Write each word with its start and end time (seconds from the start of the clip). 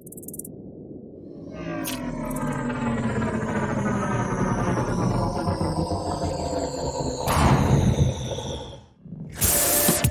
La 0.00 0.06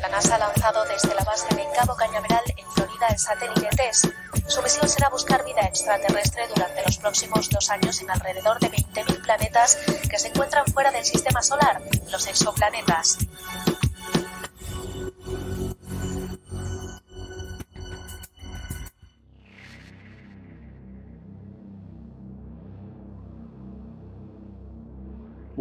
NASA 0.10 0.36
ha 0.36 0.38
lanzado 0.38 0.86
desde 0.86 1.16
la 1.16 1.24
base 1.24 1.56
de 1.56 1.66
Cabo 1.76 1.96
Cañaveral 1.96 2.44
en 2.56 2.72
Florida 2.72 3.08
el 3.10 3.18
satélite 3.18 3.70
TESS. 3.76 4.10
Su 4.48 4.62
misión 4.62 4.88
será 4.88 5.10
buscar 5.10 5.44
vida 5.44 5.62
extraterrestre 5.62 6.48
durante 6.54 6.84
los 6.84 6.98
próximos 7.00 7.50
dos 7.50 7.72
años 7.72 8.00
en 8.02 8.12
alrededor 8.12 8.60
de 8.60 8.70
20.000 8.70 9.24
planetas 9.24 9.78
que 10.08 10.20
se 10.20 10.28
encuentran 10.28 10.68
fuera 10.68 10.92
del 10.92 11.06
sistema 11.06 11.42
solar, 11.42 11.82
los 12.12 12.28
exoplanetas. 12.28 13.18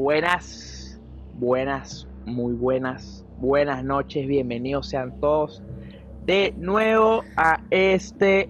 Buenas, 0.02 0.97
buenas, 1.41 2.06
muy 2.25 2.52
buenas, 2.55 3.25
buenas 3.41 3.83
noches, 3.83 4.29
bienvenidos 4.29 4.89
sean 4.91 5.19
todos 5.19 5.61
de 6.25 6.55
nuevo 6.56 7.25
a 7.37 7.61
este 7.73 8.48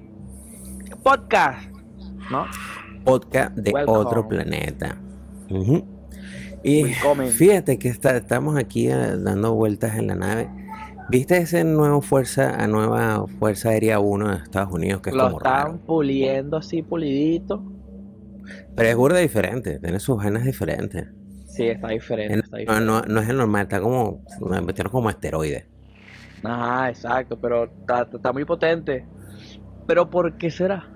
podcast, 1.03 1.71
¿no? 2.31 2.45
Podcast 3.03 3.57
de 3.57 3.73
Welcome. 3.73 3.99
otro 3.99 4.29
planeta. 4.29 4.99
Y 6.63 6.83
Welcome. 6.85 7.29
fíjate 7.31 7.79
que 7.79 7.89
está- 7.89 8.15
estamos 8.19 8.59
aquí 8.59 8.89
eh, 8.91 9.17
dando 9.17 9.55
vueltas 9.55 9.97
en 9.97 10.09
la 10.09 10.17
nave. 10.17 10.51
¿Viste 11.09 11.39
ese 11.39 11.65
nuevo 11.65 12.03
fuerza, 12.03 12.63
a 12.63 12.67
nueva 12.67 13.25
Fuerza 13.39 13.71
Aérea 13.71 14.01
1 14.01 14.33
de 14.33 14.37
Estados 14.37 14.71
Unidos 14.71 15.01
que 15.01 15.09
es 15.09 15.17
Lo 15.17 15.25
como 15.25 15.39
están 15.39 15.53
raro? 15.67 15.79
puliendo 15.87 16.59
así, 16.59 16.83
pulidito. 16.83 17.63
Pero 18.77 18.89
es 18.91 18.97
burda 18.97 19.19
diferente, 19.21 19.79
tiene 19.79 19.99
sus 19.99 20.19
vainas 20.19 20.45
diferentes. 20.45 21.09
Sí, 21.59 21.69
está 21.69 21.89
diferente, 21.89 22.45
está 22.45 22.57
No, 22.67 22.81
diferente. 22.81 22.81
no, 22.81 23.03
no 23.03 23.21
es 23.21 23.29
el 23.29 23.37
normal, 23.39 23.63
está 23.63 23.81
como, 23.81 24.23
me 24.41 24.61
metieron 24.61 24.93
como 24.93 25.11
esteroides. 25.11 25.65
Ajá, 26.43 26.89
exacto, 26.91 27.39
pero 27.41 27.65
está, 27.65 28.09
está 28.13 28.33
muy 28.33 28.45
potente. 28.45 29.07
Pero 29.87 30.11
¿por 30.11 30.37
qué 30.39 30.51
será? 30.51 30.89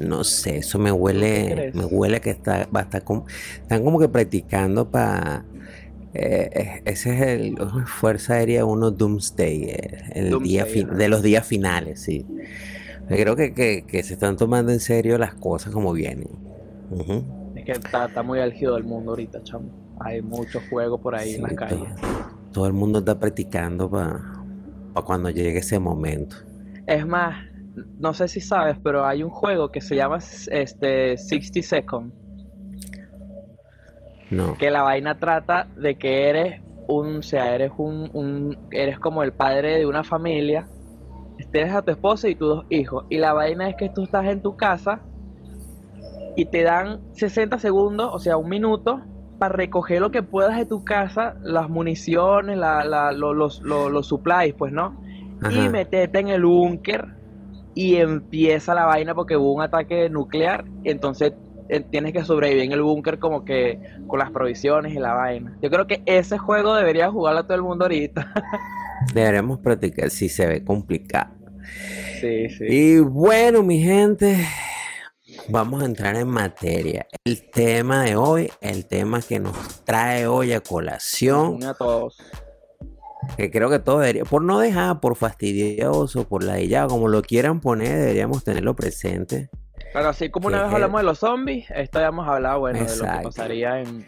No 0.00 0.24
sé, 0.24 0.58
eso 0.58 0.78
me 0.78 0.92
¿Qué 0.92 0.92
huele, 0.92 1.68
me 1.72 1.84
huele 1.84 2.20
que 2.20 2.30
está, 2.30 2.68
va 2.74 2.80
a 2.80 2.82
estar 2.84 3.04
como, 3.04 3.26
están 3.60 3.84
como 3.84 3.98
que 3.98 4.08
practicando 4.08 4.90
para, 4.90 5.48
ese 6.84 7.14
es 7.14 7.20
el 7.22 7.58
Fuerza 7.86 8.34
Aérea 8.34 8.64
1 8.64 8.90
Doomsday, 8.90 9.64
eh, 9.64 9.98
el 10.14 10.42
día 10.42 10.66
Doomsday, 10.66 10.84
de 10.86 11.08
los 11.08 11.22
días 11.22 11.46
finales, 11.46 12.02
sí. 12.02 12.30
Creo 13.06 13.36
que, 13.36 13.54
que, 13.54 13.86
que 13.86 14.02
se 14.04 14.14
están 14.14 14.36
tomando 14.36 14.72
en 14.72 14.80
serio 14.80 15.18
las 15.18 15.34
cosas 15.36 15.72
como 15.72 15.92
vienen. 15.92 16.42
Ujú. 16.90 17.41
Es 17.54 17.64
que 17.64 17.72
está, 17.72 18.06
está 18.06 18.22
muy 18.22 18.40
álgido 18.40 18.76
el 18.76 18.84
mundo 18.84 19.12
ahorita, 19.12 19.42
chamo. 19.42 19.70
Hay 20.00 20.20
mucho 20.22 20.60
fuego 20.60 20.98
por 21.00 21.14
ahí 21.14 21.34
en 21.34 21.42
las 21.42 21.52
calles. 21.54 21.78
todo, 22.00 22.06
todo 22.52 22.66
el 22.66 22.72
mundo 22.72 22.98
está 23.00 23.18
practicando 23.18 23.90
para 23.90 24.20
cuando 25.04 25.30
llegue 25.30 25.58
ese 25.58 25.78
momento. 25.78 26.36
Es 26.86 27.06
más, 27.06 27.44
no 27.98 28.12
sé 28.14 28.28
si 28.28 28.40
sabes, 28.40 28.76
pero 28.82 29.04
hay 29.06 29.22
un 29.22 29.30
juego 29.30 29.70
que 29.70 29.80
se 29.80 29.94
llama 29.96 30.18
este 30.18 31.16
60 31.16 31.62
Seconds, 31.62 32.12
No. 34.30 34.56
que 34.58 34.70
la 34.70 34.82
vaina 34.82 35.18
trata 35.18 35.68
de 35.76 35.96
que 35.96 36.28
eres 36.28 36.60
un, 36.88 37.16
o 37.18 37.22
sea, 37.22 37.54
eres 37.54 37.72
un, 37.76 38.10
un- 38.14 38.58
eres 38.70 38.98
como 38.98 39.22
el 39.22 39.32
padre 39.32 39.78
de 39.78 39.86
una 39.86 40.02
familia, 40.04 40.66
tienes 41.52 41.74
a 41.74 41.82
tu 41.82 41.90
esposa 41.90 42.28
y 42.28 42.34
tus 42.34 42.48
dos 42.48 42.66
hijos, 42.70 43.04
y 43.10 43.18
la 43.18 43.32
vaina 43.34 43.68
es 43.68 43.76
que 43.76 43.88
tú 43.90 44.04
estás 44.04 44.26
en 44.26 44.40
tu 44.42 44.56
casa 44.56 45.00
y 46.36 46.46
te 46.46 46.62
dan 46.62 47.00
60 47.12 47.58
segundos, 47.58 48.10
o 48.12 48.18
sea, 48.18 48.36
un 48.36 48.48
minuto, 48.48 49.00
para 49.38 49.54
recoger 49.56 50.00
lo 50.00 50.10
que 50.10 50.22
puedas 50.22 50.56
de 50.56 50.66
tu 50.66 50.84
casa, 50.84 51.34
las 51.42 51.68
municiones, 51.68 52.56
la- 52.56 52.84
la- 52.84 53.12
lo- 53.12 53.34
los, 53.34 53.60
lo- 53.62 53.90
los 53.90 54.06
supplies, 54.06 54.54
pues, 54.54 54.72
¿no? 54.72 55.00
y 55.50 55.68
meterte 55.70 56.20
en 56.20 56.28
el 56.28 56.44
búnker 56.44 57.04
y 57.74 57.96
empieza 57.96 58.74
la 58.74 58.84
vaina 58.84 59.12
porque 59.14 59.36
hubo 59.36 59.52
un 59.54 59.62
ataque 59.62 60.08
nuclear, 60.08 60.64
entonces 60.84 61.32
eh, 61.68 61.80
tienes 61.80 62.12
que 62.12 62.22
sobrevivir 62.22 62.62
en 62.64 62.72
el 62.72 62.82
búnker 62.82 63.18
como 63.18 63.44
que 63.44 63.80
con 64.06 64.20
las 64.20 64.30
provisiones 64.30 64.92
y 64.94 64.98
la 65.00 65.14
vaina. 65.14 65.56
Yo 65.60 65.68
creo 65.70 65.88
que 65.88 66.02
ese 66.06 66.38
juego 66.38 66.74
debería 66.76 67.10
jugarlo 67.10 67.42
todo 67.44 67.54
el 67.56 67.62
mundo 67.62 67.86
ahorita. 67.86 68.32
Deberemos 69.14 69.58
practicar 69.58 70.10
si 70.10 70.28
se 70.28 70.46
ve 70.46 70.62
complicado. 70.62 71.34
Sí, 72.20 72.48
sí. 72.50 72.64
Y 72.68 72.98
bueno, 73.00 73.62
mi 73.64 73.80
gente, 73.82 74.36
vamos 75.48 75.82
a 75.82 75.86
entrar 75.86 76.16
en 76.16 76.28
materia. 76.28 77.06
El 77.24 77.50
tema 77.50 78.04
de 78.04 78.16
hoy, 78.16 78.50
el 78.60 78.86
tema 78.86 79.20
que 79.22 79.38
nos 79.40 79.84
trae 79.84 80.26
hoy 80.26 80.52
a 80.52 80.60
colación, 80.60 81.62
a 81.64 81.74
todos. 81.74 82.18
que 83.36 83.50
creo 83.50 83.70
que 83.70 83.78
todos 83.78 84.00
deberíamos, 84.00 84.28
por 84.30 84.42
no 84.42 84.58
dejar, 84.58 85.00
por 85.00 85.16
fastidioso, 85.16 86.28
por 86.28 86.42
la 86.44 86.60
ya, 86.60 86.86
como 86.86 87.08
lo 87.08 87.22
quieran 87.22 87.60
poner, 87.60 87.98
deberíamos 87.98 88.44
tenerlo 88.44 88.74
presente. 88.74 89.48
Pero 89.92 90.08
así 90.08 90.30
como 90.30 90.48
una 90.48 90.64
vez 90.64 90.72
hablamos 90.72 91.00
de 91.00 91.04
los 91.04 91.18
zombies, 91.18 91.66
esto 91.74 92.00
ya 92.00 92.06
hemos 92.08 92.26
hablado, 92.26 92.60
bueno, 92.60 92.78
de 92.78 92.84
lo 92.84 92.88
que 92.88 92.92
Exacto. 92.94 93.28
pasaría 93.28 93.80
en... 93.80 94.06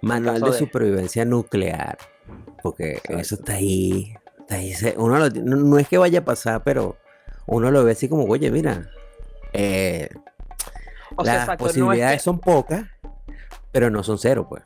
Manual 0.00 0.40
de 0.40 0.50
de- 0.50 0.56
supervivencia 0.58 1.24
nuclear, 1.24 1.98
porque 2.62 2.92
Exacto. 2.92 3.18
eso 3.18 3.34
está 3.34 3.54
ahí, 3.54 4.14
está 4.40 4.54
ahí, 4.54 4.72
uno 4.96 5.18
lo- 5.18 5.28
no, 5.30 5.56
no 5.56 5.78
es 5.78 5.88
que 5.88 5.98
vaya 5.98 6.20
a 6.20 6.24
pasar, 6.24 6.62
pero 6.62 6.96
uno 7.46 7.72
lo 7.72 7.82
ve 7.84 7.92
así 7.92 8.08
como, 8.08 8.24
oye, 8.26 8.52
mira, 8.52 8.88
eh, 9.52 10.08
O 11.18 11.24
sea, 11.24 11.34
las 11.34 11.42
exacto, 11.44 11.64
no 11.64 11.68
es 11.70 11.74
posibilidades 11.76 12.16
que- 12.18 12.24
son 12.24 12.38
pocas, 12.38 12.84
pero 13.72 13.90
no 13.90 14.02
son 14.02 14.18
cero, 14.18 14.46
pues. 14.48 14.62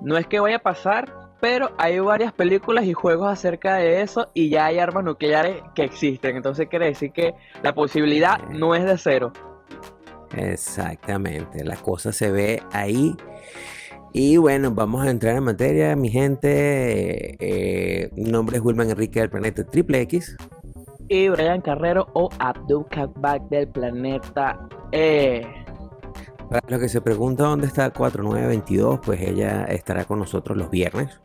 No 0.00 0.16
es 0.16 0.26
que 0.26 0.40
vaya 0.40 0.56
a 0.56 0.60
pasar, 0.60 1.12
pero 1.40 1.72
hay 1.76 1.98
varias 1.98 2.32
películas 2.32 2.84
y 2.84 2.92
juegos 2.94 3.30
acerca 3.30 3.76
de 3.76 4.00
eso 4.02 4.30
y 4.32 4.48
ya 4.48 4.66
hay 4.66 4.78
armas 4.78 5.04
nucleares 5.04 5.62
que 5.74 5.84
existen. 5.84 6.36
Entonces 6.36 6.68
quiere 6.68 6.86
decir 6.86 7.12
que 7.12 7.34
la 7.62 7.74
posibilidad 7.74 8.38
no 8.48 8.74
es 8.74 8.84
de 8.84 8.96
cero. 8.96 9.32
Exactamente, 10.36 11.64
la 11.64 11.76
cosa 11.76 12.12
se 12.12 12.30
ve 12.30 12.62
ahí. 12.72 13.16
Y 14.12 14.36
bueno, 14.36 14.70
vamos 14.70 15.04
a 15.06 15.10
entrar 15.10 15.36
en 15.36 15.44
materia, 15.44 15.94
mi 15.96 16.08
gente. 16.10 17.36
Eh, 17.40 18.10
mi 18.16 18.24
nombre 18.30 18.56
es 18.56 18.62
Wilman 18.64 18.90
Enrique 18.90 19.20
del 19.20 19.30
planeta 19.30 19.64
Triple 19.64 20.00
X. 20.02 20.36
Y 21.08 21.28
Brian 21.28 21.60
Carrero 21.60 22.06
o 22.14 22.28
Abdul 22.38 22.86
Kabak 22.88 23.42
del 23.48 23.68
planeta 23.68 24.58
E. 24.92 25.46
Para 26.50 26.62
los 26.68 26.80
que 26.80 26.88
se 26.88 27.00
preguntan 27.00 27.46
dónde 27.46 27.66
está 27.66 27.90
4922, 27.90 29.00
pues 29.04 29.20
ella 29.20 29.64
estará 29.64 30.04
con 30.04 30.18
nosotros 30.18 30.56
los 30.56 30.70
viernes. 30.70 31.20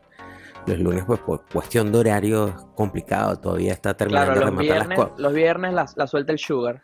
Los 0.66 0.78
lunes, 0.78 1.04
pues 1.06 1.20
por 1.20 1.44
cuestión 1.50 1.92
de 1.92 1.98
horario 1.98 2.48
es 2.48 2.54
complicado, 2.74 3.38
todavía 3.38 3.72
está 3.72 3.94
terminando 3.94 4.32
Claro, 4.32 4.40
de 4.40 4.46
rematar 4.46 4.66
las 4.66 4.76
viernes, 4.88 4.98
cosas. 4.98 5.18
los 5.20 5.32
viernes 5.34 5.72
la, 5.74 5.86
la 5.96 6.06
suelta 6.06 6.32
el 6.32 6.38
Sugar. 6.38 6.82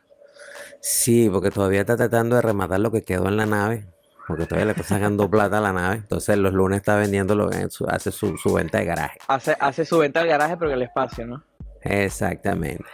Sí, 0.80 1.28
porque 1.30 1.50
todavía 1.50 1.80
está 1.80 1.96
tratando 1.96 2.36
de 2.36 2.42
rematar 2.42 2.80
lo 2.80 2.90
que 2.90 3.02
quedó 3.02 3.28
en 3.28 3.36
la 3.36 3.46
nave. 3.46 3.86
Porque 4.26 4.44
todavía 4.46 4.66
le 4.66 4.70
está 4.72 4.84
sacando 4.84 5.28
plata 5.30 5.58
a 5.58 5.60
la 5.62 5.72
nave. 5.72 5.96
Entonces 5.96 6.36
los 6.38 6.52
lunes 6.54 6.76
está 6.78 6.96
vendiéndolo, 6.96 7.50
en 7.52 7.70
su- 7.70 7.86
hace 7.86 8.10
su, 8.10 8.36
su 8.38 8.52
venta 8.54 8.78
de 8.78 8.84
garaje. 8.84 9.18
Hace, 9.28 9.56
hace 9.58 9.84
su 9.84 9.98
venta 9.98 10.20
al 10.20 10.28
garaje, 10.28 10.56
pero 10.56 10.70
en 10.70 10.76
el 10.76 10.82
espacio, 10.82 11.26
¿no? 11.26 11.42
Exactamente. 11.82 12.84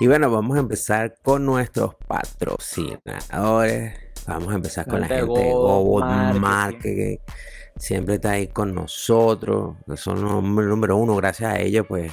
Y 0.00 0.06
bueno, 0.06 0.30
vamos 0.30 0.56
a 0.58 0.60
empezar 0.60 1.14
con 1.22 1.44
nuestros 1.46 1.94
patrocinadores. 2.06 3.98
Vamos 4.26 4.52
a 4.52 4.56
empezar 4.56 4.86
con 4.86 5.00
la 5.00 5.06
Gente 5.06 5.40
de 5.40 5.52
Go 5.52 6.00
Marketing. 6.00 6.40
Marketing. 6.40 7.16
Siempre 7.76 8.14
está 8.16 8.30
ahí 8.32 8.48
con 8.48 8.74
nosotros. 8.74 9.76
Son 9.96 10.20
los 10.22 10.42
número, 10.42 10.96
uno. 10.96 11.14
Gracias 11.16 11.52
a 11.52 11.60
ellos, 11.60 11.84
pues, 11.86 12.12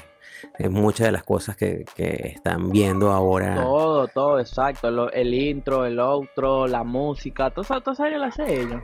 es 0.59 0.69
muchas 0.69 1.07
de 1.07 1.11
las 1.13 1.23
cosas 1.23 1.55
que, 1.55 1.85
que 1.95 2.33
están 2.35 2.69
viendo 2.69 3.11
ahora. 3.11 3.55
Todo, 3.55 4.07
todo, 4.09 4.39
exacto. 4.39 4.91
Lo- 4.91 5.11
el 5.11 5.33
intro, 5.33 5.85
el 5.85 5.99
outro, 5.99 6.67
la 6.67 6.83
música, 6.83 7.49
todo 7.49 7.61
eso, 7.61 7.81
todo 7.81 7.93
eso 7.93 8.07
lo 8.09 8.25
hace 8.25 8.61
ellos. 8.61 8.81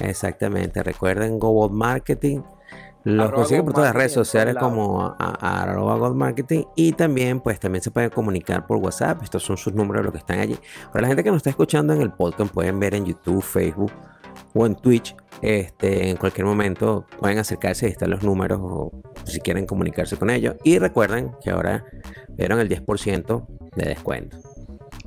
Exactamente. 0.00 0.82
Recuerden 0.82 1.38
GoBot 1.38 1.72
Marketing. 1.72 2.40
Los 3.04 3.30
Go 3.30 3.64
por 3.64 3.74
todas 3.74 3.88
las 3.88 3.94
redes 3.94 4.12
sociales 4.12 4.56
como 4.58 5.02
a, 5.02 5.62
arroba 5.62 5.96
God 5.96 6.14
Marketing 6.14 6.64
y 6.74 6.92
también 6.92 7.40
pues 7.40 7.60
también 7.60 7.82
se 7.82 7.90
pueden 7.90 8.08
comunicar 8.08 8.66
por 8.66 8.78
WhatsApp. 8.78 9.22
Estos 9.22 9.42
son 9.42 9.58
sus 9.58 9.74
números 9.74 10.04
los 10.04 10.12
que 10.12 10.18
están 10.18 10.38
allí. 10.38 10.58
Para 10.90 11.02
la 11.02 11.08
gente 11.08 11.22
que 11.22 11.30
nos 11.30 11.38
está 11.38 11.50
escuchando 11.50 11.92
en 11.92 12.00
el 12.00 12.12
podcast 12.12 12.52
pueden 12.52 12.80
ver 12.80 12.94
en 12.94 13.04
YouTube, 13.04 13.42
Facebook 13.42 13.92
o 14.54 14.64
en 14.64 14.74
Twitch. 14.76 15.14
Este, 15.42 16.08
en 16.08 16.16
cualquier 16.16 16.46
momento 16.46 17.04
pueden 17.20 17.38
acercarse 17.38 17.86
y 17.86 17.90
están 17.90 18.08
los 18.08 18.22
números 18.22 18.60
o 18.62 18.90
si 19.24 19.40
quieren 19.40 19.66
comunicarse 19.66 20.16
con 20.16 20.30
ellos. 20.30 20.54
Y 20.64 20.78
recuerden 20.78 21.32
que 21.42 21.50
ahora 21.50 21.84
vieron 22.30 22.58
el 22.58 22.70
10% 22.70 23.46
de 23.76 23.84
descuento. 23.84 24.38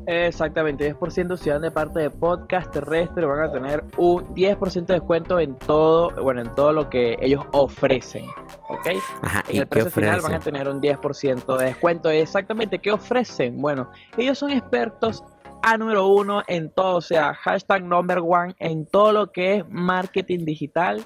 Exactamente, 0.09 0.95
10% 0.95 1.35
si 1.35 1.49
van 1.49 1.61
de 1.61 1.69
parte 1.69 1.99
de 1.99 2.09
podcast 2.09 2.71
terrestre 2.71 3.25
van 3.25 3.41
a 3.41 3.51
tener 3.51 3.83
un 3.97 4.23
10% 4.33 4.85
de 4.85 4.93
descuento 4.93 5.37
en 5.37 5.57
todo, 5.57 6.11
bueno, 6.23 6.39
en 6.39 6.55
todo 6.55 6.71
lo 6.71 6.89
que 6.89 7.17
ellos 7.19 7.43
ofrecen, 7.51 8.23
¿ok? 8.69 8.87
Ajá, 9.21 9.43
En 9.49 9.55
¿y 9.57 9.59
el 9.59 9.67
precio 9.67 9.91
final 9.91 10.21
van 10.21 10.35
a 10.35 10.39
tener 10.39 10.69
un 10.69 10.81
10% 10.81 11.57
de 11.57 11.65
descuento. 11.65 12.09
Exactamente, 12.09 12.79
¿qué 12.79 12.93
ofrecen? 12.93 13.61
Bueno, 13.61 13.91
ellos 14.17 14.37
son 14.37 14.51
expertos 14.51 15.25
a 15.61 15.77
número 15.77 16.07
uno 16.07 16.41
en 16.47 16.71
todo, 16.71 16.95
o 16.95 17.01
sea, 17.01 17.33
hashtag 17.33 17.83
number 17.83 18.19
one 18.19 18.55
en 18.59 18.85
todo 18.85 19.11
lo 19.11 19.33
que 19.33 19.57
es 19.57 19.63
marketing 19.67 20.45
digital, 20.45 21.05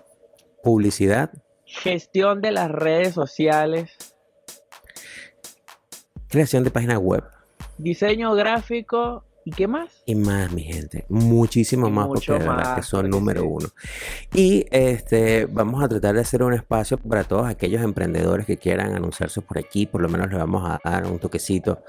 Publicidad, 0.62 1.32
gestión 1.66 2.40
de 2.40 2.52
las 2.52 2.70
redes 2.70 3.16
sociales, 3.16 3.90
creación 6.28 6.64
de 6.64 6.70
páginas 6.70 7.00
web 7.00 7.24
diseño 7.82 8.34
gráfico 8.36 9.24
y 9.44 9.50
qué 9.52 9.68
más. 9.68 10.04
y 10.06 10.14
más, 10.14 10.52
mi 10.52 10.62
gente. 10.64 11.06
Muchísimo 11.10 11.88
Y 11.88 11.92
más 11.92 12.06
porque 12.08 12.32
verdad 12.32 12.76
que 12.76 12.84
son 12.84 13.10
número 13.10 13.42
sí. 13.42 13.48
uno. 13.50 13.68
Y 14.36 14.66
este 14.70 15.48
vamos 15.48 15.84
a 15.84 15.90
tratar 15.90 16.14
de 16.14 16.22
hacer 16.22 16.44
un 16.44 16.54
espacio 16.54 16.98
para 17.00 17.24
todos 17.24 17.48
aquellos 17.48 17.82
emprendedores 17.82 18.46
que 18.46 18.58
quieran 18.58 18.94
anunciarse 18.96 19.42
por 19.42 19.58
aquí. 19.58 19.88
Por 19.88 20.02
lo 20.02 20.10
menos 20.10 20.30
les 20.30 20.38
vamos 20.38 20.70
a 20.70 20.80
dar 20.88 21.08
un 21.08 21.18
toquecito. 21.18 21.82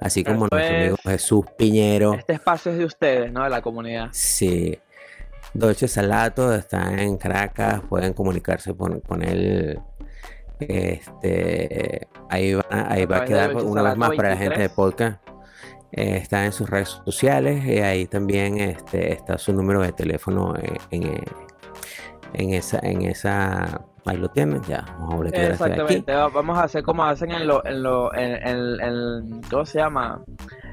Así 0.00 0.22
como 0.22 0.48
nuestro 0.50 0.58
amigo 0.76 0.96
es- 1.02 1.10
Jesús 1.12 1.46
Piñero. 1.56 2.12
Este 2.12 2.34
espacio 2.34 2.72
es 2.72 2.78
de 2.78 2.84
ustedes, 2.84 3.32
¿no? 3.32 3.42
De 3.44 3.48
la 3.50 3.62
comunidad. 3.62 4.08
Sí. 4.12 4.78
Dolce 5.54 5.88
Salato 5.88 6.54
está 6.54 6.92
en 7.02 7.16
Caracas, 7.16 7.80
pueden 7.88 8.12
comunicarse 8.12 8.74
con, 8.76 9.00
con 9.00 9.22
él. 9.22 9.78
Este, 10.60 12.06
ahí 12.28 12.52
va, 12.54 12.64
ahí 12.70 13.06
va 13.06 13.18
a 13.18 13.24
quedar 13.24 13.56
una 13.56 13.82
vez 13.82 13.96
más 13.96 14.10
para 14.14 14.30
la 14.30 14.36
gente 14.36 14.58
de 14.60 14.68
23. 14.68 14.70
podcast. 14.76 15.28
Eh, 15.92 16.18
está 16.18 16.44
en 16.44 16.52
sus 16.52 16.68
redes 16.68 17.00
sociales 17.04 17.64
y 17.64 17.78
ahí 17.78 18.06
también 18.06 18.58
este, 18.58 19.12
está 19.12 19.38
su 19.38 19.52
número 19.52 19.80
de 19.80 19.92
teléfono 19.92 20.54
en, 20.56 20.76
en, 20.90 21.14
eh, 21.14 21.24
en 22.34 22.50
esa, 22.50 22.78
en 22.82 23.02
esa, 23.02 23.86
ahí 24.08 24.16
lo 24.16 24.28
tienen, 24.28 24.60
ya, 24.62 24.84
vamos 24.98 25.14
a 25.24 25.28
aquí. 25.28 25.36
Exactamente. 25.52 26.12
va- 26.14 26.28
Vamos 26.28 26.58
a 26.58 26.62
hacer 26.64 26.82
como 26.82 27.04
hacen 27.04 27.30
en 27.30 27.46
lo, 27.46 27.64
en 27.64 27.82
lo, 27.82 28.14
en, 28.14 28.46
en- 28.48 28.80
en- 28.80 29.40
¿cómo 29.50 29.64
se 29.66 29.78
llama? 29.78 30.20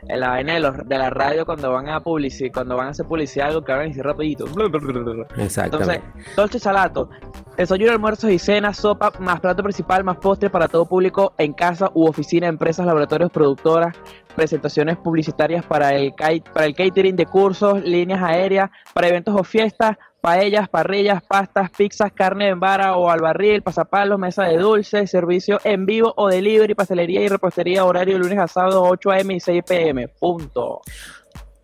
En 0.08 0.20
la 0.20 0.30
vaina 0.30 0.54
de, 0.54 0.60
los- 0.60 0.88
de 0.88 0.98
la 0.98 1.10
radio 1.10 1.46
cuando 1.46 1.72
van 1.72 1.90
a 1.90 2.00
publicidad, 2.00 2.52
cuando 2.54 2.76
van 2.78 2.88
a 2.88 2.90
hacer 2.92 3.06
publicidad 3.08 3.48
algo 3.50 3.64
que 3.64 3.72
van 3.72 3.82
a 3.82 3.84
decir 3.86 4.04
rapidito. 4.04 4.46
Entonces, 4.48 5.26
Exactamente. 5.38 6.04
Dolce 6.36 6.60
Salato, 6.60 7.10
desayuno, 7.58 7.92
almuerzos 7.92 8.30
y 8.30 8.38
cenas, 8.38 8.78
sopa, 8.78 9.12
más 9.20 9.40
plato 9.40 9.64
principal, 9.64 10.04
más 10.04 10.18
postre 10.18 10.50
para 10.50 10.68
todo 10.68 10.86
público 10.86 11.34
en 11.38 11.54
casa 11.54 11.90
u 11.94 12.06
oficina, 12.08 12.48
empresas, 12.48 12.86
laboratorios, 12.86 13.32
productoras, 13.32 13.96
presentaciones 14.36 14.98
publicitarias 14.98 15.66
para 15.66 15.94
el, 15.96 16.14
para 16.54 16.66
el 16.66 16.76
catering 16.76 17.16
de 17.16 17.26
cursos, 17.26 17.82
líneas 17.84 18.22
aéreas, 18.22 18.70
para 18.94 19.08
eventos 19.08 19.34
o 19.36 19.44
fiestas, 19.44 19.98
paellas, 20.26 20.68
parrillas, 20.70 21.22
pastas, 21.22 21.70
pizzas, 21.70 22.12
carne 22.12 22.48
en 22.50 22.60
vara 22.60 22.98
o 22.98 23.12
al 23.12 23.20
barril, 23.22 23.62
pasapalos, 23.62 24.18
mesa 24.18 24.46
de 24.46 24.58
dulces, 24.58 25.12
servicio 25.12 25.60
en 25.64 25.86
vivo 25.86 26.12
o 26.18 26.30
delivery, 26.30 26.74
pastelería 26.74 27.22
y 27.22 27.28
repostería, 27.28 27.86
horario 27.86 28.18
lunes 28.18 28.40
a 28.40 28.48
sábado 28.48 28.82
8 28.84 29.12
am 29.12 29.32
y 29.32 29.40
6 29.40 29.64
pm. 29.68 30.08
Punto. 30.08 30.82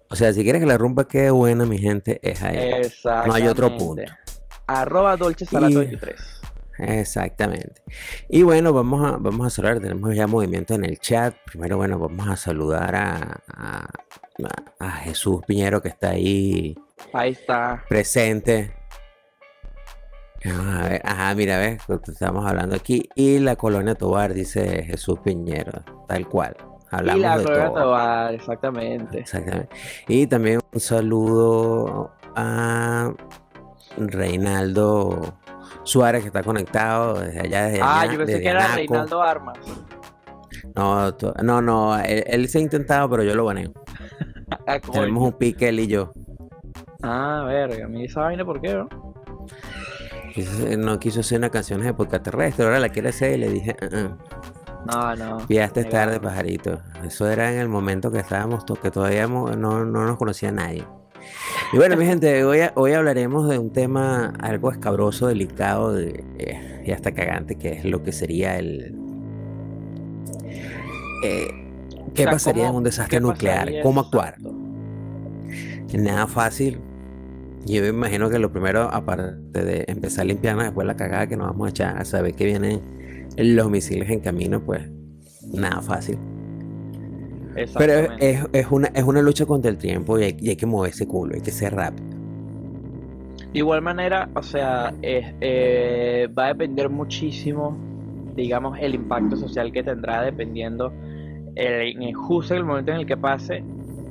O 0.10 0.16
sea, 0.16 0.32
si 0.32 0.44
quieres 0.44 0.62
que 0.62 0.68
la 0.68 0.78
rumba 0.78 1.08
quede 1.08 1.32
buena, 1.32 1.66
mi 1.66 1.80
gente, 1.80 2.20
es 2.22 2.44
ahí. 2.44 2.56
Exactamente. 2.58 3.28
No 3.30 3.34
hay 3.34 3.48
otro 3.48 3.76
punto. 3.76 4.04
Arroba 4.68 5.18
Dolce 5.18 5.46
Salato 5.46 5.82
Y- 5.82 5.88
23. 5.88 6.22
Exactamente. 6.78 7.82
Y 8.30 8.44
bueno, 8.44 8.74
vamos 8.74 9.04
a, 9.12 9.18
vamos 9.18 9.48
a 9.48 9.50
saludar, 9.50 9.80
tenemos 9.80 10.16
ya 10.16 10.28
movimiento 10.28 10.76
en 10.76 10.86
el 10.86 11.00
chat. 11.00 11.36
Primero, 11.46 11.78
bueno, 11.78 11.98
vamos 11.98 12.28
a 12.28 12.36
saludar 12.36 12.96
a, 12.96 13.42
a- 13.48 13.90
a 14.80 14.92
Jesús 14.92 15.42
Piñero 15.46 15.82
que 15.82 15.90
está 15.90 16.10
ahí 16.12 16.76
Ahí 17.14 17.32
está. 17.32 17.84
presente. 17.90 18.74
Vamos 20.44 20.76
a 20.76 20.90
ver, 20.90 21.02
Ajá, 21.06 21.36
mira, 21.36 21.58
ves, 21.60 21.82
estamos 22.08 22.46
hablando 22.50 22.76
aquí. 22.76 23.08
Y 23.16 23.38
la 23.40 23.56
colonia 23.56 23.94
Tobar, 23.96 24.34
dice 24.34 24.84
Jesús 24.84 25.20
Piñero, 25.24 25.84
tal 26.08 26.28
cual. 26.28 26.56
Hablamos 26.90 27.20
y 27.20 27.22
la 27.24 27.38
de 27.38 27.44
todo. 27.46 27.74
Tobar, 27.74 28.34
exactamente. 28.34 29.20
Exactamente. 29.20 29.70
Y 30.08 30.26
también 30.28 30.60
un 30.74 30.80
saludo 30.80 32.12
a 32.36 33.14
Reinaldo 33.98 35.36
Suárez 35.84 36.22
que 36.22 36.28
está 36.28 36.44
conectado 36.44 37.20
desde 37.20 37.40
allá, 37.42 37.66
desde 37.66 37.82
Ah, 37.82 38.02
allá, 38.02 38.12
yo 38.12 38.18
pensé 38.18 38.32
desde 38.34 38.44
que 38.44 38.50
era 38.50 38.60
Anaco. 38.66 38.76
Reinaldo 38.78 39.22
Armas. 39.22 39.58
No, 40.76 41.12
no, 41.44 41.62
no, 41.62 42.00
él, 42.00 42.24
él 42.28 42.48
se 42.50 42.58
ha 42.60 42.62
intentado, 42.62 43.10
pero 43.10 43.24
yo 43.24 43.36
lo 43.36 43.46
baneo. 43.46 43.72
Ah. 44.68 44.80
Tenemos 44.80 45.24
un 45.24 45.34
pique 45.34 45.70
él 45.70 45.80
y 45.80 45.88
yo. 45.88 46.14
Ah, 47.04 47.44
verga, 47.48 47.86
a 47.86 47.88
mí 47.88 48.06
esa 48.06 48.22
vaina, 48.22 48.46
¿por 48.46 48.62
qué, 48.62 48.74
no? 48.74 48.88
Quiso- 50.34 50.78
no 50.78 51.00
quiso 51.00 51.20
hacer 51.22 51.38
una 51.40 51.50
canción 51.50 51.82
de 51.82 51.94
podcast 51.94 52.24
terrestre, 52.24 52.66
ahora 52.66 52.80
la 52.80 52.90
quiere 52.90 53.10
hacer 53.10 53.34
y 53.34 53.38
le 53.38 53.50
dije, 53.50 53.76
"Uh, 53.82 53.86
uh, 53.86 54.18
No, 54.86 55.16
no. 55.16 55.40
negado. 55.84 56.06
tarde, 56.06 56.20
pajarito. 56.20 56.80
Eso 57.06 57.30
era 57.30 57.52
en 57.52 57.60
el 57.60 57.68
momento 57.70 58.12
que 58.12 58.20
estábamos, 58.20 58.64
que 58.82 58.92
todavía 58.92 59.28
no, 59.28 59.56
no 59.86 60.06
nos 60.06 60.18
conocía 60.18 60.52
nadie. 60.52 60.86
Y 61.74 61.78
bueno, 61.78 61.96
mi 61.98 62.06
gente, 62.06 62.44
hoy, 62.44 62.60
hoy 62.76 62.94
hablaremos 62.94 63.48
de 63.50 63.58
un 63.60 63.72
tema 63.72 64.34
algo 64.40 64.72
escabroso, 64.72 65.28
delicado 65.28 65.94
de- 65.94 66.24
eh, 66.40 66.84
y 66.86 66.92
hasta 66.92 67.12
cagante, 67.14 67.56
que 67.58 67.74
es 67.74 67.86
lo 67.86 68.02
que 68.04 68.12
sería 68.12 68.58
el... 68.58 68.96
eh, 71.24 71.48
¿Qué 72.14 72.24
O 72.24 72.26
sea, 72.26 72.32
pasaría 72.32 72.64
en 72.64 72.68
¿cómo- 72.70 72.78
un 72.80 72.84
desastre 72.84 73.20
nuclear? 73.20 73.70
¿Cómo 73.84 74.02
actuar? 74.02 74.36
Nada 75.94 76.28
fácil. 76.28 76.80
Yo 77.66 77.82
me 77.82 77.90
imagino 77.90 78.30
que 78.30 78.40
lo 78.40 78.52
primero, 78.52 78.84
aparte 78.92 79.64
de 79.64 79.86
empezar 79.88 80.22
a 80.24 80.26
limpiarnos 80.26 80.66
después 80.66 80.88
la 80.88 80.96
cagada 80.96 81.28
que 81.28 81.38
nos 81.38 81.48
vamos 81.48 81.68
a 81.68 81.70
echar, 81.70 81.98
a 81.98 82.06
saber 82.06 82.34
que 82.34 82.46
vienen 82.46 82.82
los 83.38 83.70
misiles 83.70 84.10
en 84.10 84.20
camino, 84.20 84.62
pues 84.62 84.90
nada 85.54 85.82
fácil. 85.82 86.18
Pero 87.54 87.64
es, 87.64 87.70
Exactamente. 87.76 88.30
es- 88.32 88.46
es 88.54 88.72
una, 88.72 88.88
es 88.88 89.04
una 89.04 89.22
lucha 89.22 89.46
contra 89.46 89.70
el 89.70 89.78
tiempo 89.78 90.18
y 90.18 90.24
hay, 90.24 90.38
y 90.40 90.50
hay 90.50 90.56
que 90.56 90.66
mover 90.66 90.92
ese 90.92 91.06
culo, 91.06 91.36
hay 91.36 91.42
que 91.42 91.52
ser 91.52 91.76
rápido. 91.76 92.10
De 93.54 93.60
igual 93.60 93.82
manera, 93.82 94.30
o 94.34 94.42
sea, 94.42 94.94
eh, 95.02 96.30
va 96.38 96.46
a 96.46 96.48
depender 96.50 96.90
muchísimo, 96.90 97.78
digamos, 98.36 98.78
el 98.80 98.96
impacto 98.96 99.36
social 99.36 99.72
que 99.72 99.84
tendrá 99.84 100.22
dependiendo 100.24 100.94
el, 101.56 102.02
en 102.02 102.02
el 102.04 102.66
momento 102.66 102.92
en 102.92 103.00
el 103.00 103.06
que 103.06 103.18
pase, 103.18 103.64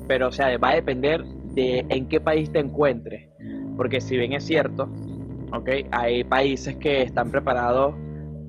pero 0.06 0.28
o 0.28 0.32
sea, 0.32 0.56
va 0.58 0.70
a 0.70 0.75
depender 0.75 1.25
de 1.55 1.84
en 1.88 2.06
qué 2.08 2.20
país 2.20 2.50
te 2.50 2.58
encuentres, 2.58 3.28
porque 3.76 4.00
si 4.00 4.17
bien 4.17 4.32
es 4.32 4.44
cierto, 4.44 4.88
ok, 5.52 5.69
hay 5.90 6.25
países 6.25 6.76
que 6.76 7.02
están 7.02 7.31
preparados 7.31 7.94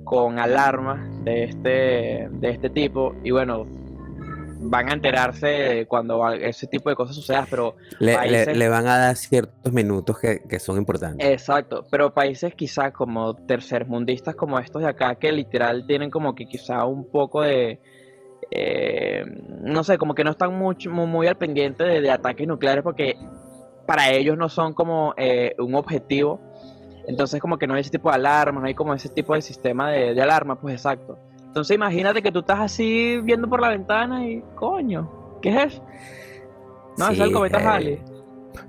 con 0.03 0.39
alarmas 0.39 0.99
de 1.23 1.45
este, 1.45 2.29
de 2.31 2.49
este 2.49 2.69
tipo 2.69 3.15
y 3.23 3.31
bueno, 3.31 3.65
van 4.63 4.89
a 4.89 4.93
enterarse 4.93 5.85
cuando 5.87 6.29
ese 6.31 6.67
tipo 6.67 6.89
de 6.89 6.95
cosas 6.95 7.15
sucedan, 7.15 7.45
pero 7.49 7.75
Le, 7.99 8.11
le- 8.11 8.15
Países- 8.17 8.57
le 8.57 8.69
van 8.69 8.87
a 8.87 8.97
dar 8.97 9.15
ciertos 9.15 9.73
minutos 9.73 10.19
que, 10.19 10.39
que 10.47 10.59
son 10.59 10.77
importantes. 10.77 11.27
Exacto, 11.27 11.85
pero 11.89 12.13
países 12.13 12.53
quizá 12.55 12.91
como 12.91 13.35
tercermundistas 13.35 14.35
como 14.35 14.59
estos 14.59 14.81
de 14.83 14.89
acá, 14.89 15.15
que 15.15 15.31
literal 15.31 15.85
tienen 15.87 16.09
como 16.11 16.35
que 16.35 16.45
quizá 16.45 16.85
un 16.85 17.09
poco 17.09 17.41
de, 17.41 17.79
eh, 18.51 19.23
no 19.61 19.83
sé, 19.83 19.97
como 19.97 20.13
que 20.15 20.23
no 20.23 20.31
están 20.31 20.53
mucho, 20.57 20.89
muy, 20.91 21.07
muy 21.07 21.27
al 21.27 21.37
pendiente 21.37 21.83
de, 21.83 22.01
de 22.01 22.11
ataques 22.11 22.47
nucleares 22.47 22.83
porque 22.83 23.15
para 23.87 24.09
ellos 24.11 24.37
no 24.37 24.47
son 24.49 24.73
como 24.73 25.13
eh, 25.17 25.55
un 25.57 25.75
objetivo, 25.75 26.39
entonces 27.07 27.41
como 27.41 27.57
que 27.57 27.67
no 27.67 27.73
hay 27.73 27.81
ese 27.81 27.89
tipo 27.89 28.09
de 28.09 28.15
alarma, 28.15 28.61
no 28.61 28.67
hay 28.67 28.75
como 28.75 28.93
ese 28.93 29.09
tipo 29.09 29.33
de 29.33 29.41
sistema 29.41 29.89
de, 29.91 30.13
de 30.13 30.21
alarma, 30.21 30.59
pues 30.61 30.75
exacto. 30.75 31.17
Entonces 31.51 31.75
imagínate 31.75 32.21
que 32.21 32.31
tú 32.31 32.39
estás 32.39 32.59
así 32.61 33.19
viendo 33.23 33.49
por 33.49 33.59
la 33.59 33.67
ventana 33.67 34.25
y 34.25 34.41
coño, 34.55 35.11
¿qué 35.41 35.49
es 35.49 35.73
eso? 35.73 35.83
No, 36.97 37.09
es 37.09 37.17
Sí, 37.17 37.21
el 37.23 37.33
cometa 37.33 37.59
eh, 37.61 37.65
Halley. 37.67 38.03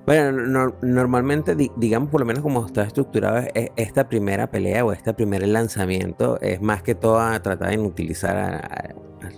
Bueno, 0.05 0.33
no- 0.33 0.75
normalmente, 0.83 1.55
di- 1.55 1.71
digamos, 1.77 2.11
por 2.11 2.19
lo 2.21 2.27
menos 2.27 2.43
como 2.43 2.67
está 2.67 2.83
estructurado 2.83 3.39
es- 3.55 3.71
esta 3.77 4.09
primera 4.09 4.51
pelea 4.51 4.85
o 4.85 4.91
este 4.93 5.15
primer 5.15 5.47
lanzamiento 5.47 6.41
es 6.41 6.61
más 6.61 6.83
que 6.83 6.97
todo 6.97 7.21
a 7.21 7.41
tratar 7.41 7.69
de 7.69 7.75
inutilizar, 7.75 8.37
a- 8.37 8.57
a- 8.57 8.95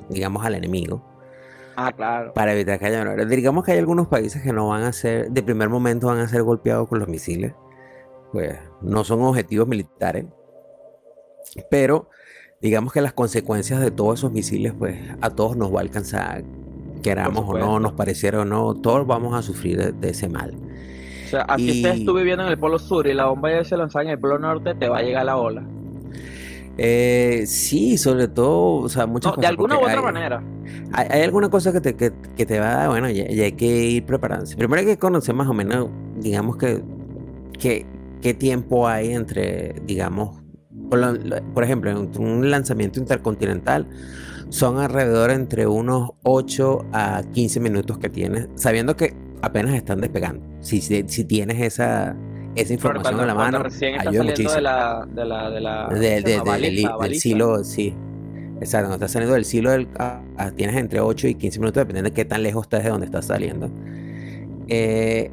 digamos, 0.08 0.42
al 0.46 0.54
enemigo 0.54 1.02
Ah, 1.76 1.92
claro. 1.92 2.32
para 2.32 2.54
evitar 2.54 2.78
que 2.78 2.86
haya 2.86 3.00
menores. 3.00 3.28
Digamos 3.28 3.62
que 3.64 3.72
hay 3.72 3.78
algunos 3.78 4.08
países 4.08 4.42
que 4.42 4.54
no 4.54 4.68
van 4.68 4.84
a 4.84 4.92
ser, 4.94 5.30
de 5.30 5.42
primer 5.42 5.68
momento 5.68 6.06
van 6.06 6.20
a 6.20 6.28
ser 6.28 6.42
golpeados 6.42 6.88
con 6.88 6.98
los 6.98 7.08
misiles, 7.08 7.52
pues 8.32 8.58
no 8.80 9.04
son 9.04 9.20
objetivos 9.20 9.68
militares, 9.68 10.24
pero 11.70 12.08
digamos 12.64 12.92
que 12.94 13.00
las 13.02 13.12
consecuencias 13.12 13.80
de 13.80 13.90
todos 13.90 14.20
esos 14.20 14.32
misiles, 14.32 14.72
pues 14.78 14.96
a 15.20 15.30
todos 15.30 15.54
nos 15.56 15.72
va 15.72 15.78
a 15.78 15.82
alcanzar, 15.82 16.42
queramos 17.02 17.44
o 17.46 17.58
no, 17.58 17.78
nos 17.78 17.92
pareciera 17.92 18.40
o 18.40 18.44
no, 18.46 18.74
todos 18.74 19.06
vamos 19.06 19.34
a 19.34 19.42
sufrir 19.42 19.76
de- 19.76 19.92
de 19.92 20.08
ese 20.10 20.28
mal. 20.30 20.54
O 21.26 21.28
sea, 21.28 21.42
así 21.42 21.64
Y- 21.70 21.84
estés 21.84 22.04
tú 22.06 22.14
viviendo 22.14 22.42
en 22.44 22.50
el 22.50 22.58
polo 22.58 22.78
sur 22.78 23.06
y 23.06 23.12
la 23.12 23.26
bomba 23.26 23.50
ya 23.50 23.64
se 23.64 23.76
lanzada 23.76 24.04
en 24.06 24.10
el 24.12 24.18
polo 24.18 24.38
norte, 24.38 24.74
te 24.74 24.88
va 24.88 24.98
a 24.98 25.02
llegar 25.02 25.26
la 25.26 25.36
ola. 25.36 25.62
Eh, 26.76 27.44
sí, 27.46 27.96
sobre 27.98 28.26
todo, 28.28 28.76
o 28.82 28.88
sea, 28.88 29.06
muchas 29.06 29.32
No, 29.32 29.34
cosas. 29.36 29.42
de 29.42 29.46
alguna 29.46 29.76
u 29.76 29.80
otra 29.82 29.92
hay- 29.98 30.02
manera. 30.02 30.42
Hay, 30.92 31.06
hay 31.10 31.22
alguna 31.22 31.48
cosa 31.50 31.72
que 31.72 31.80
te, 31.80 31.94
que, 31.94 32.12
que 32.36 32.46
te 32.46 32.58
va, 32.58 32.88
bueno, 32.88 33.08
ya, 33.10 33.28
ya 33.28 33.44
hay 33.44 33.52
que 33.52 33.66
ir 33.66 34.04
preparándose. 34.06 34.56
Primero 34.56 34.80
hay 34.80 34.86
que 34.86 34.96
conocer 34.98 35.34
más 35.34 35.46
o 35.48 35.54
menos, 35.54 35.88
digamos 36.18 36.56
que, 36.56 36.82
que 37.58 37.86
qué 38.22 38.34
tiempo 38.34 38.88
hay 38.88 39.12
entre, 39.12 39.74
digamos, 39.86 40.40
por, 40.94 40.98
lo- 41.00 41.12
lo- 41.36 41.42
por 41.54 41.64
ejemplo, 41.64 42.08
un 42.18 42.50
lanzamiento 42.50 43.00
intercontinental 43.00 43.86
son 44.50 44.78
alrededor 44.78 45.30
entre 45.30 45.66
unos 45.66 46.10
8 46.22 46.86
a 46.92 47.22
15 47.32 47.58
minutos 47.60 47.98
que 47.98 48.08
tienes, 48.08 48.48
sabiendo 48.54 48.96
que 48.96 49.14
apenas 49.42 49.74
están 49.74 50.00
despegando. 50.00 50.44
Si, 50.60 50.80
si, 50.80 51.02
tienes 51.24 51.60
esa, 51.60 52.14
esa 52.54 52.72
información 52.72 53.20
en 53.20 53.26
la 53.26 53.34
mano, 53.34 53.62
recién 53.64 53.98
ayuda 54.00 54.22
muchísimo. 54.24 54.52
de 54.54 54.60
la, 54.62 55.06
de 55.12 55.24
la, 55.24 55.50
de 55.50 55.60
la 55.60 55.88
De- 55.88 56.22
¿cómo 56.38 56.44
de- 56.44 56.50
Baliza, 56.50 56.96
del, 57.02 57.14
silo, 57.16 57.64
sí. 57.64 57.94
Exacto, 58.60 58.86
cuando 58.88 58.94
estás 58.94 59.10
saliendo 59.12 59.34
del 59.34 59.44
silo, 59.44 59.72
del, 59.72 59.88
ah, 59.98 60.22
ah, 60.36 60.50
tienes 60.52 60.76
entre 60.76 61.00
8 61.00 61.26
y 61.26 61.34
15 61.34 61.58
minutos, 61.58 61.80
dependiendo 61.80 62.10
de 62.10 62.14
qué 62.14 62.24
tan 62.24 62.42
lejos 62.44 62.66
estás 62.66 62.84
de 62.84 62.90
donde 62.90 63.06
estás 63.06 63.24
saliendo. 63.26 63.68
Eh, 64.68 65.30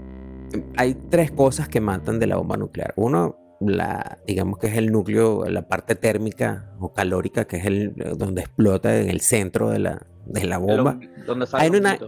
hay 0.75 0.95
tres 1.09 1.31
cosas 1.31 1.69
que 1.69 1.79
matan 1.79 2.19
de 2.19 2.27
la 2.27 2.37
bomba 2.37 2.57
nuclear. 2.57 2.93
Uno, 2.97 3.37
la, 3.61 4.17
digamos 4.27 4.57
que 4.59 4.67
es 4.67 4.75
el 4.75 4.91
núcleo, 4.91 5.45
la 5.45 5.61
parte 5.67 5.95
térmica 5.95 6.71
o 6.79 6.91
calórica, 6.93 7.45
que 7.45 7.57
es 7.57 7.65
el 7.65 7.93
donde 8.17 8.41
explota 8.41 8.99
en 8.99 9.09
el 9.09 9.21
centro 9.21 9.69
de 9.69 9.79
la, 9.79 10.01
de 10.25 10.45
la 10.45 10.57
bomba. 10.57 10.93
hon- 10.99 11.25
donde 11.25 11.45
sale 11.47 11.63
Ahí 11.63 11.69
no 11.81 11.87
hay. 11.89 11.99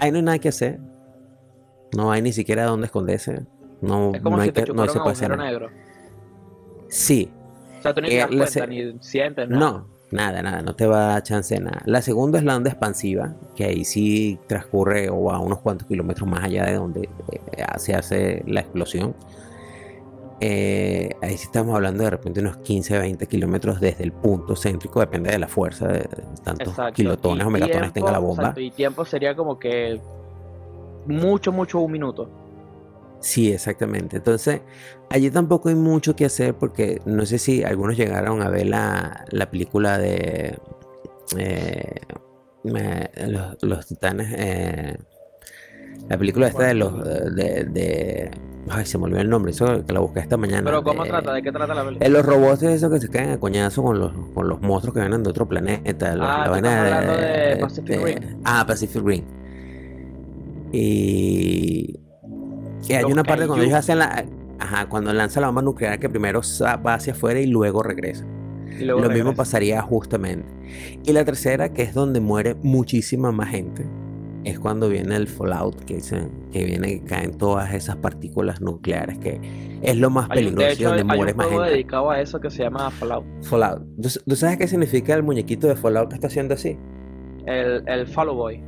Ahí 0.00 0.10
no 0.10 0.16
hay 0.18 0.22
nada 0.24 0.38
que 0.38 0.48
hacer. 0.48 0.78
No 1.96 2.10
hay 2.12 2.20
ni 2.22 2.32
siquiera 2.32 2.64
dónde 2.64 2.86
esconderse. 2.86 3.46
No, 3.80 4.12
Es 4.14 4.20
como 4.20 4.36
no, 4.36 4.42
hay 4.42 4.50
te 4.50 4.64
que- 4.64 4.72
no 4.72 4.86
se 4.88 4.98
puede 4.98 5.12
hacer 5.12 5.36
negro. 5.38 5.70
Sí, 6.88 7.30
O 7.78 7.82
sea, 7.82 7.94
tú 7.94 8.00
ni 8.00 8.08
Eh, 8.10 8.26
cuenta, 8.26 8.46
se- 8.48 8.66
ni 8.66 8.96
sientes 9.00 9.48
nada. 9.48 9.60
No, 9.60 9.88
nada, 10.10 10.42
nada, 10.42 10.62
no 10.62 10.74
te 10.74 10.86
va 10.86 11.04
a 11.04 11.12
dar 11.14 11.22
chance 11.22 11.54
de 11.54 11.60
nada. 11.60 11.82
La 11.84 12.02
segunda 12.02 12.38
es 12.38 12.44
la 12.44 12.56
onda 12.56 12.70
expansiva, 12.70 13.34
que 13.54 13.64
ahí 13.64 13.84
sí 13.84 14.38
transcurre 14.48 15.08
o 15.08 15.30
a 15.30 15.38
unos 15.38 15.60
cuantos 15.60 15.86
kilómetros 15.86 16.28
más 16.28 16.42
allá 16.44 16.64
de 16.66 16.74
donde 16.74 17.02
eh, 17.30 17.64
se 17.76 17.94
hace 17.94 18.42
la 18.46 18.60
explosión. 18.60 19.14
Eh, 20.40 21.10
ahí 21.22 21.36
sí 21.38 21.44
estamos 21.44 21.74
hablando 21.74 22.04
de 22.04 22.10
repente 22.10 22.40
unos 22.40 22.58
15, 22.58 22.98
20 22.98 23.26
kilómetros 23.26 23.80
desde 23.80 24.04
el 24.04 24.12
punto 24.12 24.54
céntrico, 24.54 25.00
depende 25.00 25.30
de 25.30 25.38
la 25.38 25.48
fuerza, 25.48 25.86
de 25.88 26.08
tantos 26.44 26.68
Exacto. 26.68 26.92
kilotones 26.94 27.44
Y 27.44 27.46
o 27.46 27.50
megatones 27.50 27.92
tenga 27.94 28.10
la 28.12 28.18
tiempo, 28.18 28.28
bomba. 28.28 28.42
exacto, 28.42 28.60
y 28.60 28.70
tiempo 28.70 29.04
sería 29.06 29.34
como 29.34 29.58
que 29.58 29.98
mucho, 31.06 31.52
mucho 31.52 31.80
un 31.80 31.92
minuto. 31.92 32.28
Sí, 33.20 33.50
exactamente. 33.50 34.18
Entonces, 34.18 34.60
allí 35.08 35.30
tampoco 35.30 35.70
hay 35.70 35.74
mucho 35.74 36.14
que 36.14 36.26
hacer 36.26 36.54
porque 36.54 37.00
no 37.06 37.24
sé 37.24 37.38
si 37.38 37.64
algunos 37.64 37.96
llegaron 37.96 38.42
a 38.42 38.50
ver 38.50 38.66
la, 38.66 39.24
la 39.30 39.50
película 39.50 39.96
de 39.98 40.58
eh, 41.38 41.94
me- 42.62 43.10
los, 43.26 43.56
los 43.62 43.86
titanes. 43.86 44.28
eh, 44.36 44.98
la 46.08 46.18
película 46.18 46.48
esta 46.48 46.64
de 46.64 46.74
los. 46.74 47.02
De, 47.34 47.64
de- 47.64 48.30
ay, 48.70 48.84
se 48.86 48.98
me 48.98 49.04
olvidó 49.04 49.20
el 49.20 49.28
nombre, 49.30 49.52
eso 49.52 49.84
que 49.86 49.92
la 49.92 50.00
busqué 50.00 50.20
esta 50.20 50.36
mañana. 50.36 50.64
Pero 50.64 50.82
¿cómo 50.82 51.02
de- 51.04 51.10
trata? 51.10 51.32
¿De 51.32 51.42
qué 51.42 51.52
trata 51.52 51.74
la 51.74 51.84
película? 51.84 52.06
eh, 52.06 52.10
los 52.10 52.24
robots 52.26 52.62
esos 52.62 52.90
que 52.92 53.00
se 53.00 53.08
caen 53.08 53.30
a 53.30 53.38
coñazo 53.38 53.82
con 53.82 53.98
los, 53.98 54.12
con 54.34 54.48
los 54.48 54.60
monstruos 54.60 54.94
que 54.94 55.00
vienen 55.00 55.22
de 55.22 55.30
otro 55.30 55.46
planeta. 55.48 56.14
la- 56.16 56.44
Ah, 56.44 56.48
la 56.48 56.56
estás 56.56 56.74
hablando 56.74 57.12
de 57.16 57.56
Pacific 57.60 58.02
Rim. 58.04 58.18
Ah, 58.44 58.64
Pacific 58.66 59.02
Rim. 59.04 59.24
Y, 60.72 62.00
y 62.88 62.92
hay 62.92 63.02
Los 63.02 63.12
una 63.12 63.22
parte 63.24 63.46
cuando 63.46 63.64
ellos 63.64 63.76
hacen 63.78 63.98
la... 63.98 64.24
Ajá, 64.58 64.88
cuando 64.88 65.12
lanza 65.12 65.40
la 65.40 65.48
bomba 65.48 65.62
nuclear 65.62 65.98
que 65.98 66.08
primero 66.08 66.40
va 66.62 66.94
hacia 66.94 67.12
afuera 67.12 67.38
y 67.40 67.46
luego 67.46 67.82
regresa. 67.82 68.24
Y 68.78 68.84
luego 68.84 69.00
Lo 69.02 69.10
mismo 69.10 69.34
pasaría 69.34 69.80
justamente. 69.82 70.46
Y 71.04 71.12
la 71.12 71.24
tercera, 71.24 71.70
que 71.72 71.82
es 71.82 71.94
donde 71.94 72.20
muere 72.20 72.56
muchísima 72.62 73.32
más 73.32 73.48
gente, 73.50 73.86
es 74.46 74.60
cuando 74.60 74.88
viene 74.88 75.16
el 75.16 75.26
fallout, 75.26 75.84
que 75.84 75.96
dicen 75.96 76.30
que 76.52 76.64
viene 76.64 76.92
y 76.92 77.00
caen 77.00 77.36
todas 77.36 77.74
esas 77.74 77.96
partículas 77.96 78.60
nucleares, 78.60 79.18
que 79.18 79.40
es 79.82 79.96
lo 79.96 80.08
más 80.08 80.30
Hay 80.30 80.38
peligroso 80.38 80.66
de 80.66 80.72
y 80.72 80.74
hecho, 80.74 80.88
donde 80.88 81.02
hay 81.12 81.18
muere 81.18 81.32
un 81.32 81.36
más 81.38 81.46
juego 81.48 81.62
gente. 81.64 81.74
dedicado 81.76 82.10
a 82.10 82.20
eso 82.20 82.40
que 82.40 82.48
se 82.50 82.62
llama 82.62 82.90
Fallout. 82.90 83.24
Fallout. 83.42 83.82
¿Tú, 84.00 84.08
tú 84.24 84.36
sabes 84.36 84.56
qué 84.56 84.68
significa 84.68 85.14
el 85.14 85.24
muñequito 85.24 85.66
de 85.66 85.74
Fallout 85.74 86.08
que 86.08 86.14
está 86.14 86.28
haciendo 86.28 86.54
así? 86.54 86.78
El, 87.44 87.82
el 87.88 88.06
Follow 88.06 88.36
Boy. 88.36 88.62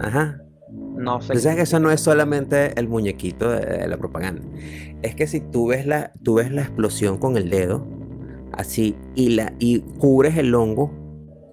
Ajá. 0.00 0.40
No 0.72 1.20
sé. 1.20 1.32
Tú 1.32 1.38
sabes 1.38 1.56
que 1.56 1.62
eso 1.62 1.78
no 1.80 1.90
es 1.90 2.00
solamente 2.00 2.78
el 2.78 2.88
muñequito 2.88 3.50
de, 3.50 3.60
de 3.64 3.88
la 3.88 3.96
propaganda. 3.96 4.42
Es 5.02 5.14
que 5.14 5.26
si 5.28 5.40
tú 5.40 5.68
ves 5.68 5.86
la, 5.86 6.12
tú 6.24 6.34
ves 6.34 6.50
la 6.50 6.62
explosión 6.62 7.18
con 7.18 7.36
el 7.36 7.50
dedo, 7.50 7.86
así, 8.52 8.96
y, 9.14 9.30
la, 9.30 9.52
y 9.60 9.80
cubres 9.98 10.36
el 10.36 10.54
hongo 10.54 10.92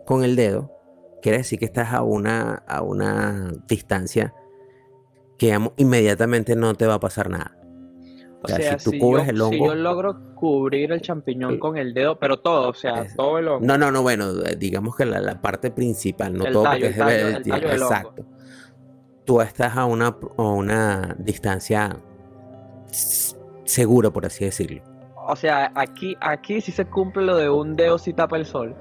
con 0.05 0.23
el 0.23 0.35
dedo, 0.35 0.71
quiere 1.21 1.39
decir 1.39 1.59
que 1.59 1.65
estás 1.65 1.93
a 1.93 2.01
una, 2.03 2.63
a 2.67 2.81
una 2.81 3.51
distancia 3.67 4.33
que 5.37 5.57
inmediatamente 5.77 6.55
no 6.55 6.73
te 6.75 6.85
va 6.87 6.95
a 6.95 6.99
pasar 6.99 7.29
nada. 7.29 7.53
O 8.43 8.47
sea, 8.47 8.57
sea, 8.57 8.79
si 8.79 8.85
tú 8.85 8.91
si, 8.91 8.99
cubres 8.99 9.25
yo, 9.25 9.31
el 9.31 9.37
si 9.37 9.43
hongo- 9.43 9.65
yo 9.67 9.75
logro 9.75 10.35
cubrir 10.35 10.91
el 10.91 11.01
champiñón 11.01 11.57
con 11.59 11.77
el 11.77 11.93
dedo, 11.93 12.17
pero 12.19 12.37
todo, 12.39 12.69
o 12.69 12.73
sea, 12.73 13.01
Es- 13.03 13.15
todo 13.15 13.39
el 13.39 13.47
hongo. 13.47 13.65
No, 13.65 13.77
no, 13.77 13.91
no, 13.91 14.01
bueno, 14.03 14.31
eh, 14.45 14.55
digamos 14.55 14.95
que 14.95 15.05
la, 15.05 15.19
la 15.19 15.41
parte 15.41 15.71
principal, 15.71 16.33
no 16.33 16.45
El 16.45 16.53
todo 16.53 16.63
tallo, 16.63 16.73
porque 16.75 16.85
el 16.87 16.91
es 16.93 16.97
tallo, 16.97 17.27
el- 17.27 17.35
el 17.35 17.43
tallo 17.43 17.67
hongo. 17.67 17.73
exacto. 17.85 18.25
Tú 19.25 19.41
estás 19.41 19.75
a 19.75 19.85
una, 19.85 20.15
a 20.37 20.41
una 20.43 21.15
distancia 21.19 21.97
segura, 23.65 24.09
por 24.11 24.25
así 24.25 24.45
decirlo. 24.45 24.81
O 25.27 25.35
sea, 25.35 25.71
aquí, 25.75 26.15
aquí 26.21 26.61
sí 26.61 26.71
se 26.71 26.85
cumple 26.85 27.23
lo 27.25 27.35
de 27.35 27.49
un 27.49 27.75
dedo 27.75 27.97
si 27.97 28.13
tapa 28.13 28.37
el 28.37 28.45
sol. 28.45 28.75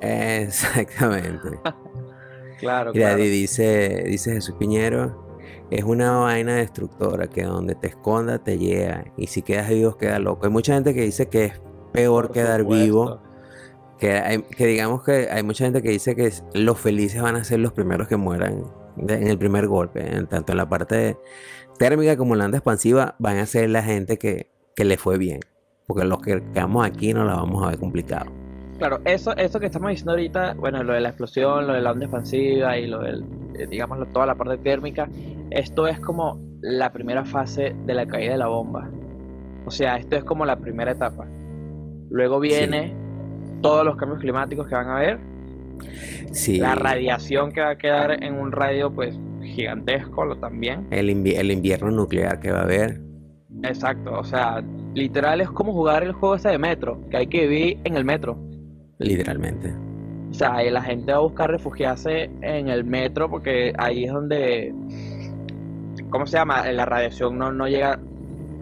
Exactamente. 0.00 1.48
Claro, 2.60 2.92
Mira, 2.94 3.08
claro. 3.08 3.22
di- 3.22 3.28
dice, 3.28 4.04
dice 4.06 4.32
Jesús 4.32 4.54
Piñero, 4.58 5.26
es 5.70 5.82
una 5.84 6.12
vaina 6.18 6.54
destructora 6.54 7.26
que 7.26 7.42
donde 7.42 7.74
te 7.74 7.88
esconda 7.88 8.38
te 8.38 8.56
llega 8.58 9.04
y 9.18 9.26
si 9.26 9.42
quedas 9.42 9.68
vivo 9.68 9.98
queda 9.98 10.18
loco. 10.18 10.46
Hay 10.46 10.52
mucha 10.52 10.72
gente 10.74 10.94
que 10.94 11.02
dice 11.02 11.28
que 11.28 11.46
es 11.46 11.60
peor 11.92 12.26
Por 12.28 12.34
quedar 12.34 12.60
supuesto. 12.60 12.84
vivo, 12.84 13.22
que, 13.98 14.12
hay- 14.12 14.42
que 14.44 14.66
digamos 14.66 15.02
que 15.02 15.28
hay 15.30 15.42
mucha 15.42 15.64
gente 15.64 15.82
que 15.82 15.90
dice 15.90 16.14
que 16.14 16.32
los 16.54 16.78
felices 16.78 17.20
van 17.20 17.36
a 17.36 17.44
ser 17.44 17.58
los 17.58 17.72
primeros 17.72 18.06
que 18.08 18.16
mueran 18.16 18.64
en 18.96 19.26
el 19.26 19.36
primer 19.36 19.66
golpe, 19.66 20.16
en 20.16 20.26
tanto 20.28 20.52
en 20.52 20.58
la 20.58 20.68
parte 20.68 21.18
térmica 21.78 22.16
como 22.16 22.34
en 22.34 22.38
la 22.38 22.44
onda 22.46 22.58
expansiva 22.58 23.14
van 23.18 23.38
a 23.38 23.46
ser 23.46 23.68
la 23.68 23.82
gente 23.82 24.16
que, 24.16 24.48
que 24.76 24.84
le 24.84 24.96
fue 24.96 25.18
bien, 25.18 25.40
porque 25.86 26.04
los 26.06 26.20
que 26.22 26.40
quedamos 26.54 26.86
aquí 26.86 27.12
no 27.12 27.24
la 27.24 27.34
vamos 27.34 27.62
a 27.64 27.70
ver 27.70 27.78
complicado. 27.78 28.26
Claro, 28.78 29.00
eso, 29.04 29.36
eso 29.36 29.60
que 29.60 29.66
estamos 29.66 29.90
diciendo 29.90 30.12
ahorita, 30.12 30.54
bueno, 30.54 30.82
lo 30.82 30.92
de 30.94 31.00
la 31.00 31.10
explosión, 31.10 31.66
lo 31.66 31.74
de 31.74 31.80
la 31.80 31.92
onda 31.92 32.06
expansiva 32.06 32.76
y 32.76 32.86
lo 32.86 33.00
del, 33.00 33.24
eh, 33.58 33.66
digamos, 33.68 33.98
toda 34.12 34.26
la 34.26 34.34
parte 34.34 34.58
térmica, 34.58 35.08
esto 35.50 35.86
es 35.86 36.00
como 36.00 36.40
la 36.60 36.92
primera 36.92 37.24
fase 37.24 37.74
de 37.86 37.94
la 37.94 38.06
caída 38.06 38.32
de 38.32 38.38
la 38.38 38.48
bomba. 38.48 38.90
O 39.66 39.70
sea, 39.70 39.96
esto 39.96 40.16
es 40.16 40.24
como 40.24 40.44
la 40.44 40.56
primera 40.56 40.90
etapa. 40.92 41.26
Luego 42.10 42.40
viene 42.40 42.92
todos 43.62 43.84
los 43.84 43.96
cambios 43.96 44.20
climáticos 44.20 44.66
que 44.66 44.74
van 44.74 44.88
a 44.88 44.96
haber, 44.96 45.18
Sí, 46.32 46.58
la 46.58 46.74
radiación 46.74 47.52
que 47.52 47.60
va 47.60 47.70
a 47.70 47.76
quedar 47.78 48.22
en 48.22 48.34
un 48.34 48.52
radio, 48.52 48.90
pues, 48.92 49.16
gigantesco 49.42 50.24
lo 50.24 50.36
también. 50.36 50.86
el, 50.90 51.08
invi- 51.10 51.36
el 51.38 51.50
invierno 51.50 51.90
nuclear 51.90 52.40
que 52.40 52.50
va 52.50 52.60
a 52.60 52.62
haber. 52.62 53.00
Exacto, 53.62 54.18
o 54.18 54.24
sea, 54.24 54.62
literal 54.94 55.40
es 55.40 55.50
como 55.50 55.72
jugar 55.72 56.02
el 56.02 56.12
juego 56.12 56.34
ese 56.34 56.48
de 56.50 56.58
metro, 56.58 57.00
que 57.10 57.16
hay 57.18 57.26
que 57.28 57.46
vivir 57.46 57.78
en 57.84 57.96
el 57.96 58.04
metro. 58.04 58.36
Literalmente. 58.98 59.72
O 60.30 60.34
sea, 60.34 60.56
ahí 60.56 60.70
la 60.70 60.82
gente 60.82 61.12
va 61.12 61.18
a 61.18 61.22
buscar 61.22 61.50
refugiarse 61.50 62.30
en 62.42 62.68
el 62.68 62.84
metro 62.84 63.30
porque 63.30 63.72
ahí 63.78 64.04
es 64.04 64.12
donde, 64.12 64.74
¿cómo 66.10 66.26
se 66.26 66.36
llama? 66.38 66.70
La 66.72 66.84
radiación 66.84 67.38
no, 67.38 67.52
no 67.52 67.68
llega, 67.68 68.00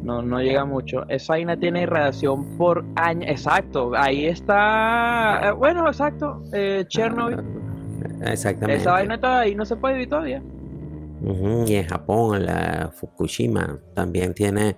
no, 0.02 0.20
no 0.20 0.40
llega 0.40 0.64
mucho. 0.64 1.08
Esa 1.08 1.34
vaina 1.34 1.56
tiene 1.56 1.86
radiación 1.86 2.44
por 2.58 2.84
año, 2.96 3.26
exacto. 3.26 3.92
Ahí 3.96 4.26
está, 4.26 5.40
eh, 5.48 5.52
bueno, 5.52 5.86
exacto, 5.86 6.42
eh, 6.52 6.84
Chernobyl. 6.88 7.40
Ah, 8.22 8.32
Exactamente. 8.32 8.82
Esa 8.82 8.92
vaina 8.92 9.14
está 9.14 9.40
ahí, 9.40 9.54
no 9.54 9.64
se 9.64 9.76
puede 9.76 9.94
vivir 9.94 10.08
todavía. 10.10 10.42
Y 11.66 11.76
en 11.76 11.86
Japón, 11.86 12.44
la 12.44 12.90
Fukushima 12.92 13.78
también 13.94 14.34
tiene. 14.34 14.76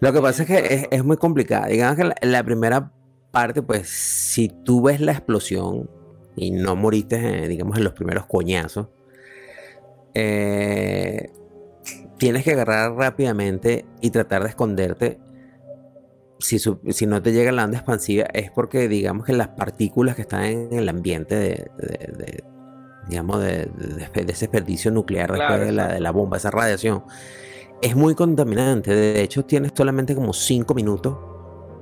Lo 0.00 0.12
que 0.12 0.20
pasa 0.20 0.42
es 0.42 0.48
que 0.48 0.74
es, 0.74 0.88
es 0.90 1.04
muy 1.04 1.16
complicado. 1.16 1.68
Digamos 1.68 1.96
que 1.96 2.04
la, 2.04 2.14
la 2.20 2.44
primera 2.44 2.92
parte, 3.30 3.62
pues, 3.62 3.88
si 3.88 4.48
tú 4.48 4.82
ves 4.82 5.00
la 5.00 5.12
explosión 5.12 5.90
y 6.36 6.50
no 6.50 6.76
moriste, 6.76 7.44
eh, 7.44 7.48
digamos, 7.48 7.76
en 7.78 7.84
los 7.84 7.92
primeros 7.94 8.26
coñazos, 8.26 8.88
eh, 10.14 11.30
tienes 12.18 12.44
que 12.44 12.52
agarrar 12.52 12.92
rápidamente 12.94 13.86
y 14.00 14.10
tratar 14.10 14.42
de 14.42 14.50
esconderte. 14.50 15.20
Si, 16.38 16.58
si 16.58 17.06
no 17.06 17.20
te 17.20 17.32
llega 17.32 17.52
la 17.52 17.64
onda 17.64 17.76
expansiva, 17.78 18.24
es 18.32 18.50
porque, 18.50 18.88
digamos, 18.88 19.26
que 19.26 19.34
las 19.34 19.48
partículas 19.48 20.16
que 20.16 20.22
están 20.22 20.44
en 20.44 20.72
el 20.72 20.88
ambiente 20.88 21.34
de, 21.34 21.70
de- 21.76 22.12
de- 22.16 22.44
digamos, 23.08 23.40
de, 23.42 23.66
de- 23.66 24.24
desperdicio 24.24 24.90
nuclear 24.90 25.30
Claro, 25.32 25.52
después 25.52 25.66
de 25.66 25.72
la, 25.72 25.88
de 25.92 26.00
la 26.00 26.10
bomba, 26.12 26.38
esa 26.38 26.50
radiación, 26.50 27.04
es 27.82 27.94
muy 27.96 28.14
contaminante. 28.14 28.94
De 28.94 29.22
hecho, 29.22 29.44
tienes 29.44 29.72
solamente 29.76 30.14
como 30.14 30.32
5 30.32 30.74
minutos 30.74 31.18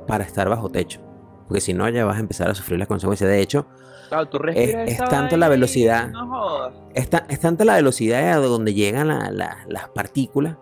para 0.08 0.24
estar 0.24 0.48
bajo 0.48 0.70
techo. 0.70 1.00
Porque 1.48 1.60
si 1.60 1.72
no 1.74 1.88
ya 1.88 2.04
vas 2.04 2.16
a 2.18 2.20
empezar 2.20 2.48
a 2.50 2.54
sufrir 2.54 2.78
las 2.78 2.86
consecuencias. 2.88 3.28
De 3.28 3.40
hecho, 3.40 3.66
Claro, 4.08 4.28
tú 4.28 4.38
es, 4.48 4.74
es 4.92 4.98
tanto 5.08 5.36
la 5.36 5.48
velocidad, 5.48 6.08
No 6.10 6.26
jodas. 6.28 6.74
es, 6.94 7.10
ta- 7.10 7.26
es 7.28 7.40
tanta 7.40 7.64
la 7.64 7.74
velocidad 7.76 8.32
a 8.32 8.36
donde 8.36 8.72
llegan 8.74 9.08
la- 9.08 9.30
la- 9.30 9.58
las 9.68 9.88
partículas 9.88 10.56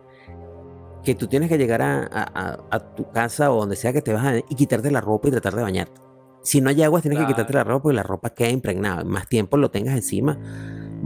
que 1.05 1.15
tú 1.15 1.27
tienes 1.29 1.49
que 1.49 1.57
llegar 1.59 1.83
a, 1.83 2.01
a- 2.11 2.59
a- 2.71 2.95
tu 2.95 3.09
casa 3.11 3.53
o 3.53 3.61
donde 3.61 3.77
sea 3.77 3.93
que 3.93 4.03
te 4.03 4.13
vas 4.13 4.25
a, 4.25 4.39
y 4.39 4.55
quitarte 4.57 4.91
la 4.91 5.01
ropa 5.01 5.29
y 5.29 5.31
tratar 5.31 5.55
de 5.55 5.63
bañarte. 5.63 6.01
Si 6.43 6.61
no 6.61 6.71
hay 6.71 6.83
agua, 6.83 7.01
tienes 7.01 7.19
que 7.19 7.25
Claro. 7.25 7.35
quitarte 7.35 7.53
la 7.55 7.65
ropa 7.65 7.83
porque 7.85 7.97
la 7.97 8.03
ropa 8.03 8.31
queda 8.31 8.51
impregnada. 8.51 9.05
Más 9.05 9.29
tiempo 9.29 9.57
lo 9.57 9.71
tengas 9.71 9.95
encima, 9.95 10.37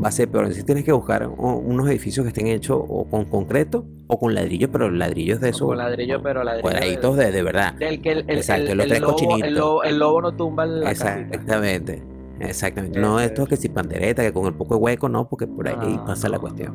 va 0.03 0.09
a 0.09 0.13
ser 0.13 0.29
peor. 0.29 0.45
Entonces 0.45 0.65
tienes 0.65 0.85
que 0.85 0.93
buscar 0.93 1.27
unos 1.29 1.89
edificios 1.89 2.25
que 2.25 2.29
estén 2.29 2.47
hechos 2.47 2.81
o 2.87 3.05
con 3.05 3.25
concreto 3.27 3.85
o 4.07 4.19
con 4.19 4.35
ladrillos, 4.35 4.71
pero 4.73 4.91
ladrillos 4.91 5.41
de 5.41 5.51
esos. 5.51 5.67
con 5.69 5.79
ladrillo, 5.79 6.21
pero 6.23 6.43
ladrillo 6.45 6.69
de- 6.69 6.73
Cuadraditos 6.75 7.17
de, 7.17 7.33
de 7.33 7.43
verdad. 7.43 7.75
Del 7.75 8.01
que 8.03 8.13
el, 8.13 8.19
el, 8.29 8.37
Exacto, 8.39 8.73
el- 8.73 8.79
los 8.79 8.85
el 8.85 8.91
tres 8.91 9.01
lobo, 9.01 9.13
cochinitos. 9.13 9.43
el, 9.49 9.55
lobo, 9.55 9.83
el 9.85 9.99
lobo 9.99 10.23
no 10.23 10.33
tumba 10.33 10.67
la 10.67 10.85
casita. 10.87 11.21
Exactamente. 11.21 12.03
Exactamente. 12.41 12.99
No 12.99 13.21
Eso, 13.21 13.27
estos 13.29 13.49
que 13.49 13.57
si 13.59 13.69
pandereta, 13.69 14.23
que 14.23 14.33
con 14.33 14.47
el 14.47 14.55
poco 14.55 14.75
de 14.77 14.81
hueco, 14.81 15.09
no, 15.11 15.29
porque 15.29 15.47
por 15.47 15.69
ahí 15.69 15.77
No, 15.97 16.07
pasa 16.07 16.29
la 16.31 16.39
cuestión. 16.39 16.75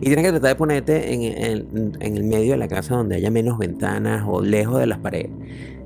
Y 0.00 0.06
tienes 0.06 0.24
que 0.24 0.30
tratar 0.30 0.48
de 0.50 0.54
ponerte 0.56 1.12
en, 1.12 1.22
en- 1.22 1.92
en 2.00 2.16
el 2.16 2.24
medio 2.24 2.52
de 2.52 2.56
la 2.56 2.66
casa 2.68 2.96
donde 2.96 3.16
haya 3.16 3.30
menos 3.30 3.58
ventanas 3.58 4.24
o 4.26 4.40
lejos 4.40 4.78
de 4.80 4.86
las 4.86 4.98
paredes. 4.98 5.30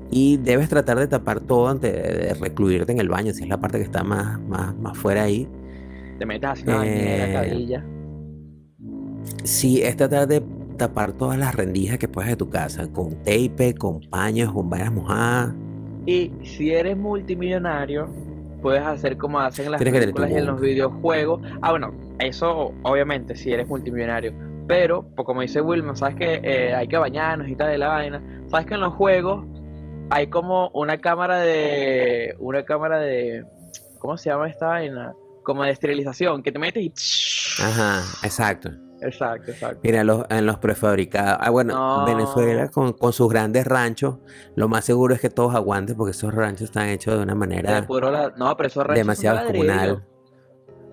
Y 0.09 0.37
debes 0.37 0.69
tratar 0.69 0.97
de 0.97 1.07
tapar 1.07 1.41
todo 1.41 1.67
antes 1.67 1.91
de, 1.91 2.01
de 2.27 2.33
recluirte 2.35 2.93
en 2.93 2.99
el 3.01 3.09
baño, 3.09 3.33
si 3.33 3.43
es 3.43 3.49
la 3.49 3.57
parte 3.59 3.77
que 3.79 3.83
está 3.83 4.03
más, 4.05 4.39
más, 4.39 4.73
más 4.77 4.97
fuera 4.97 5.23
ahí. 5.23 5.45
Te 6.17 6.25
metes 6.25 6.49
así 6.49 6.63
una 6.63 6.81
Eh, 6.85 7.31
cabilla. 7.33 7.85
Sí, 9.43 9.81
es 9.81 9.95
tratar 9.97 10.27
de 10.27 10.41
tapar 10.77 11.13
todas 11.13 11.37
las 11.37 11.55
rendijas 11.55 11.97
que 11.97 12.07
puedas 12.07 12.29
de 12.29 12.35
tu 12.35 12.49
casa, 12.49 12.91
con 12.91 13.15
tape, 13.23 13.75
con 13.77 14.01
paños, 14.09 14.53
con 14.53 14.69
vainas 14.69 14.91
mojadas. 14.91 15.53
Y 16.05 16.31
si 16.43 16.71
eres 16.71 16.95
multimillonario, 16.97 18.07
puedes 18.61 18.81
hacer 18.83 19.17
como 19.17 19.39
hacen 19.39 19.65
en 19.65 19.71
las 19.71 19.81
Tienes 19.81 19.99
películas 19.99 20.31
y 20.31 20.35
en 20.35 20.45
los 20.45 20.61
videojuegos. 20.61 21.41
Ah, 21.61 21.71
bueno, 21.71 21.93
eso 22.19 22.73
obviamente 22.83 23.35
si 23.35 23.51
eres 23.51 23.67
multimillonario. 23.67 24.33
Pero, 24.67 25.07
pues 25.15 25.25
como 25.25 25.41
dice 25.41 25.61
Wilma, 25.61 25.95
sabes 25.95 26.15
que 26.15 26.41
eh, 26.43 26.73
hay 26.73 26.87
que 26.87 26.97
bañarnos 26.97 27.47
y 27.47 27.55
tal 27.55 27.69
de 27.71 27.77
la 27.77 27.87
vaina. 27.87 28.21
Sabes 28.47 28.65
que 28.65 28.73
en 28.73 28.81
los 28.81 28.93
juegos 28.93 29.45
hay 30.09 30.27
como 30.27 30.69
una 30.73 30.97
cámara 30.97 31.39
de. 31.39 32.35
Una 32.39 32.63
cámara 32.63 32.99
de. 32.99 33.45
¿Cómo 33.99 34.17
se 34.17 34.29
llama 34.29 34.49
esta 34.49 34.67
vaina? 34.67 35.13
Como 35.47 35.63
de 35.63 35.71
esterilización, 35.71 36.43
que 36.43 36.51
te 36.51 36.59
metes 36.59 36.83
y. 36.83 36.93
Ajá, 37.63 38.01
exacto. 38.21 38.69
Exacto, 38.99 39.51
exacto. 39.51 39.79
Mira, 39.81 40.03
los, 40.03 40.25
en 40.29 40.45
los 40.45 40.57
prefabricados. 40.59 41.37
Ah, 41.39 41.49
bueno, 41.51 41.73
No. 41.73 42.05
Venezuela 42.05 42.67
con, 42.67 42.91
con 42.91 43.13
sus 43.13 43.29
grandes 43.29 43.65
ranchos, 43.65 44.17
lo 44.55 44.67
más 44.67 44.83
seguro 44.83 45.13
es 45.15 45.21
que 45.21 45.29
todos 45.29 45.55
aguanten 45.55 45.95
porque 45.95 46.11
esos 46.11 46.33
ranchos 46.33 46.63
están 46.63 46.89
hechos 46.89 47.15
de 47.15 47.23
una 47.23 47.33
manera 47.35 47.71
la- 47.71 48.31
No, 48.37 48.57
pero 48.57 48.67
esos 48.67 48.83
ranchos 48.85 48.95
demasiado 48.97 49.37
son 49.37 49.47
comunal. 49.47 50.03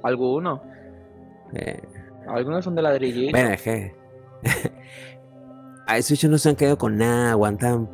Algunos. 0.04 0.61
eh, 1.54 1.82
Algunos 2.28 2.64
son 2.64 2.76
de 2.76 2.82
ladrillito. 2.82 3.32
bueno, 3.32 3.49
es 3.54 3.62
que 3.62 3.94
a 5.88 5.99
esos 5.99 6.12
hechos 6.12 6.30
no 6.30 6.38
se 6.38 6.50
han 6.50 6.56
quedado 6.56 6.78
con 6.78 6.96
nada, 6.96 7.32
aguantan 7.32 7.88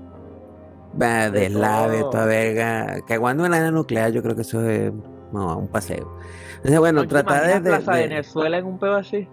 De 0.95 1.31
deslave, 1.31 2.00
toda 2.11 2.26
verga. 2.26 2.97
Que 3.07 3.14
aguanten 3.14 3.47
una 3.47 3.57
nana 3.59 3.71
nuclear, 3.71 4.11
yo 4.12 4.23
creo 4.23 4.35
que 4.35 4.43
eso 4.43 4.61
es 4.69 4.93
no, 5.33 5.57
un 5.59 5.69
paseo. 5.69 6.17
Entonces, 6.57 6.79
bueno, 6.79 7.03
¿No 7.03 7.09
te 7.09 7.15
tratar 7.15 7.47
de, 7.63 7.69
Plaza 7.71 7.95
de- 7.95 8.09
Venezuela 8.09 8.59
en 8.59 8.65
un 8.67 8.79
pedo 8.79 8.97
así? 8.97 9.29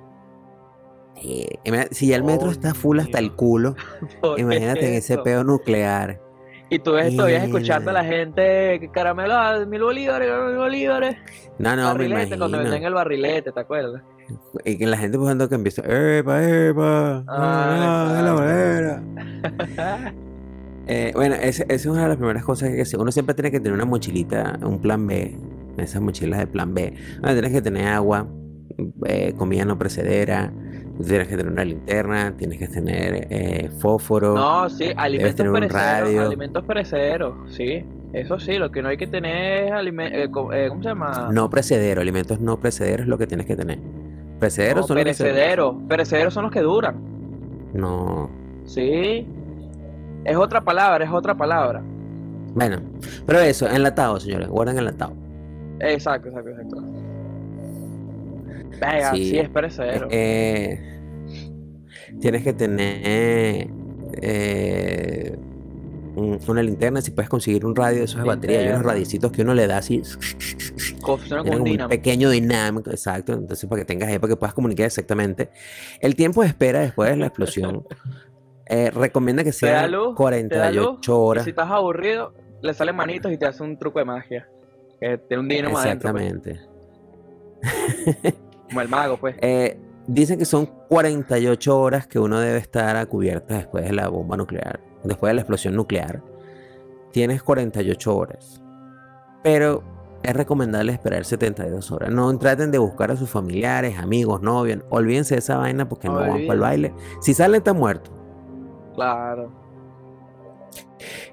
eh, 1.23 1.57
si 1.91 2.07
ya 2.07 2.15
el 2.15 2.23
metro 2.23 2.49
Oh, 2.49 2.51
está 2.51 2.73
full 2.75 2.99
hasta 2.99 3.17
el 3.19 3.33
culo, 3.33 3.75
¿Por 4.21 4.35
qué 4.35 4.41
imagínate 4.41 4.87
en 4.87 4.93
ese 4.93 5.17
peo 5.17 5.43
nuclear. 5.43 6.21
Y 6.69 6.79
tú 6.79 6.91
ves 6.91 7.15
todavía 7.15 7.43
escuchando 7.43 7.91
a 7.91 7.93
la 7.93 8.03
gente 8.03 8.77
que 8.81 8.89
caramelo 8.91 9.33
a 9.35 9.65
mil 9.65 9.81
bolívares, 9.81 10.29
mil 10.47 10.57
bolívares. 10.57 11.15
No, 11.57 11.69
no, 11.77 11.83
me 11.83 11.87
barrilete, 12.09 12.37
cuando 12.37 12.47
imagino. 12.57 12.71
vendían 12.71 12.83
el 12.83 12.93
barrilete, 12.93 13.51
¿te 13.53 13.59
acuerdas? 13.59 14.03
Y 14.65 14.77
que 14.77 14.85
la 14.85 14.97
gente 14.97 15.17
buscando 15.17 15.47
que 15.47 15.55
empieza, 15.55 15.81
¡Epa, 15.85 16.43
epa! 16.43 17.23
Ah, 17.25 18.09
¡Ah, 18.09 18.13
de 18.13 18.21
la 18.23 18.33
manera! 18.33 20.13
Eh, 20.89 21.11
bueno, 21.15 21.35
esa 21.35 21.65
es 21.67 21.85
una 21.85 22.03
de 22.03 22.07
las 22.07 22.15
primeras 22.17 22.45
cosas 22.45 22.69
que. 22.69 22.97
Uno 22.97 23.11
siempre 23.11 23.35
tiene 23.35 23.51
que 23.51 23.59
tener 23.59 23.73
una 23.73 23.83
mochilita, 23.83 24.57
un 24.61 24.79
plan 24.79 25.05
B, 25.05 25.37
esas 25.79 26.01
mochilas 26.01 26.39
de 26.39 26.47
plan 26.47 26.73
B. 26.73 26.93
Donde 27.15 27.33
tienes 27.33 27.51
que 27.51 27.61
tener 27.61 27.87
agua, 27.87 28.27
eh, 29.05 29.33
comida 29.37 29.65
no 29.65 29.77
precedera, 29.77 30.51
tienes 31.05 31.27
que 31.27 31.37
tener 31.37 31.51
una 31.51 31.65
linterna, 31.65 32.35
tienes 32.37 32.57
que 32.57 32.67
tener 32.67 33.27
eh, 33.29 33.69
fósforo. 33.79 34.33
No, 34.35 34.69
sí, 34.69 34.91
alimentos 34.95 35.35
tener 35.35 35.51
un 35.51 35.59
perecederos, 35.59 36.25
alimentos 36.25 36.63
perecederos, 36.65 37.33
sí. 37.53 37.85
Eso 38.13 38.39
sí, 38.39 38.57
lo 38.57 38.71
que 38.71 38.81
no 38.81 38.89
hay 38.89 38.97
que 38.97 39.07
tener 39.07 39.65
es 39.65 39.71
alimentos, 39.71 40.29
¿cómo 40.31 40.81
se 40.81 40.89
llama? 40.89 41.29
No 41.31 41.49
precedero, 41.49 42.01
alimentos 42.01 42.39
no 42.39 42.57
precederos 42.59 43.01
es 43.01 43.07
lo 43.07 43.17
que 43.17 43.27
tienes 43.27 43.45
que 43.45 43.55
tener. 43.55 43.79
Precederos 44.39 44.83
No, 44.83 44.87
son 44.87 44.95
los 44.97 45.03
que 45.03 45.23
perecederos. 45.23 45.75
Perecederos 45.87 46.33
son 46.33 46.43
los 46.43 46.51
que 46.51 46.61
duran. 46.61 46.95
No. 47.73 48.29
Sí. 48.65 49.27
Es 50.23 50.35
otra 50.37 50.61
palabra, 50.61 51.03
es 51.03 51.11
otra 51.11 51.35
palabra. 51.35 51.83
Bueno, 52.53 52.81
pero 53.25 53.39
eso, 53.39 53.67
enlatado, 53.67 54.19
señores, 54.19 54.47
guarden 54.47 54.77
enlatado. 54.77 55.13
Exacto, 55.79 56.29
exacto, 56.29 56.49
exacto. 56.49 56.81
Venga, 58.79 59.11
Sí. 59.15 59.29
sí, 59.29 59.39
es 59.39 59.49
perecedero. 59.49 60.07
Eh, 60.11 60.79
tienes 62.19 62.43
que 62.43 62.53
tener 62.53 63.67
eh, 64.21 65.35
un- 66.15 66.39
una 66.47 66.63
linterna, 66.63 67.01
si 67.01 67.11
puedes 67.11 67.29
conseguir 67.29 67.65
un 67.65 67.75
radio 67.75 67.99
de 67.99 68.05
esos 68.05 68.21
de 68.21 68.27
batería, 68.27 68.57
hay 68.57 68.63
unos 68.65 68.73
Linterna. 68.77 68.91
radiecitos 68.93 69.31
que 69.31 69.41
uno 69.43 69.53
le 69.53 69.67
da 69.67 69.77
así, 69.77 70.01
tienen 70.01 71.59
como 71.59 71.63
un 71.63 71.81
un 71.81 71.87
pequeño 71.89 72.29
dinámico, 72.31 72.89
exacto, 72.89 73.33
entonces 73.33 73.69
para 73.69 73.81
que 73.81 73.85
tengas 73.85 74.09
ahí, 74.09 74.17
para 74.19 74.33
que 74.33 74.37
puedas 74.37 74.53
comunicar 74.53 74.85
exactamente. 74.87 75.49
El 75.99 76.15
tiempo 76.15 76.41
de 76.41 76.47
espera 76.47 76.79
después 76.79 77.09
de 77.11 77.17
la 77.17 77.27
explosión 77.27 77.83
eh, 78.67 78.89
recomienda 78.91 79.43
que 79.43 79.51
sea 79.51 79.87
luz, 79.87 80.15
te 80.15 80.55
da 80.57 80.71
luz, 80.71 80.97
48 80.97 81.11
Y 81.11 81.15
horas. 81.15 81.43
si 81.43 81.49
estás 81.51 81.69
aburrido, 81.69 82.33
le 82.61 82.73
salen 82.73 82.95
manitos 82.95 83.31
y 83.31 83.37
te 83.37 83.45
hace 83.45 83.61
un 83.63 83.77
truco 83.77 83.99
de 83.99 84.05
magia. 84.05 84.47
Que 84.99 85.17
tiene 85.17 85.41
un 85.41 85.49
dínamo 85.49 85.77
adentro, 85.77 86.11
pues, 86.11 86.25
Exactamente. 86.25 86.77
como 88.67 88.81
el 88.81 88.89
mago, 88.89 89.17
pues. 89.17 89.35
Eh, 89.41 89.79
dicen 90.07 90.39
que 90.39 90.45
son 90.45 90.65
48 90.89 91.79
horas 91.79 92.07
que 92.07 92.19
uno 92.19 92.39
debe 92.39 92.57
estar 92.57 92.95
a 92.95 93.05
cubierta 93.05 93.55
después 93.55 93.85
de 93.85 93.93
la 93.93 94.07
bomba 94.09 94.37
nuclear, 94.37 94.79
después 95.03 95.29
de 95.29 95.35
la 95.35 95.41
explosión 95.41 95.75
nuclear. 95.75 96.23
Tienes 97.11 97.43
48 97.43 98.15
horas. 98.15 98.61
Pero 99.43 99.83
es 100.23 100.35
recomendable 100.35 100.91
esperar 100.91 101.25
72 101.25 101.91
horas. 101.91 102.11
No 102.11 102.37
traten 102.37 102.71
de 102.71 102.77
buscar 102.77 103.11
a 103.11 103.15
sus 103.15 103.29
familiares, 103.29 103.97
amigos, 103.97 104.41
novios. 104.41 104.83
Olvídense 104.89 105.35
de 105.35 105.39
esa 105.39 105.57
vaina 105.57 105.87
porque 105.87 106.07
no 106.07 106.15
van 106.15 106.29
para 106.29 106.53
el 106.53 106.59
baile. 106.59 106.93
Si 107.21 107.33
salen, 107.33 107.59
están 107.59 107.77
muertos. 107.77 108.13
Claro. 108.95 109.51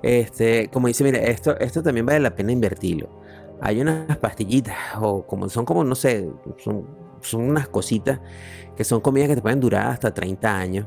Este, 0.03 0.69
como 0.69 0.89
dice, 0.89 1.03
mire, 1.03 1.31
esto, 1.31 1.59
esto 1.59 1.83
también 1.83 2.07
vale 2.07 2.21
la 2.21 2.37
pena 2.37 2.53
invertirlo. 2.53 3.24
Hay 3.61 3.81
unas 3.81 4.17
pastillitas, 4.19 4.77
o 5.01 5.27
como 5.27 5.49
son 5.49 5.65
como, 5.65 5.85
no 5.85 5.95
sé, 5.95 6.29
son, 6.59 6.87
son 7.21 7.43
unas 7.43 7.69
cositas 7.69 8.21
que 8.77 8.85
son 8.85 9.01
comidas 9.01 9.29
que 9.29 9.37
te 9.37 9.43
pueden 9.43 9.61
durar 9.61 9.87
hasta 9.89 10.13
30 10.13 10.57
años. 10.59 10.87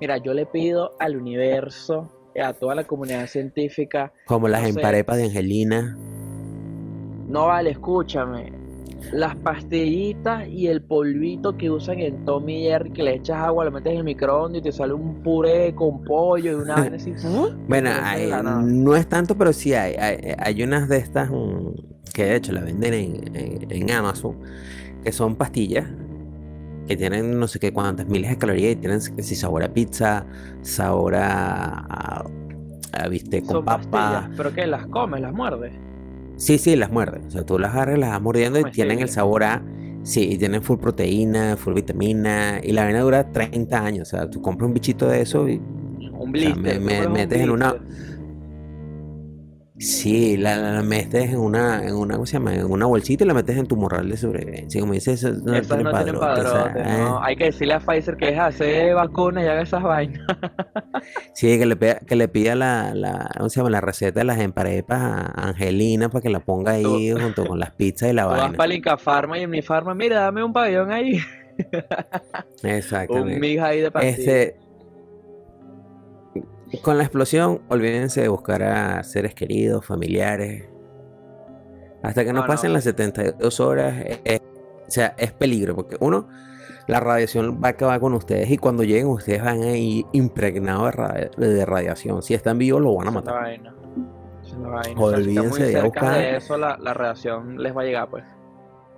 Mira, 0.00 0.18
yo 0.18 0.34
le 0.34 0.46
pido 0.46 0.92
al 0.98 1.16
universo, 1.16 2.08
a 2.42 2.52
toda 2.52 2.74
la 2.74 2.84
comunidad 2.84 3.26
científica, 3.26 4.12
Como 4.26 4.48
las 4.48 4.60
No 4.62 4.66
sé. 4.68 4.70
emparepas 4.74 5.16
de 5.16 5.24
Angelina. 5.24 5.96
no 7.28 7.46
vale, 7.46 7.70
escúchame. 7.70 8.52
Las 9.12 9.34
pastillitas 9.36 10.46
y 10.48 10.68
el 10.68 10.82
polvito 10.82 11.56
que 11.56 11.70
usan 11.70 11.98
en 12.00 12.24
Tommy 12.24 12.66
y 12.66 12.68
Jerry, 12.68 12.90
que 12.90 13.02
le 13.02 13.14
echas 13.14 13.38
agua, 13.38 13.64
lo 13.64 13.70
metes 13.72 13.92
en 13.92 13.98
el 13.98 14.04
microondas 14.04 14.60
y 14.60 14.62
te 14.62 14.72
sale 14.72 14.92
un 14.92 15.22
puré 15.22 15.74
con 15.74 16.04
pollo 16.04 16.52
y 16.52 16.54
una 16.54 16.76
vaina 16.76 16.96
así. 16.96 17.14
Bueno, 17.68 17.90
hay- 18.02 18.30
no 18.64 18.94
es 18.96 19.08
tanto, 19.08 19.36
pero 19.36 19.52
sí 19.52 19.74
hay. 19.74 19.94
Hay, 19.94 20.34
hay 20.38 20.62
unas 20.62 20.88
de 20.88 20.98
estas 20.98 21.30
que 22.12 22.24
de 22.24 22.36
hecho 22.36 22.52
la 22.52 22.60
venden 22.62 22.94
en, 22.94 23.36
en- 23.36 23.66
en 23.70 23.90
Amazon, 23.90 24.36
que 25.04 25.12
son 25.12 25.36
pastillas 25.36 25.86
que 26.86 26.96
tienen 26.96 27.38
no 27.38 27.46
sé 27.46 27.60
qué 27.60 27.72
cuántas 27.72 28.06
miles 28.08 28.30
de 28.30 28.36
calorías 28.38 28.72
y 28.72 28.76
tienen 28.76 29.00
si 29.00 29.36
sabor 29.36 29.62
a 29.62 29.72
pizza, 29.72 30.26
sabor 30.62 31.14
a, 31.14 31.84
a, 31.88 32.24
a 32.92 33.08
bistec 33.08 33.44
con 33.44 33.56
Son 33.58 33.64
papa. 33.64 33.88
pastillas, 33.90 34.30
pero 34.36 34.52
que 34.52 34.66
las 34.66 34.86
comes, 34.88 35.20
las 35.20 35.32
muerdes. 35.32 35.72
Sí, 36.36 36.58
sí, 36.58 36.74
las 36.74 36.90
muerdes. 36.90 37.22
O 37.28 37.30
sea, 37.30 37.44
tú 37.44 37.58
las 37.58 37.72
agarras, 37.74 37.98
las 37.98 38.10
vas 38.10 38.22
mordiendo 38.22 38.58
y 38.58 38.64
tienen 38.72 38.98
el 39.00 39.08
sabor 39.08 39.44
a. 39.44 39.62
Sí, 40.02 40.30
y 40.32 40.38
tienen 40.38 40.62
full 40.62 40.78
proteína, 40.78 41.56
full 41.58 41.74
vitamina. 41.74 42.60
Y 42.62 42.72
la 42.72 42.84
vaina 42.84 43.00
dura 43.02 43.30
30 43.30 43.84
años. 43.84 44.08
O 44.08 44.10
sea, 44.16 44.28
tú 44.30 44.40
compras 44.40 44.66
un 44.66 44.72
bichito 44.74 45.06
de 45.06 45.20
eso 45.20 45.46
y 45.48 45.60
Un 46.18 46.32
blister. 46.32 46.80
me- 46.80 47.06
metes 47.08 47.40
en 47.42 47.50
una-. 47.50 47.74
Sí, 49.80 50.36
la, 50.36 50.56
la 50.58 50.82
metes 50.82 51.30
en 51.30 51.38
una, 51.38 51.82
en 51.86 51.94
una, 51.94 52.14
¿cómo 52.14 52.26
se 52.26 52.34
llama? 52.34 52.54
En 52.54 52.70
una 52.70 52.84
bolsita 52.84 53.24
y 53.24 53.26
la 53.26 53.32
metes 53.32 53.56
en 53.56 53.66
tu 53.66 53.76
morral 53.76 54.10
de 54.10 54.16
sobrevivencia. 54.18 54.78
Como 54.78 54.92
dices, 54.92 55.22
eso 55.24 55.32
no 55.42 55.52
no 55.54 55.62
tienen 55.62 55.90
padrote, 55.90 56.26
o 56.26 56.34
sea, 56.42 56.64
padrote, 56.64 56.80
eh. 56.80 57.06
Hay 57.22 57.36
que 57.36 57.44
decirle 57.44 57.74
a 57.74 57.80
Pfizer 57.80 58.16
que 58.18 58.28
es 58.28 58.38
hacer 58.38 58.94
vacunas 58.94 59.42
y 59.42 59.46
haga 59.48 59.62
esas 59.62 59.82
vainas. 59.82 60.20
Sí, 61.32 61.58
que 61.58 61.64
le, 61.64 61.76
pida- 61.76 62.00
que 62.00 62.14
le 62.14 62.28
pida 62.28 62.54
la, 62.54 62.94
la, 62.94 63.30
¿cómo 63.38 63.48
se 63.48 63.60
llama? 63.60 63.70
La 63.70 63.80
receta 63.80 64.20
de 64.20 64.24
las 64.24 64.38
emparepas 64.38 65.00
a 65.00 65.48
Angelina 65.48 66.10
para 66.10 66.20
que 66.20 66.28
la 66.28 66.40
ponga 66.40 66.72
ahí 66.72 67.12
junto 67.12 67.46
con 67.46 67.58
las 67.58 67.70
pizzas 67.70 68.10
y 68.10 68.12
la 68.12 68.24
Tú 68.24 68.28
vas 68.28 68.38
vaina. 68.38 68.56
para 68.58 68.74
el 68.74 69.38
y 69.40 69.42
en 69.44 69.50
mi 69.50 69.62
Pharma, 69.62 69.94
mira, 69.94 70.20
dame 70.20 70.44
un 70.44 70.52
pabellón 70.52 70.92
ahí. 70.92 71.20
Un 72.62 72.70
Exactamente. 72.70 73.40
mix 73.40 73.62
ahí 73.62 73.80
de 73.80 73.90
pastillas. 73.90 74.18
Este, 74.18 74.56
con 76.78 76.96
la 76.98 77.04
explosión, 77.04 77.62
olvídense 77.68 78.20
de 78.22 78.28
buscar 78.28 78.62
a 78.62 79.02
seres 79.02 79.34
queridos, 79.34 79.84
familiares. 79.84 80.68
Hasta 82.02 82.24
que 82.24 82.32
no, 82.32 82.40
No, 82.42 82.46
pasen 82.46 82.70
no. 82.70 82.74
las 82.74 82.84
72 82.84 83.60
horas, 83.60 83.94
eh, 84.00 84.20
eh, 84.24 84.40
o 84.86 84.90
sea, 84.90 85.14
es 85.18 85.32
peligro, 85.32 85.74
porque 85.74 85.96
uno, 86.00 86.28
la 86.86 86.98
radiación 87.00 87.60
va 87.62 87.68
a 87.68 87.70
acabar 87.72 88.00
con 88.00 88.14
ustedes 88.14 88.50
y 88.50 88.56
cuando 88.56 88.82
lleguen 88.84 89.06
ustedes 89.08 89.42
van 89.44 89.62
a 89.62 89.76
ir 89.76 90.06
impregnados 90.12 90.86
de, 90.86 90.90
radia- 90.92 91.30
de 91.36 91.66
radiación. 91.66 92.22
Si 92.22 92.34
están 92.34 92.58
vivos, 92.58 92.80
lo 92.80 92.94
van 92.94 93.06
a 93.06 93.10
es 93.10 93.14
matar. 93.14 93.34
vaina. 93.34 93.74
Es 94.42 94.58
vaina. 94.58 94.96
Joder, 94.98 95.18
O 95.20 95.22
sea, 95.22 95.32
si 95.32 95.38
olvídense 95.38 95.64
de 95.64 95.82
buscar- 95.82 96.14
de 96.18 96.36
eso, 96.36 96.56
la, 96.56 96.78
la 96.78 96.94
radiación 96.94 97.62
les 97.62 97.76
va 97.76 97.82
a 97.82 97.84
llegar, 97.84 98.08
pues. 98.10 98.24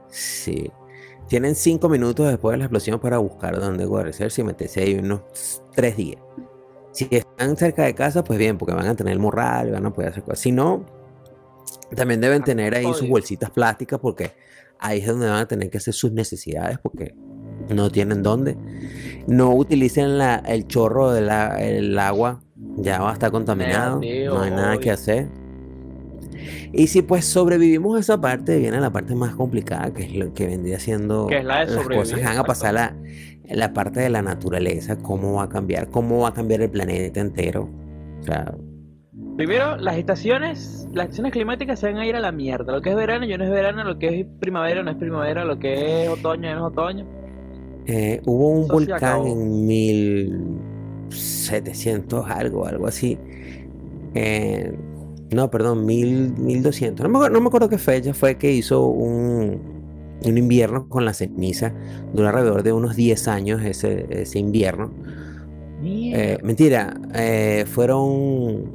Sí. 0.09 0.71
Tienen 1.27 1.55
cinco 1.55 1.89
minutos 1.89 2.29
después 2.29 2.53
de 2.53 2.59
la 2.59 2.65
explosión 2.65 3.01
para 3.01 3.19
buscar 3.19 3.59
dónde 3.59 3.85
guarecerse 3.87 4.43
y 4.43 4.45
meterse 4.45 4.81
ahí 4.83 4.95
unos 4.99 5.23
tres 5.75 5.97
días. 5.97 6.21
Si 6.93 7.09
están 7.11 7.57
cerca 7.57 7.85
de 7.85 7.95
casa, 7.95 8.23
pues 8.23 8.39
bien, 8.39 8.59
porque 8.59 8.75
van 8.75 8.87
a 8.87 8.95
tener 8.95 9.13
el 9.15 9.19
morral, 9.19 9.71
van 9.73 9.87
a 9.87 9.93
poder 9.93 10.11
hacer 10.11 10.23
cosas. 10.23 10.39
Si 10.41 10.53
no, 10.53 10.85
también 11.97 12.21
deben 12.21 12.43
tener 12.45 12.75
ahí 12.75 12.85
sus 12.95 13.09
bolsitas 13.09 13.51
plásticas 13.51 13.99
porque 13.99 14.33
ahí 14.79 15.01
es 15.01 15.07
donde 15.07 15.27
van 15.29 15.39
a 15.41 15.47
tener 15.49 15.71
que 15.71 15.79
hacer 15.79 15.95
sus 15.95 16.13
necesidades 16.13 16.79
porque 16.79 17.15
no 17.69 17.91
tienen 17.91 18.23
dónde. 18.23 18.57
No 19.27 19.51
utilicen 19.55 20.19
la- 20.19 20.37
el 20.47 20.67
chorro 20.67 21.13
del 21.13 21.31
el 21.61 21.99
agua, 21.99 22.41
ya 22.77 23.01
va 23.01 23.11
a 23.11 23.13
estar 23.15 23.31
contaminado, 23.31 24.01
no 24.35 24.43
hay 24.43 24.51
nada 24.51 24.79
que 24.79 24.91
hacer. 24.91 25.29
Y 26.73 26.87
si 26.87 27.03
pues 27.03 27.27
sobrevivimos 27.27 27.97
a 27.97 28.01
esa 28.01 28.21
parte, 28.21 28.59
viene 28.59 28.81
la 28.81 28.91
parte 28.91 29.15
más 29.15 29.35
complicada, 29.35 29.93
que 29.93 30.05
es 30.05 30.15
lo 30.15 30.33
que 30.33 30.47
vendría 30.47 30.81
siendo 30.81 31.27
Que 31.27 31.39
es 31.39 31.45
la 31.45 31.65
de 31.65 31.67
las 31.75 31.87
cosas 31.87 32.19
que 32.19 32.25
van 32.25 32.39
a 32.39 32.45
pasar 32.45 32.75
la, 32.75 32.97
la 33.55 33.73
parte 33.73 34.01
de 34.01 34.11
la 34.11 34.23
naturaleza, 34.23 34.99
cómo 34.99 35.35
va 35.35 35.45
a 35.45 35.49
cambiar, 35.49 35.89
cómo 35.91 36.21
va 36.21 36.29
a 36.31 36.35
cambiar 36.35 36.63
el 36.63 36.71
planeta 36.71 37.21
entero. 37.21 37.71
O 38.21 38.23
sea, 38.25 38.55
Primero, 39.37 39.77
las 39.77 39.97
estaciones, 39.97 40.87
las 40.93 41.05
estaciones 41.07 41.33
climáticas 41.33 41.81
se 41.81 41.87
van 41.87 41.97
a 41.99 42.07
ir 42.07 42.15
a 42.17 42.21
la 42.21 42.33
mierda. 42.33 42.73
Lo 42.73 42.83
que 42.83 42.91
es 42.91 42.97
verano 42.97 43.25
ya 43.27 43.39
no 43.39 43.45
es 43.45 43.51
verano, 43.51 43.83
lo 43.85 43.99
que 43.99 44.21
es 44.21 44.27
primavera 44.41 44.83
no 44.83 44.91
es 44.91 44.97
primavera, 44.97 45.45
lo 45.45 45.59
que 45.59 46.05
es 46.05 46.09
otoño 46.11 46.43
ya 46.45 46.55
no 46.55 46.67
es 46.69 46.73
otoño. 46.73 47.07
eh, 47.87 48.23
hubo 48.27 48.49
un 48.51 48.65
Eso 48.65 48.71
volcán 48.71 49.27
en 49.27 49.67
1700 49.67 52.31
algo, 52.31 52.67
algo 52.67 52.87
así. 52.87 53.23
Eh, 54.15 54.79
no, 55.31 55.51
perdón, 55.51 55.85
1000, 55.87 56.37
1200. 56.39 57.09
No 57.09 57.21
me, 57.21 57.31
no 57.31 57.41
me 57.41 57.47
acuerdo 57.49 57.69
qué 57.69 57.79
fecha 57.79 58.15
fue 58.15 58.37
que 58.39 58.53
hizo 58.53 58.87
un, 58.87 59.82
un 60.31 60.39
invierno 60.39 60.89
con 60.89 61.05
la 61.05 61.15
ceniza. 61.15 61.73
Duró 62.13 62.29
alrededor 62.29 62.63
de 62.63 62.73
unos 62.73 62.97
10 62.97 63.29
años 63.29 63.63
ese, 63.63 64.07
ese 64.23 64.39
invierno. 64.39 64.91
Eh, 65.85 66.39
mentira, 66.43 66.95
eh, 67.15 67.65
fueron 67.67 68.71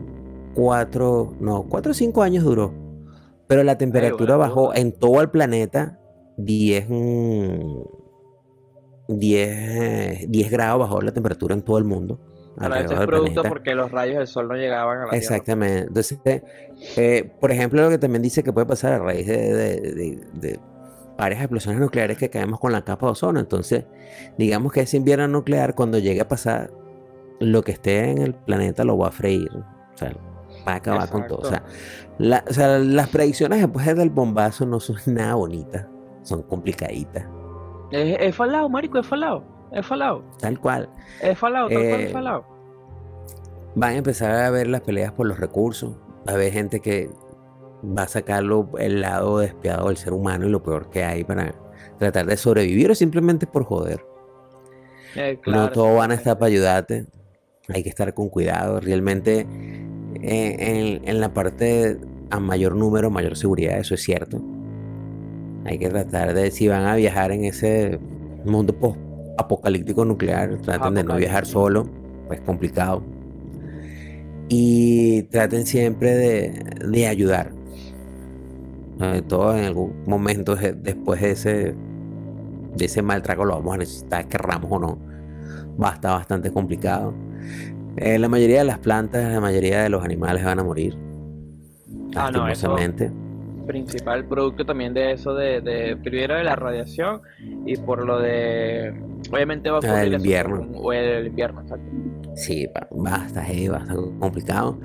cuatro, 0.54 1.34
no, 1.40 1.64
cuatro 1.70 1.92
o 1.92 1.96
cinco 1.96 2.22
años 2.24 2.44
duró. 2.44 2.74
Pero 3.48 3.64
la 3.64 3.78
temperatura 3.78 4.36
bueno, 4.36 4.50
bajó 4.50 4.76
en 4.76 4.92
todo 4.92 5.22
el 5.22 5.30
planeta 5.30 6.00
10, 6.38 6.86
mm, 6.90 7.82
10, 9.08 9.50
eh, 9.50 10.26
10 10.28 10.52
grados 10.52 10.80
bajó 10.80 11.02
la 11.02 11.14
temperatura 11.14 11.56
en 11.56 11.62
todo 11.62 11.78
el 11.78 11.86
mundo. 11.86 12.20
Ahora, 12.58 12.78
alrededor 12.78 13.04
es 13.04 13.08
producto 13.08 13.44
porque 13.44 13.76
los 13.76 13.92
rayos 13.92 14.18
del 14.18 14.28
sol 14.28 14.48
no 14.48 14.56
llegaban 14.56 14.98
a 14.98 15.04
la 15.06 15.10
Tierra. 15.12 15.18
Exactamente. 15.18 15.80
Entonces, 15.88 16.20
eh, 16.26 16.44
eh, 16.98 17.32
por 17.40 17.52
ejemplo, 17.52 17.82
lo 17.84 17.90
que 17.90 18.00
también 18.00 18.22
dice 18.24 18.44
que 18.44 18.52
puede 18.52 18.66
pasar 18.66 18.94
a 18.94 19.00
raíz 19.00 19.28
de, 19.28 19.54
de- 19.54 19.80
de- 19.94 20.20
de 20.34 20.60
varias 21.18 21.42
explosiones 21.42 21.82
nucleares 21.82 22.18
que 22.18 22.30
caemos 22.30 22.60
con 22.60 22.72
la 22.72 22.84
capa 22.84 23.08
de 23.08 23.12
ozono. 23.14 23.40
Entonces, 23.40 23.86
digamos 24.38 24.72
que 24.72 24.82
ese 24.82 24.98
invierno 24.98 25.28
nuclear, 25.28 25.76
cuando 25.76 25.98
llegue 26.00 26.22
a 26.22 26.28
pasar, 26.28 26.72
lo 27.40 27.62
que 27.64 27.72
esté 27.74 28.12
en 28.12 28.20
el 28.20 28.34
planeta 28.34 28.84
lo 28.84 28.98
va 28.98 29.08
a 29.10 29.12
freír. 29.12 29.50
O 29.54 29.98
sea, 29.98 30.14
va 30.68 30.74
a 30.74 30.76
acabar 30.76 31.10
con 31.10 31.28
todo. 31.28 31.40
O 31.40 31.46
sea, 31.46 31.64
la- 32.18 32.44
o 32.50 32.54
sea, 32.54 32.78
las 32.80 33.10
predicciones 33.10 33.60
después 33.62 33.86
del 33.96 34.10
bombazo 34.10 34.66
no 34.66 34.80
son 34.80 34.96
nada 35.14 35.36
bonitas. 35.36 35.86
Son 36.24 36.42
complicaditas. 36.44 37.26
Es, 37.92 38.18
es 38.20 38.36
falado, 38.36 38.68
marico, 38.70 39.00
es 39.00 39.08
falado. 39.08 39.44
Es 39.72 39.86
falado. 39.86 40.24
Tal 40.40 40.60
cual. 40.60 40.90
Es 41.22 41.38
falado, 41.38 41.68
tal 41.70 41.78
cual 41.78 41.86
Eh, 42.02 42.06
es 42.06 42.12
falado. 42.14 42.46
van 43.76 43.92
a 43.94 43.98
empezar 43.98 44.32
a 44.36 44.50
ver 44.50 44.68
las 44.68 44.82
peleas 44.82 45.12
por 45.14 45.26
los 45.28 45.40
recursos. 45.40 45.96
Va 46.28 46.32
a 46.34 46.36
haber 46.36 46.52
gente 46.52 46.80
que 46.80 47.10
va 47.84 48.04
a 48.04 48.08
sacarlo 48.08 48.70
el 48.80 49.02
lado 49.02 49.40
despiadado 49.40 49.88
del 49.88 49.98
ser 49.98 50.14
humano 50.14 50.48
y 50.48 50.50
lo 50.50 50.64
peor 50.64 50.90
que 50.90 51.04
hay 51.04 51.24
para 51.24 51.54
tratar 52.00 52.26
de 52.26 52.38
sobrevivir 52.38 52.92
o 52.92 52.96
simplemente 52.96 53.48
por 53.48 53.64
joder. 53.64 54.04
Eh, 55.16 55.40
no 55.48 55.72
todos 55.72 55.98
van 55.98 56.12
a 56.12 56.16
estar 56.16 56.38
para 56.38 56.48
ayudarte. 56.48 57.06
Hay 57.70 57.84
que 57.84 57.90
estar 57.90 58.14
con 58.14 58.30
cuidado. 58.30 58.80
Realmente 58.80 59.48
eh, 60.22 60.56
en, 60.60 61.08
en 61.08 61.22
la 61.22 61.34
parte 61.34 62.00
a 62.30 62.40
mayor 62.40 62.76
número, 62.76 63.10
mayor 63.10 63.38
seguridad, 63.38 63.80
eso 63.80 63.96
es 63.96 64.04
cierto. 64.04 64.42
Hay 65.66 65.78
que 65.80 65.90
tratar 65.90 66.34
de, 66.34 66.52
si 66.52 66.68
van 66.68 66.86
a 66.86 66.96
viajar 66.96 67.32
en 67.32 67.46
ese 67.46 68.00
mundo 68.46 68.74
post 68.74 68.98
apocalíptico 69.38 70.06
nuclear, 70.06 70.58
traten 70.62 70.96
de 70.96 71.04
no 71.04 71.16
viajar 71.16 71.46
solo, 71.46 71.90
pues 72.28 72.40
complicado. 72.42 73.04
Y 74.50 75.24
traten 75.24 75.66
siempre 75.66 76.16
de, 76.16 76.64
de 76.88 77.08
ayudar. 77.08 77.57
Sobre 79.00 79.22
todo 79.22 79.56
en 79.58 79.66
algún 79.66 80.04
momento 80.06 80.56
de- 80.56 80.74
después 80.74 81.22
de 81.22 81.32
ese, 81.32 81.76
de 82.76 82.86
ese 82.86 83.02
mal 83.02 83.22
trago 83.22 83.46
lo 83.46 83.56
vamos 83.56 83.76
a 83.76 83.78
necesitar, 83.78 84.28
querramos 84.28 84.72
o 84.72 84.80
no. 84.80 84.98
Va 85.82 85.92
a 85.92 85.94
estar 85.94 86.12
bastante 86.14 86.52
complicado. 86.52 87.14
Eh, 87.98 88.18
la 88.20 88.28
mayoría 88.30 88.60
de 88.60 88.64
las 88.66 88.80
plantas, 88.80 89.32
la 89.32 89.40
mayoría 89.40 89.82
de 89.84 89.90
los 89.90 90.04
animales 90.04 90.44
van 90.44 90.60
a 90.60 90.64
morir. 90.64 90.98
Ah, 92.16 92.32
no, 92.32 92.48
eso- 92.48 92.76
principal 93.68 94.24
producto 94.26 94.66
también 94.66 94.94
de 94.94 95.12
eso, 95.12 95.34
de, 95.36 95.60
de 95.60 95.98
primero 95.98 96.36
de 96.36 96.44
la 96.46 96.56
radiación 96.56 97.22
y 97.66 97.76
por 97.76 98.06
lo 98.06 98.18
de. 98.20 98.94
Obviamente 99.32 99.70
va 99.70 99.78
a 99.78 99.82
Ah, 99.84 99.86
el 99.86 99.90
ocurrir 99.92 100.08
eso, 100.14 100.16
invierno. 100.18 100.68
O 100.80 100.94
el 100.94 101.28
invierno, 101.28 101.62
exacto. 101.62 101.86
Sí, 102.36 102.66
va- 102.68 102.88
basta, 102.92 103.44
heavy, 103.44 103.68
basta 103.68 103.94
complicado. 104.20 104.80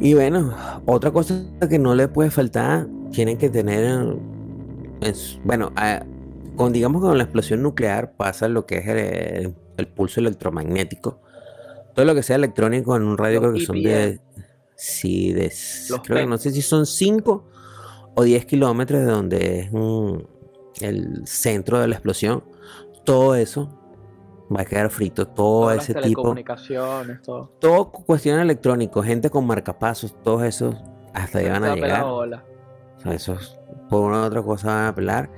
Y 0.00 0.14
bueno, 0.14 0.52
otra 0.84 1.10
cosa 1.12 1.44
que 1.70 1.78
no 1.78 1.94
le 1.94 2.08
puede 2.08 2.30
faltar, 2.30 2.88
tienen 3.12 3.38
que 3.38 3.48
tener, 3.50 4.16
es- 5.00 5.38
bueno, 5.44 5.72
con, 6.56 6.72
digamos 6.72 7.02
que 7.02 7.08
con 7.08 7.18
la 7.18 7.24
explosión 7.24 7.62
nuclear 7.62 8.12
pasa 8.12 8.48
lo 8.48 8.66
que 8.66 8.78
es 8.78 8.86
el, 8.88 9.54
el 9.76 9.86
pulso 9.88 10.20
electromagnético. 10.20 11.20
Todo 11.94 12.04
lo 12.06 12.14
que 12.14 12.22
sea 12.22 12.36
electrónico 12.36 12.96
en 12.96 13.02
un 13.02 13.18
radio 13.18 13.40
Los 13.40 13.50
creo 13.50 13.52
que 13.54 13.66
son 13.66 13.76
de, 13.82 14.20
sí, 14.76 15.32
de, 15.32 15.50
creo 16.02 16.18
que 16.18 16.26
no 16.26 16.38
sé 16.38 16.50
si 16.50 16.62
son 16.62 16.86
5 16.86 17.44
o 18.14 18.22
10 18.22 18.44
kilómetros 18.46 19.00
de 19.00 19.06
donde 19.06 19.58
es 19.60 19.72
mm, 19.72 20.14
el 20.84 21.26
centro 21.26 21.78
de 21.80 21.88
la 21.88 21.94
explosión. 21.96 22.42
Todo 23.04 23.34
eso 23.34 23.68
va 24.54 24.62
a 24.62 24.64
quedar 24.64 24.90
frito, 24.90 25.26
todo 25.26 25.62
Todas 25.62 25.76
las 25.76 25.84
ese 25.84 25.92
tipo 26.08 26.22
todo. 27.24 27.50
todo 27.58 27.90
cu- 27.90 28.04
cuestión 28.04 28.38
electrónico, 28.40 29.02
gente 29.02 29.28
con 29.30 29.46
marcapasos, 29.46 30.14
todos 30.22 30.42
esos 30.44 30.74
hasta 31.14 31.38
ahí 31.40 31.48
van 31.48 31.64
a 31.64 31.68
llegar. 31.74 32.04
O 33.02 33.04
sea, 33.04 33.14
esos 33.14 33.58
por 33.90 34.10
una 34.10 34.22
u 34.22 34.24
otra 34.24 34.42
cosa 34.42 34.68
van 34.68 34.86
a 34.86 34.94
pelar. 34.94 35.30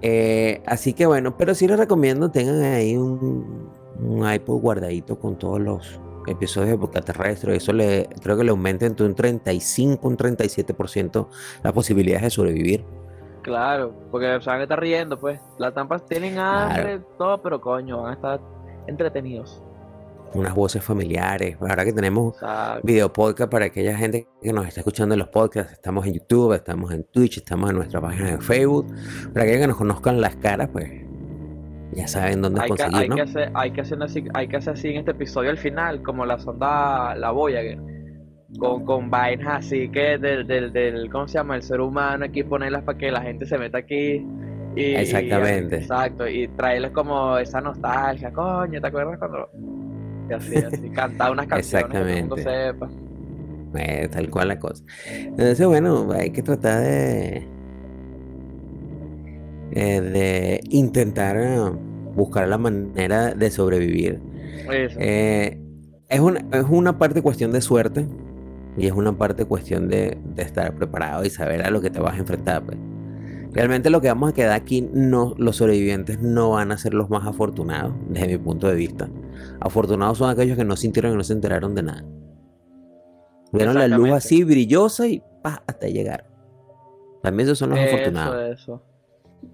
Eh, 0.00 0.62
así 0.66 0.92
que 0.92 1.06
bueno, 1.06 1.36
pero 1.36 1.54
sí 1.54 1.66
les 1.66 1.78
recomiendo 1.78 2.30
tengan 2.30 2.62
ahí 2.62 2.96
un, 2.96 3.70
un 4.00 4.32
iPod 4.32 4.60
guardadito 4.60 5.18
con 5.18 5.36
todos 5.38 5.60
los 5.60 6.00
episodios 6.26 6.70
de 6.70 6.76
Boca 6.76 7.00
Terrestre. 7.00 7.56
Eso 7.56 7.72
le 7.72 8.08
creo 8.22 8.36
que 8.36 8.44
le 8.44 8.50
aumenta 8.50 8.86
entre 8.86 9.06
un 9.06 9.14
35 9.14 10.06
un 10.06 10.16
37% 10.16 11.26
las 11.62 11.72
posibilidades 11.72 12.22
de 12.22 12.30
sobrevivir. 12.30 12.84
Claro, 13.42 13.92
porque 14.10 14.38
se 14.40 14.48
van 14.48 14.60
a 14.60 14.62
estar 14.62 14.80
riendo, 14.80 15.18
pues. 15.18 15.38
Las 15.58 15.74
tampas 15.74 16.06
tienen 16.06 16.38
hambre, 16.38 17.00
todo, 17.18 17.42
pero 17.42 17.60
coño, 17.60 18.02
van 18.02 18.12
a 18.12 18.14
estar 18.14 18.40
entretenidos. 18.86 19.62
Unas 20.34 20.54
voces 20.54 20.82
familiares. 20.82 21.56
Ahora 21.60 21.84
que 21.84 21.92
tenemos 21.92 22.34
O 22.36 22.38
sea, 22.38 22.80
video 22.82 23.12
podcast 23.12 23.50
para 23.50 23.66
aquella 23.66 23.96
gente 23.96 24.26
que 24.42 24.52
nos 24.52 24.66
está 24.66 24.80
escuchando 24.80 25.14
en 25.14 25.20
los 25.20 25.28
podcasts. 25.28 25.72
Estamos 25.72 26.06
en 26.06 26.14
YouTube, 26.14 26.54
estamos 26.54 26.92
en 26.92 27.04
Twitch, 27.04 27.38
estamos 27.38 27.70
en 27.70 27.76
nuestra 27.76 28.00
página 28.00 28.32
de 28.32 28.38
Facebook. 28.38 28.86
Para 29.32 29.44
aquellos 29.44 29.60
que 29.60 29.66
nos 29.68 29.76
conozcan 29.76 30.20
las 30.20 30.34
caras, 30.36 30.68
pues 30.72 30.90
ya 31.92 32.08
saben 32.08 32.42
dónde 32.42 32.60
hay 32.62 32.70
que, 32.70 32.82
hay, 32.82 33.08
que 33.08 33.20
hacer, 33.20 33.50
hay, 33.54 33.70
que 33.70 33.80
hacer 33.80 34.02
así, 34.02 34.24
hay 34.34 34.48
que 34.48 34.56
hacer 34.56 34.72
así 34.72 34.88
en 34.88 34.96
este 34.96 35.12
episodio 35.12 35.50
al 35.50 35.58
final, 35.58 36.02
como 36.02 36.26
la 36.26 36.38
sonda, 36.38 37.14
la 37.14 37.30
Voyager. 37.30 37.78
con, 38.58 38.84
con 38.84 39.10
vainas 39.10 39.64
así 39.64 39.88
que 39.90 40.18
del, 40.18 40.46
del, 40.46 40.72
del, 40.72 41.10
¿cómo 41.10 41.28
se 41.28 41.34
llama? 41.34 41.54
El 41.54 41.62
ser 41.62 41.80
humano, 41.80 42.24
aquí 42.24 42.42
ponerlas 42.42 42.82
para 42.82 42.98
que 42.98 43.12
la 43.12 43.22
gente 43.22 43.46
se 43.46 43.56
meta 43.58 43.78
aquí. 43.78 44.26
Y, 44.76 44.94
Exactamente. 44.96 45.76
exacto, 45.76 46.26
y 46.26 46.48
traerles 46.48 46.90
como 46.90 47.38
esa 47.38 47.60
nostalgia, 47.60 48.32
coño, 48.32 48.80
¿te 48.80 48.86
acuerdas 48.88 49.18
cuando... 49.20 49.48
Así, 50.32 50.56
así, 50.56 50.90
cantar 50.90 51.32
unas 51.32 51.46
canciones 51.46 51.86
que 51.86 51.98
todo 51.98 52.08
el 52.08 52.20
mundo 52.20 52.36
sepa. 52.36 52.90
Eh, 53.76 54.08
tal 54.10 54.30
cual 54.30 54.48
la 54.48 54.58
cosa. 54.58 54.84
Entonces, 55.06 55.66
bueno, 55.66 56.12
hay 56.12 56.30
que 56.30 56.42
tratar 56.42 56.80
de... 56.82 57.46
Eh, 59.72 60.00
de 60.00 60.60
intentar 60.70 61.36
eh, 61.36 61.58
buscar 62.14 62.46
la 62.46 62.58
manera 62.58 63.34
de 63.34 63.50
sobrevivir. 63.50 64.20
Eh, 64.70 65.58
es, 66.08 66.20
una, 66.20 66.44
es 66.52 66.64
una 66.68 66.96
parte 66.96 67.22
cuestión 67.22 67.50
de 67.50 67.60
suerte 67.60 68.06
y 68.76 68.86
es 68.86 68.92
una 68.92 69.16
parte 69.18 69.44
cuestión 69.44 69.88
de, 69.88 70.16
de, 70.22 70.42
estar 70.42 70.72
preparado 70.74 71.24
y 71.24 71.30
saber 71.30 71.62
a 71.62 71.70
lo 71.70 71.80
que 71.80 71.90
te 71.90 71.98
vas 71.98 72.14
a 72.14 72.18
enfrentar. 72.18 72.62
Pues. 72.62 72.78
Realmente 73.54 73.88
lo 73.88 74.00
que 74.00 74.08
vamos 74.08 74.30
a 74.30 74.34
quedar 74.34 74.52
aquí, 74.52 74.82
no, 74.82 75.32
los 75.38 75.56
sobrevivientes 75.56 76.20
no 76.20 76.50
van 76.50 76.72
a 76.72 76.76
ser 76.76 76.92
los 76.92 77.08
más 77.08 77.24
afortunados, 77.24 77.94
desde 78.08 78.26
mi 78.26 78.38
punto 78.38 78.66
de 78.66 78.74
vista. 78.74 79.08
Afortunados 79.60 80.18
son 80.18 80.28
aquellos 80.28 80.56
que 80.56 80.64
no 80.64 80.74
sintieron 80.74 81.12
y 81.12 81.16
no 81.16 81.22
se 81.22 81.34
enteraron 81.34 81.72
de 81.76 81.84
nada. 81.84 82.04
Vieron 83.52 83.76
la 83.76 83.86
luz 83.86 84.10
así 84.10 84.42
brillosa 84.42 85.06
y 85.06 85.22
pa, 85.40 85.62
hasta 85.68 85.86
llegar. 85.86 86.26
También 87.22 87.46
esos 87.46 87.58
son 87.58 87.70
los 87.70 87.78
eso, 87.78 87.94
afortunados. 87.94 88.60
Eso. 88.60 88.82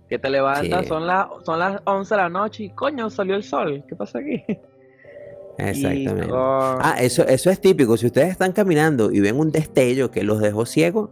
Que 0.09 0.19
te 0.19 0.31
levantas, 0.31 0.81
sí. 0.81 0.89
son, 0.89 1.07
las, 1.07 1.27
son 1.45 1.59
las 1.59 1.83
11 1.85 2.15
de 2.15 2.21
la 2.21 2.29
noche 2.31 2.65
y 2.65 2.71
coño, 2.71 3.11
salió 3.11 3.37
el 3.37 3.45
sol. 3.45 3.85
¿Qué 3.87 3.95
pasa 3.95 4.21
aquí? 4.21 4.43
Exactamente. 5.59 6.29
Con... 6.29 6.39
Ah, 6.39 6.97
eso, 6.99 7.27
eso 7.27 7.51
es 7.51 7.61
típico. 7.61 7.99
Si 7.99 8.07
ustedes 8.07 8.31
están 8.31 8.53
caminando 8.53 9.13
y 9.13 9.21
ven 9.21 9.39
un 9.39 9.53
destello 9.53 10.11
que 10.11 10.23
los 10.23 10.41
dejó 10.41 10.65
ciegos, 10.65 11.11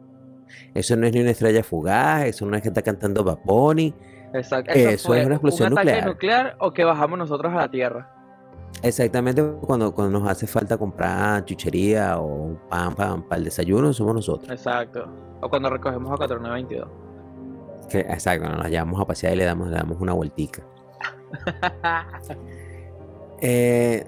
eso 0.78 0.96
no 0.96 1.06
es 1.06 1.12
ni 1.12 1.20
una 1.20 1.30
estrella 1.30 1.62
fugaz, 1.62 2.24
eso 2.26 2.46
no 2.46 2.56
es 2.56 2.62
que 2.62 2.68
está 2.68 2.82
cantando 2.82 3.24
Bunny. 3.44 3.94
Exacto. 4.32 4.72
Eso, 4.72 4.88
eso 4.88 5.14
es 5.14 5.26
una 5.26 5.34
explosión 5.34 5.72
un 5.72 5.74
nuclear. 5.76 6.06
nuclear 6.06 6.56
o 6.60 6.72
que 6.72 6.84
bajamos 6.84 7.18
nosotros 7.18 7.52
a 7.52 7.56
la 7.56 7.70
Tierra. 7.70 8.14
Exactamente 8.82 9.42
cuando, 9.42 9.92
cuando 9.92 10.20
nos 10.20 10.28
hace 10.28 10.46
falta 10.46 10.78
comprar 10.78 11.44
chuchería 11.44 12.20
o 12.20 12.56
pan, 12.68 12.94
pan 12.94 13.22
para 13.22 13.38
el 13.38 13.44
desayuno, 13.44 13.92
somos 13.92 14.14
nosotros. 14.14 14.48
Exacto. 14.50 15.08
O 15.40 15.48
cuando 15.48 15.70
recogemos 15.70 16.12
a 16.12 16.16
4922. 16.16 16.88
Que, 17.88 18.00
exacto, 18.00 18.48
nos 18.48 18.68
llevamos 18.68 19.00
a 19.00 19.06
pasear 19.06 19.32
y 19.32 19.36
le 19.36 19.44
damos, 19.44 19.68
le 19.68 19.76
damos 19.76 19.98
una 20.00 20.12
vueltica. 20.12 20.62
eh, 23.40 24.06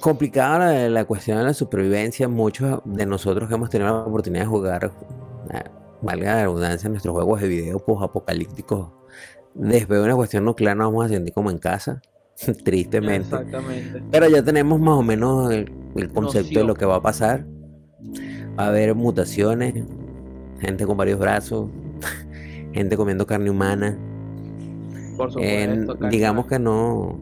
complicada 0.00 0.58
la, 0.58 0.88
la, 0.88 1.04
cuestión 1.04 1.38
de 1.38 1.44
la 1.44 1.54
supervivencia. 1.54 2.26
Muchos 2.26 2.80
de 2.84 3.06
nosotros 3.06 3.48
que 3.48 3.54
hemos 3.54 3.70
tenido 3.70 3.92
la 3.92 4.00
oportunidad 4.00 4.44
de 4.44 4.48
jugar, 4.48 4.90
eh, 5.50 5.62
valga 6.02 6.34
la 6.34 6.42
redundancia, 6.42 6.90
nuestros 6.90 7.14
juegos 7.14 7.40
de 7.40 7.48
video 7.48 7.78
post-apocalípticos, 7.78 8.90
después 9.54 10.00
de 10.00 10.04
una 10.04 10.16
cuestión 10.16 10.44
nuclear 10.44 10.76
nos 10.76 10.88
vamos 10.88 11.06
a 11.06 11.08
sentir 11.08 11.32
como 11.32 11.50
en 11.50 11.58
casa. 11.58 12.02
Tristemente. 12.64 13.28
Exactamente. 13.28 14.02
Pero 14.10 14.28
ya 14.28 14.42
tenemos 14.42 14.80
más 14.80 14.98
o 14.98 15.02
menos 15.02 15.52
el, 15.52 15.72
el 15.96 16.10
concepto 16.10 16.48
Noción. 16.48 16.62
de 16.62 16.64
lo 16.64 16.74
que 16.74 16.86
va 16.86 16.96
a 16.96 17.02
pasar. 17.02 17.44
Va 18.58 18.64
a 18.64 18.68
haber 18.68 18.94
mutaciones, 18.94 19.74
gente 20.60 20.86
con 20.86 20.96
varios 20.96 21.18
brazos, 21.18 21.70
gente 22.72 22.96
comiendo 22.96 23.26
carne 23.26 23.50
humana. 23.50 23.96
Por 25.16 25.30
supuesto, 25.30 25.94
digamos 26.08 26.46
que 26.46 26.58
no. 26.58 27.18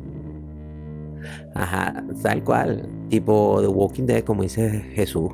Ajá, 1.55 2.05
tal 2.23 2.43
cual. 2.43 2.89
Tipo 3.09 3.59
The 3.61 3.69
Walking 3.69 4.07
Dead, 4.07 4.25
como 4.25 4.43
dice 4.43 4.71
Jesús. 4.95 5.33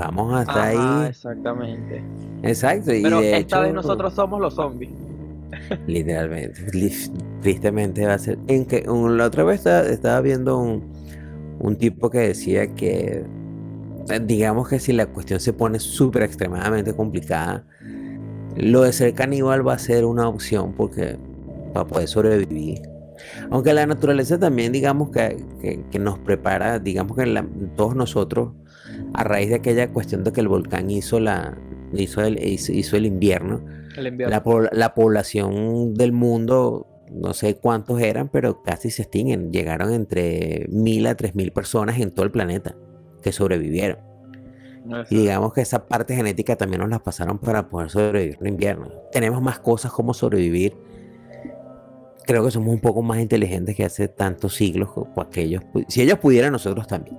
Vamos 0.00 0.34
a 0.34 0.40
estar 0.40 0.58
Ajá, 0.58 1.02
ahí. 1.02 1.08
Exactamente. 1.08 2.02
Exacto. 2.42 2.94
Y 2.94 3.02
Pero 3.02 3.20
de 3.20 3.36
esta 3.36 3.58
hecho, 3.58 3.60
vez 3.60 3.74
nosotros 3.74 4.14
somos 4.14 4.40
los 4.40 4.54
zombies. 4.54 4.90
Literalmente. 5.86 6.62
Tristemente 7.42 8.06
va 8.06 8.14
a 8.14 8.18
ser. 8.18 8.38
En 8.48 8.64
que 8.64 8.82
la 8.86 9.26
otra 9.26 9.44
vez 9.44 9.58
estaba, 9.58 9.82
estaba 9.82 10.20
viendo 10.22 10.58
un, 10.58 10.90
un 11.58 11.76
tipo 11.76 12.08
que 12.08 12.20
decía 12.20 12.74
que 12.74 13.24
digamos 14.22 14.68
que 14.68 14.80
si 14.80 14.92
la 14.92 15.06
cuestión 15.06 15.38
se 15.38 15.52
pone 15.52 15.78
súper 15.78 16.22
extremadamente 16.22 16.94
complicada, 16.94 17.64
lo 18.56 18.82
de 18.82 18.92
ser 18.92 19.12
caníbal 19.14 19.66
va 19.66 19.74
a 19.74 19.78
ser 19.78 20.06
una 20.06 20.28
opción 20.28 20.72
porque 20.72 21.16
para 21.74 21.86
poder 21.86 22.08
sobrevivir. 22.08 22.80
Aunque 23.50 23.74
la 23.74 23.86
naturaleza 23.86 24.38
también, 24.38 24.72
digamos 24.72 25.10
que, 25.10 25.44
que, 25.60 25.84
que 25.90 25.98
nos 25.98 26.18
prepara, 26.18 26.78
digamos 26.78 27.16
que 27.16 27.26
la, 27.26 27.46
todos 27.76 27.94
nosotros, 27.94 28.52
a 29.14 29.24
raíz 29.24 29.48
de 29.48 29.56
aquella 29.56 29.92
cuestión 29.92 30.24
de 30.24 30.32
que 30.32 30.40
el 30.40 30.48
volcán 30.48 30.90
hizo, 30.90 31.20
la, 31.20 31.56
hizo, 31.92 32.22
el, 32.22 32.42
hizo, 32.42 32.72
hizo 32.72 32.96
el 32.96 33.06
invierno, 33.06 33.64
el 33.96 34.08
invierno. 34.08 34.30
La, 34.30 34.68
la, 34.72 34.94
población 34.94 35.94
del 35.94 36.12
mundo, 36.12 36.86
no 37.10 37.34
sé 37.34 37.56
cuántos 37.56 38.00
eran, 38.00 38.28
pero 38.28 38.62
casi 38.62 38.90
se 38.90 39.02
extinguen. 39.02 39.52
Llegaron 39.52 39.92
entre 39.92 40.66
mil 40.70 41.06
a 41.06 41.14
tres 41.14 41.34
mil 41.34 41.52
personas 41.52 41.98
en 41.98 42.10
todo 42.10 42.24
el 42.24 42.30
planeta 42.30 42.76
que 43.22 43.32
sobrevivieron. 43.32 44.10
Y 45.10 45.16
digamos 45.16 45.52
que 45.52 45.60
esa 45.60 45.86
parte 45.86 46.16
genética 46.16 46.56
también 46.56 46.80
nos 46.80 46.90
la 46.90 46.98
pasaron 46.98 47.38
para 47.38 47.68
poder 47.68 47.90
sobrevivir 47.90 48.38
en 48.40 48.46
invierno. 48.46 48.88
Tenemos 49.12 49.42
más 49.42 49.60
cosas 49.60 49.92
como 49.92 50.14
sobrevivir. 50.14 50.74
Creo 52.26 52.44
que 52.44 52.50
somos 52.50 52.72
un 52.72 52.80
poco 52.80 53.02
más 53.02 53.18
inteligentes 53.18 53.76
que 53.76 53.84
hace 53.84 54.08
tantos 54.08 54.54
siglos. 54.54 54.88
Aquellos, 55.16 55.62
si 55.88 56.02
ellos 56.02 56.18
pudieran, 56.18 56.52
nosotros 56.52 56.86
también. 56.86 57.18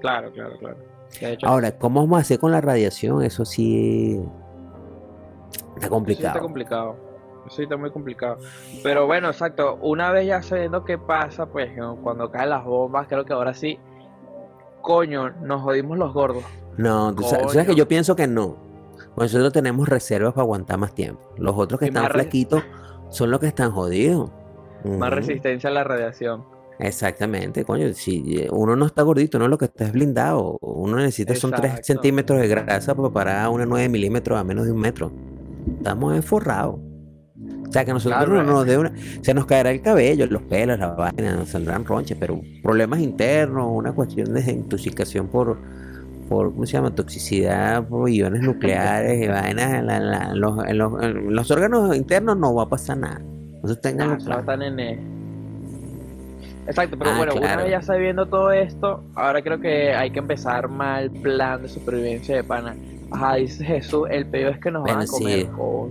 Claro, 0.00 0.32
claro, 0.32 0.58
claro. 0.58 0.93
Ahora, 1.42 1.72
¿cómo 1.72 2.00
vamos 2.00 2.18
a 2.18 2.20
hacer 2.22 2.38
con 2.38 2.52
la 2.52 2.60
radiación? 2.60 3.22
Eso 3.22 3.44
sí 3.44 4.20
está 5.76 5.88
complicado. 5.88 6.22
Eso 6.22 6.22
sí 6.22 6.26
está 6.26 6.40
complicado. 6.40 6.96
Eso 7.46 7.56
sí 7.56 7.62
está 7.64 7.76
muy 7.76 7.90
complicado. 7.90 8.38
Pero 8.82 9.06
bueno, 9.06 9.28
exacto. 9.28 9.78
Una 9.82 10.10
vez 10.10 10.26
ya 10.26 10.42
sabiendo 10.42 10.84
qué 10.84 10.98
pasa, 10.98 11.46
pues 11.46 11.70
cuando 12.02 12.30
caen 12.30 12.50
las 12.50 12.64
bombas, 12.64 13.06
creo 13.08 13.24
que 13.24 13.32
ahora 13.32 13.54
sí, 13.54 13.78
coño, 14.80 15.30
nos 15.42 15.62
jodimos 15.62 15.98
los 15.98 16.12
gordos. 16.12 16.44
No, 16.76 17.14
tú 17.14 17.22
sabes, 17.22 17.52
sabes, 17.52 17.68
que 17.68 17.74
yo 17.74 17.86
pienso 17.86 18.16
que 18.16 18.26
no. 18.26 18.56
Nosotros 19.16 19.52
tenemos 19.52 19.88
reservas 19.88 20.32
para 20.32 20.42
aguantar 20.42 20.78
más 20.78 20.94
tiempo. 20.94 21.22
Los 21.36 21.56
otros 21.56 21.78
que 21.78 21.86
y 21.86 21.88
están 21.88 22.08
flaquitos 22.08 22.64
son 23.10 23.30
los 23.30 23.38
que 23.38 23.46
están 23.46 23.70
jodidos. 23.70 24.30
Más 24.84 24.94
uh 24.94 25.00
-huh. 25.00 25.10
resistencia 25.10 25.70
a 25.70 25.72
la 25.72 25.84
radiación. 25.84 26.44
Exactamente, 26.78 27.64
coño. 27.64 27.92
Si 27.94 28.46
uno 28.50 28.76
no 28.76 28.86
está 28.86 29.02
gordito, 29.02 29.38
no 29.38 29.44
es 29.44 29.50
lo 29.50 29.58
que 29.58 29.66
está 29.66 29.84
es 29.84 29.92
blindado. 29.92 30.58
Uno 30.60 30.96
necesita 30.96 31.34
son 31.34 31.52
3 31.52 31.80
centímetros 31.82 32.40
de 32.40 32.48
grasa 32.48 32.94
para 32.94 33.10
parar 33.10 33.48
una 33.48 33.66
9 33.66 33.88
milímetros 33.88 34.38
a 34.38 34.44
menos 34.44 34.66
de 34.66 34.72
un 34.72 34.80
metro. 34.80 35.12
Estamos 35.78 36.14
enforrados. 36.14 36.76
O 37.68 37.72
sea 37.72 37.84
que 37.84 37.90
a 37.90 37.94
nosotros 37.94 38.24
claro, 38.24 38.42
no 38.44 38.52
nos 38.52 38.66
de 38.66 38.78
una, 38.78 38.92
se 39.20 39.34
nos 39.34 39.46
caerá 39.46 39.70
el 39.72 39.82
cabello, 39.82 40.26
los 40.26 40.42
pelos, 40.42 40.78
la 40.78 40.88
vaina, 40.92 41.34
nos 41.34 41.48
saldrán 41.48 41.84
ronchas, 41.84 42.16
pero 42.20 42.40
problemas 42.62 43.00
internos, 43.00 43.66
una 43.68 43.92
cuestión 43.92 44.32
de 44.32 44.52
intoxicación 44.52 45.26
por, 45.26 45.58
por 46.28 46.52
¿cómo 46.52 46.66
se 46.66 46.74
llama? 46.74 46.94
toxicidad 46.94 47.86
por 47.88 48.08
iones 48.08 48.42
nucleares 48.42 49.24
y 49.24 49.26
vainas 49.26 49.74
en, 49.74 49.86
la, 49.86 49.98
la, 49.98 50.30
en, 50.30 50.40
los, 50.40 50.64
en, 50.64 50.78
los, 50.78 51.02
en, 51.02 51.34
los, 51.34 51.50
órganos 51.50 51.96
internos 51.96 52.36
no 52.36 52.54
va 52.54 52.62
a 52.62 52.68
pasar 52.68 52.98
nada. 52.98 53.20
Entonces 53.20 53.80
tengan 53.80 54.12
ah, 54.12 54.18
claro. 54.24 54.56
nene. 54.56 55.13
Exacto, 56.66 56.96
pero 56.98 57.10
ah, 57.10 57.16
bueno, 57.18 57.32
claro. 57.32 57.46
una 57.46 57.62
vez 57.62 57.70
ya 57.70 57.82
sabiendo 57.82 58.26
todo 58.26 58.50
esto, 58.52 59.04
ahora 59.14 59.42
creo 59.42 59.60
que 59.60 59.94
hay 59.94 60.10
que 60.10 60.18
empezar 60.18 60.68
mal 60.68 61.10
plan 61.10 61.62
de 61.62 61.68
supervivencia 61.68 62.36
de 62.36 62.44
pana. 62.44 62.74
Ajá, 63.10 63.34
dice 63.34 63.64
Jesús, 63.64 64.08
el 64.10 64.26
peor 64.26 64.54
es 64.54 64.60
que 64.60 64.70
nos 64.70 64.82
bueno, 64.82 64.98
van 64.98 65.06
a 65.06 65.10
comer 65.10 65.40
sí. 65.40 65.46
con... 65.46 65.90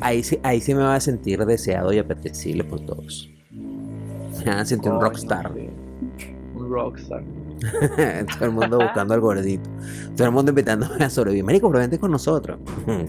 Ahí 0.00 0.22
sí, 0.22 0.38
ahí 0.42 0.60
sí 0.60 0.74
me 0.74 0.82
va 0.82 0.94
a 0.94 1.00
sentir 1.00 1.44
deseado 1.44 1.92
y 1.92 1.98
apetecible 1.98 2.64
por 2.64 2.80
todos. 2.80 3.28
Me 3.50 4.44
van 4.44 4.58
a 4.58 4.64
sentir 4.64 4.92
un 4.92 5.00
rockstar. 5.00 5.50
Sí. 5.54 5.68
Un 6.54 6.70
rockstar. 6.70 7.22
todo 8.38 8.44
el 8.44 8.50
mundo 8.50 8.78
buscando 8.78 9.14
al 9.14 9.20
gordito. 9.20 9.68
Todo 10.16 10.28
el 10.28 10.32
mundo 10.32 10.50
invitándome 10.50 11.04
a 11.04 11.10
sobrevivir. 11.10 11.44
Marico, 11.44 11.68
pero 11.68 11.80
vente 11.80 11.98
con 11.98 12.10
nosotros. 12.10 12.58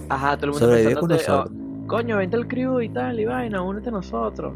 Ajá, 0.10 0.38
todo 0.38 0.46
el 0.48 0.52
mundo 0.54 0.66
Sobrevive 0.66 0.96
con 0.96 1.10
nosotros. 1.10 1.52
Oh, 1.52 1.88
coño, 1.88 2.18
vente 2.18 2.36
al 2.36 2.48
crew 2.48 2.82
y 2.82 2.90
tal, 2.90 3.20
y 3.20 3.26
vaina, 3.26 3.62
únete 3.62 3.90
a 3.90 3.92
nosotros. 3.92 4.54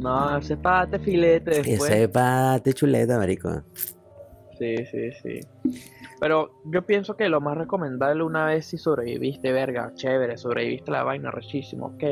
No, 0.00 0.38
ese 0.38 0.56
pate 0.56 0.98
filete 0.98 1.50
después. 1.50 1.90
Ese 1.90 2.08
pate 2.08 2.72
chuleta, 2.72 3.18
marico. 3.18 3.62
Sí, 4.58 4.76
sí, 4.86 5.12
sí. 5.22 5.40
Pero 6.20 6.50
yo 6.64 6.84
pienso 6.84 7.16
que 7.16 7.28
lo 7.28 7.40
más 7.40 7.56
recomendable 7.56 8.22
una 8.22 8.46
vez 8.46 8.66
si 8.66 8.76
sobreviviste, 8.76 9.52
verga, 9.52 9.92
chévere, 9.94 10.36
sobreviviste 10.36 10.90
la 10.90 11.02
vaina, 11.02 11.30
rechísimo, 11.30 11.86
ok, 11.86 12.04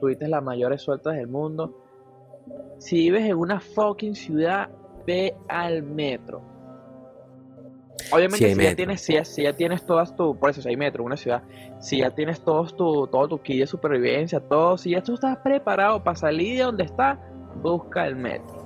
tuviste 0.00 0.28
las 0.28 0.42
mayores 0.42 0.82
sueltas 0.82 1.16
del 1.16 1.26
mundo. 1.26 1.82
Si 2.78 2.96
vives 2.96 3.24
en 3.24 3.36
una 3.36 3.58
fucking 3.58 4.14
ciudad, 4.14 4.68
ve 5.04 5.34
al 5.48 5.82
metro. 5.82 6.42
Obviamente 8.12 8.50
Sí, 8.50 8.54
si, 8.54 8.62
ya 8.62 8.76
tienes, 8.76 9.00
si, 9.00 9.14
ya, 9.14 9.24
si 9.24 9.42
ya 9.42 9.52
tienes 9.52 9.84
todas 9.84 10.14
tu, 10.14 10.38
por 10.38 10.50
eso 10.50 10.62
si 10.62 10.68
hay 10.68 10.76
metro, 10.76 11.02
una 11.02 11.16
ciudad, 11.16 11.42
si 11.80 11.98
ya 11.98 12.10
tienes 12.10 12.40
todos 12.40 12.76
tu, 12.76 13.08
todo 13.08 13.26
tu 13.26 13.40
kit 13.40 13.60
de 13.60 13.66
supervivencia, 13.66 14.38
todo, 14.38 14.78
si 14.78 14.90
ya 14.90 15.02
tú 15.02 15.14
estás 15.14 15.38
preparado 15.38 16.04
para 16.04 16.16
salir 16.16 16.58
de 16.58 16.64
donde 16.64 16.84
estás, 16.84 17.18
busca 17.62 18.06
el 18.06 18.16
metro. 18.16 18.56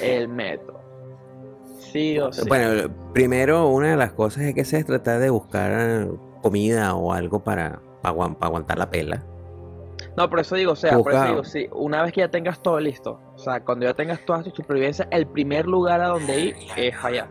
El 0.00 0.28
metro. 0.28 0.80
Sí 1.78 2.18
o 2.18 2.32
sí. 2.32 2.42
Bueno, 2.48 2.92
primero 3.12 3.68
una 3.68 3.90
de 3.90 3.96
las 3.96 4.12
cosas 4.12 4.44
es 4.44 4.54
que 4.54 4.64
se 4.64 4.78
es 4.78 4.84
tratar 4.84 5.20
de 5.20 5.30
buscar 5.30 6.08
comida 6.42 6.94
o 6.94 7.12
algo 7.12 7.42
para, 7.42 7.80
para 8.02 8.14
aguan- 8.14 8.34
para 8.36 8.48
aguantar 8.48 8.78
la 8.78 8.90
pela. 8.90 9.24
No, 10.16 10.28
por 10.30 10.40
eso 10.40 10.54
digo, 10.56 10.72
o 10.72 10.76
sea, 10.76 10.98
por 10.98 11.12
eso 11.12 11.24
digo, 11.24 11.44
sí, 11.44 11.68
una 11.72 12.02
vez 12.02 12.12
que 12.12 12.20
ya 12.20 12.30
tengas 12.30 12.62
todo 12.62 12.80
listo, 12.80 13.18
o 13.34 13.38
sea, 13.38 13.62
cuando 13.64 13.84
ya 13.86 13.94
tengas 13.94 14.24
toda 14.24 14.42
tu 14.42 14.50
supervivencia, 14.50 15.06
el 15.10 15.26
primer 15.26 15.66
lugar 15.66 16.00
a 16.00 16.08
donde 16.08 16.40
ir 16.40 16.56
es 16.76 16.94
allá. 17.02 17.28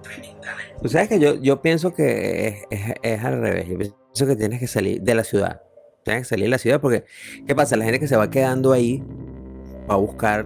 Tú 0.82 0.90
sabes 0.90 1.10
que 1.10 1.20
yo, 1.20 1.36
yo 1.36 1.62
pienso 1.62 1.94
que 1.94 2.48
es, 2.48 2.64
es- 2.70 2.94
es 3.02 3.24
al 3.24 3.42
revés. 3.42 3.68
Yo 3.70 3.78
pienso 3.78 4.28
que 4.28 4.36
tienes 4.36 4.60
que 4.60 4.68
salir 4.68 5.02
de 5.02 5.16
la 5.16 5.24
ciudad. 5.24 5.62
Tienes 6.04 6.24
que 6.24 6.30
salir 6.30 6.46
de 6.46 6.50
la 6.50 6.58
ciudad 6.60 6.80
porque, 6.82 7.06
¿qué 7.48 7.56
pasa? 7.56 7.76
La 7.76 7.86
gente 7.86 8.00
que 8.00 8.08
se 8.08 8.18
va 8.18 8.30
quedando 8.30 8.72
ahí 8.72 9.04
va 9.90 9.94
a 9.96 9.98
buscar 9.98 10.46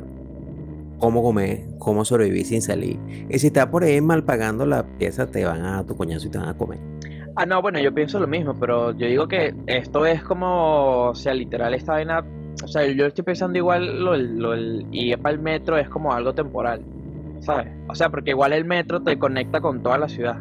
cómo 0.99 1.23
comer, 1.23 1.61
cómo 1.77 2.03
sobrevivir 2.03 2.45
sin 2.45 2.61
salir. 2.61 2.99
Y 3.29 3.39
si 3.39 3.47
estás 3.47 3.67
por 3.67 3.83
ahí 3.83 4.01
mal 4.01 4.23
pagando 4.23 4.65
la 4.65 4.83
pieza, 4.83 5.27
te 5.27 5.45
van 5.45 5.63
a 5.65 5.85
tu 5.85 5.95
coñazo 5.95 6.27
y 6.27 6.29
te 6.29 6.37
van 6.37 6.49
a 6.49 6.57
comer. 6.57 6.79
Ah, 7.35 7.45
no, 7.45 7.61
bueno, 7.61 7.79
yo 7.79 7.93
pienso 7.93 8.19
lo 8.19 8.27
mismo, 8.27 8.53
pero 8.59 8.91
yo 8.91 9.07
digo 9.07 9.27
que 9.27 9.53
esto 9.67 10.05
es 10.05 10.21
como, 10.23 11.09
o 11.09 11.15
sea, 11.15 11.33
literal, 11.33 11.73
esta 11.73 11.93
vaina, 11.93 12.25
o 12.63 12.67
sea, 12.67 12.85
yo 12.87 13.05
estoy 13.05 13.23
pensando 13.23 13.57
igual, 13.57 14.03
lo, 14.03 14.17
lo, 14.17 14.57
ir 14.91 15.17
para 15.19 15.35
el 15.35 15.41
metro 15.41 15.77
es 15.77 15.87
como 15.87 16.11
algo 16.11 16.33
temporal, 16.33 16.81
¿sabes? 17.39 17.67
O 17.87 17.95
sea, 17.95 18.09
porque 18.09 18.31
igual 18.31 18.51
el 18.51 18.65
metro 18.65 19.01
te 19.01 19.17
conecta 19.17 19.61
con 19.61 19.81
toda 19.81 19.97
la 19.97 20.09
ciudad. 20.09 20.37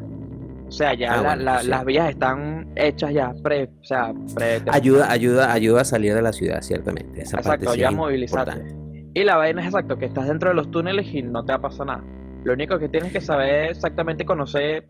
O 0.66 0.72
sea, 0.72 0.92
ya 0.94 1.12
Ah, 1.12 1.16
la- 1.16 1.22
bueno, 1.28 1.42
la- 1.44 1.61
sí. 1.61 1.68
las 1.68 1.84
vías 1.84 2.11
están 2.11 2.66
hechas 2.74 3.12
ya, 3.14 3.32
pre, 3.44 3.70
o 3.80 3.84
sea, 3.84 4.12
pre 4.34 4.61
Ayuda, 4.70 5.11
ayuda, 5.12 5.52
ayuda 5.52 5.82
a 5.82 5.84
salir 5.84 6.14
de 6.14 6.22
la 6.22 6.32
ciudad, 6.32 6.61
ciertamente. 6.62 7.22
Esa 7.22 7.37
parte 7.37 7.50
Exacto, 7.64 7.72
sí 7.74 7.80
ya 7.80 7.90
movilizarte. 7.92 8.50
importante. 8.58 8.88
Y 9.18 9.24
la 9.24 9.37
vaina 9.37 9.61
es 9.62 9.66
exacto, 9.66 9.98
que 9.98 10.04
estás 10.07 10.28
dentro 10.28 10.50
de 10.50 10.54
los 10.54 10.70
túneles 10.70 11.12
y 11.12 11.22
no 11.22 11.44
te 11.44 11.52
va 11.52 11.57
a 11.59 11.61
pasar 11.62 11.87
nada. 11.87 12.04
Lo 12.44 12.52
único 12.52 12.78
que 12.78 12.88
tienes 12.88 13.12
que 13.12 13.20
saber 13.20 13.70
exactamente 13.70 14.24
conocer, 14.24 14.87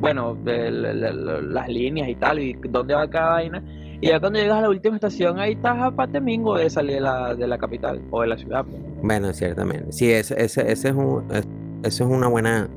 bueno, 0.00 0.34
de 0.44 0.70
la- 0.72 0.92
la- 0.92 1.12
la- 1.12 1.40
las 1.40 1.68
líneas 1.68 2.08
y 2.08 2.16
tal, 2.16 2.40
y 2.40 2.54
dónde 2.68 2.94
va 2.94 3.08
cada 3.08 3.30
vaina. 3.34 3.62
Y 4.00 4.08
ya 4.08 4.18
cuando 4.18 4.40
llegas 4.40 4.58
a 4.58 4.62
la 4.62 4.70
última 4.70 4.96
estación, 4.96 5.38
ahí 5.38 5.52
estás 5.52 5.78
a 5.80 5.90
patemingo 5.92 6.56
de 6.56 6.68
salir 6.68 6.94
de 6.96 7.00
la, 7.02 7.34
de 7.34 7.46
la 7.46 7.58
capital 7.58 8.00
o 8.10 8.22
de 8.22 8.26
la 8.28 8.36
ciudad. 8.38 8.64
pues. 8.64 8.82
Bueno, 9.02 9.32
ciertamente. 9.32 9.92
Sí, 9.92 10.10
ese, 10.10 10.42
ese, 10.42 10.62
ese 10.72 10.88
es 10.88 10.94
un, 10.94 11.24
es- 11.32 11.46
eso 11.84 12.04
es 12.04 12.10
una 12.10 12.26
buena. 12.28 12.68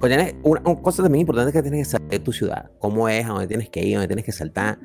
pues 0.00 0.10
tienes- 0.10 0.34
una, 0.42 0.62
una 0.64 0.80
cosa 0.82 1.02
también 1.02 1.20
importante 1.20 1.52
que 1.52 1.62
tienes 1.62 1.80
que 1.86 1.90
saber 1.92 2.08
de 2.08 2.18
tu 2.20 2.32
ciudad. 2.32 2.70
Cómo 2.78 3.08
es, 3.08 3.24
a 3.24 3.28
dónde 3.28 3.46
tienes 3.46 3.68
que 3.68 3.84
ir, 3.84 3.96
a 3.96 4.00
dónde 4.00 4.08
tienes 4.08 4.24
que 4.24 4.32
saltar. 4.32 4.78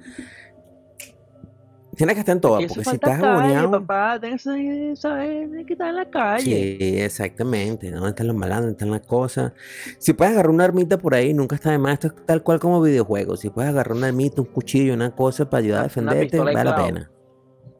Tienes 1.95 2.15
que 2.15 2.19
estar 2.19 2.33
en 2.35 2.39
eso 2.39 2.49
porque 2.49 2.83
si 2.83 2.95
estás 2.95 3.21
calle, 3.21 3.67
papá, 3.69 4.19
tienes 4.19 4.43
que 4.43 4.93
saber 4.95 5.65
que 5.65 5.73
está 5.73 5.89
en 5.89 5.95
la 5.95 6.09
calle. 6.09 6.43
Sí, 6.43 6.99
exactamente. 6.99 7.89
¿Dónde 7.91 8.09
están 8.09 8.27
los 8.27 8.35
malandros? 8.35 8.65
¿Dónde 8.65 8.73
están 8.73 8.91
las 8.91 9.01
cosas? 9.01 9.53
Si 9.97 10.13
puedes 10.13 10.33
agarrar 10.33 10.51
una 10.51 10.65
armita 10.65 10.97
por 10.97 11.15
ahí, 11.15 11.33
nunca 11.33 11.55
está 11.55 11.71
de 11.71 11.77
más. 11.77 11.93
Esto 11.93 12.07
es 12.07 12.25
tal 12.25 12.43
cual 12.43 12.59
como 12.59 12.81
videojuegos. 12.81 13.39
Si 13.39 13.49
puedes 13.49 13.69
agarrar 13.69 13.95
una 13.95 14.07
armita, 14.07 14.41
un 14.41 14.47
cuchillo, 14.47 14.93
una 14.93 15.15
cosa 15.15 15.49
para 15.49 15.63
ayudar 15.63 15.79
a 15.79 15.83
defenderte, 15.83 16.39
vale 16.39 16.63
la 16.63 16.75
pena. 16.75 17.11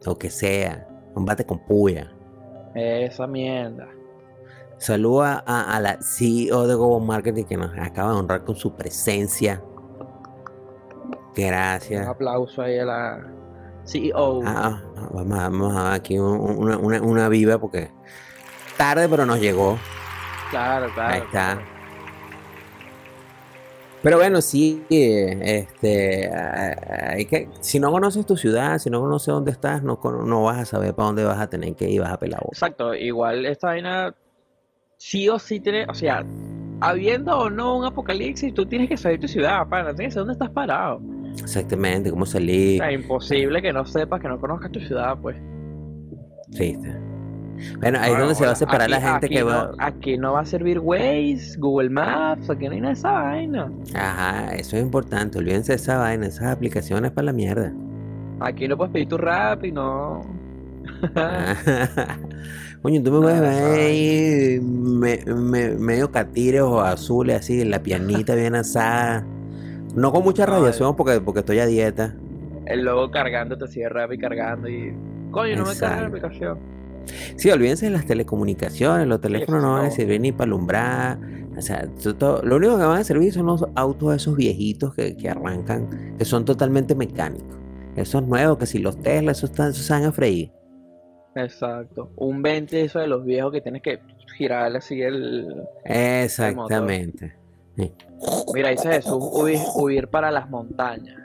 Lo 0.05 0.17
que 0.17 0.29
sea. 0.29 0.87
Combate 1.13 1.45
con 1.45 1.65
puya. 1.65 2.11
Esa 2.73 3.27
mierda. 3.27 3.87
Saluda 4.77 5.43
a, 5.45 5.75
a 5.75 5.79
la 5.79 5.97
CEO 6.01 6.67
de 6.67 6.75
Go 6.75 6.99
Marketing 6.99 7.45
que 7.45 7.57
nos 7.57 7.71
acaba 7.77 8.11
de 8.11 8.19
honrar 8.19 8.43
con 8.43 8.55
su 8.55 8.75
presencia. 8.75 9.61
Un 9.63 11.33
Gracias. 11.35 12.07
aplauso 12.07 12.61
ahí 12.61 12.77
a 12.79 12.85
la 12.85 13.34
CEO. 13.85 14.41
Ah, 14.45 14.81
vamos, 15.11 15.37
a, 15.39 15.49
vamos 15.49 15.75
a 15.75 15.83
dar 15.83 15.93
aquí 15.93 16.17
un- 16.19 16.39
una, 16.57 16.77
una, 16.77 17.01
una 17.01 17.29
viva 17.29 17.57
porque 17.57 17.89
tarde 18.77 19.07
pero 19.09 19.25
nos 19.25 19.39
llegó. 19.39 19.77
claro, 20.49 20.87
claro. 20.93 21.13
Ahí 21.13 21.21
está. 21.21 21.59
Pero 24.01 24.17
bueno, 24.17 24.39
sí, 24.39 24.83
eh, 24.91 25.39
este, 25.41 26.29
ah, 26.31 26.75
hay 27.13 27.25
que, 27.25 27.49
si 27.59 27.79
no 27.79 27.91
conoces 27.91 28.23
tu 28.25 28.37
ciudad, 28.37 28.77
si 28.77 28.91
no 28.91 29.01
conoces 29.01 29.27
dónde 29.33 29.49
estás, 29.51 29.81
no, 29.81 29.99
no 30.25 30.43
vas 30.43 30.59
a 30.59 30.65
saber 30.65 30.93
para 30.93 31.07
dónde 31.07 31.23
vas 31.23 31.39
a 31.39 31.47
tener 31.49 31.73
que 31.75 31.89
ir, 31.89 32.01
vas 32.01 32.11
a 32.13 32.19
pelar. 32.19 32.41
Exacto, 32.47 32.93
igual 32.93 33.47
esta 33.47 33.67
vaina 33.69 34.13
sí 34.97 35.27
o 35.27 35.39
sí 35.39 35.59
tiene, 35.59 35.85
o 35.89 35.95
sea, 35.95 36.23
habiendo 36.81 37.35
o 37.35 37.49
no 37.49 37.77
un 37.77 37.85
apocalipsis, 37.85 38.53
tú 38.53 38.67
tienes 38.67 38.89
que 38.89 38.97
saber 38.97 39.19
tu 39.19 39.27
ciudad, 39.27 39.67
pana, 39.67 39.95
tienes 39.95 40.11
que 40.13 40.19
saber 40.19 40.27
dónde 40.27 40.33
estás 40.33 40.51
parado. 40.51 41.01
Exactamente, 41.41 42.09
cómo 42.11 42.25
salir. 42.25 42.79
sea, 42.79 42.91
imposible 42.91 43.61
que 43.61 43.71
no 43.73 43.85
sepas, 43.85 44.19
que 44.21 44.27
no 44.27 44.39
conozcas 44.39 44.71
tu 44.71 44.79
ciudad, 44.79 45.17
pues. 45.21 45.35
Triste. 46.51 46.95
Bueno, 47.79 47.99
ahí 47.99 48.05
es 48.05 48.09
Bueno, 48.09 48.19
donde 48.25 48.35
se 48.35 48.45
va 48.45 48.51
a 48.51 48.55
separar 48.55 48.81
aquí- 48.83 48.91
la 48.91 49.01
gente 49.01 49.29
que 49.29 49.39
no- 49.39 49.45
va. 49.47 49.71
Aquí 49.79 50.17
no 50.17 50.33
va 50.33 50.41
a 50.41 50.45
servir 50.45 50.79
Waze, 50.79 51.57
Google 51.57 51.89
Maps, 51.89 52.49
aquí 52.49 52.65
no 52.67 52.71
hay 52.73 52.81
nada 52.81 52.93
de 52.93 52.99
esa 52.99 53.11
vaina. 53.11 53.71
Ajá, 53.95 54.55
eso 54.55 54.75
es 54.77 54.83
importante. 54.83 55.37
Olvídense 55.37 55.71
de 55.71 55.77
esa 55.77 55.97
vaina, 55.97 56.27
esas 56.27 56.47
aplicaciones 56.51 57.11
para 57.11 57.25
la 57.25 57.33
mierda. 57.33 57.71
Aquí 58.41 58.67
no 58.67 58.75
puedes 58.75 58.91
pedir 58.91 59.07
tu 59.07 59.17
rap 59.17 59.63
y 59.63 59.71
no. 59.71 60.21
Coño, 62.81 63.01
tú 63.01 63.11
me 63.13 63.19
puedes 63.21 63.41
ver 63.41 63.79
ahí 63.79 64.59
me- 64.61 65.23
me- 65.25 65.71
medio 65.71 66.11
catires 66.11 66.61
o 66.61 66.81
azules 66.81 67.37
así, 67.39 67.63
la 67.63 67.81
piernita 67.81 68.35
bien 68.35 68.53
asada. 68.55 69.25
No 69.95 70.11
con 70.11 70.23
mucha 70.23 70.45
No, 70.45 70.53
radiación 70.53 70.95
porque, 70.95 71.19
porque 71.21 71.39
estoy 71.39 71.59
a 71.59 71.65
dieta. 71.65 72.15
El 72.65 72.83
logo 72.83 73.09
cargando, 73.11 73.57
te 73.57 73.67
sigue 73.67 73.89
rap 73.89 74.11
y 74.13 74.17
cargando 74.17 74.67
y. 74.67 74.93
Coño, 75.31 75.55
no 75.57 75.65
me 75.65 75.75
carga 75.75 76.01
la 76.01 76.07
aplicación. 76.07 76.57
Sí, 77.35 77.51
olvídense 77.51 77.85
de 77.85 77.91
las 77.91 78.05
telecomunicaciones, 78.05 79.07
los 79.07 79.21
teléfonos 79.21 79.61
no 79.61 79.73
van 79.73 79.85
a 79.85 79.91
servir 79.91 80.19
ni 80.21 80.31
para 80.31 80.45
alumbrar. 80.45 81.17
O 81.57 81.61
sea, 81.61 81.87
to- 82.01 82.15
to- 82.15 82.41
lo 82.43 82.55
único 82.55 82.77
que 82.77 82.83
van 82.83 82.97
a 82.99 83.03
servir 83.03 83.31
son 83.31 83.45
los 83.45 83.63
autos 83.75 84.15
esos 84.15 84.35
viejitos 84.35 84.93
que, 84.95 85.15
que 85.15 85.29
arrancan, 85.29 86.15
que 86.17 86.25
son 86.25 86.43
totalmente 86.45 86.95
mecánicos. 86.95 87.55
Esos 87.95 88.25
nuevos, 88.27 88.57
que 88.57 88.65
si 88.65 88.79
los 88.79 88.97
Tesla, 88.99 89.31
esos, 89.31 89.51
están, 89.51 89.69
esos 89.69 89.85
se 89.85 89.93
van 89.93 90.05
a 90.05 90.11
freír. 90.11 90.51
Exacto. 91.35 92.11
Un 92.15 92.41
20 92.41 92.81
eso 92.81 92.99
de 92.99 93.07
los 93.07 93.23
viejos 93.23 93.51
que 93.51 93.61
tienes 93.61 93.81
que 93.83 93.99
girarle 94.37 94.79
así 94.79 95.01
el. 95.01 95.63
Exactamente. 95.83 97.35
Sí. 97.77 97.93
Mira, 98.53 98.69
dice 98.69 98.89
Jesús, 98.91 99.17
huir, 99.19 99.59
huir 99.75 100.07
para 100.07 100.31
las 100.31 100.49
montañas. 100.49 101.17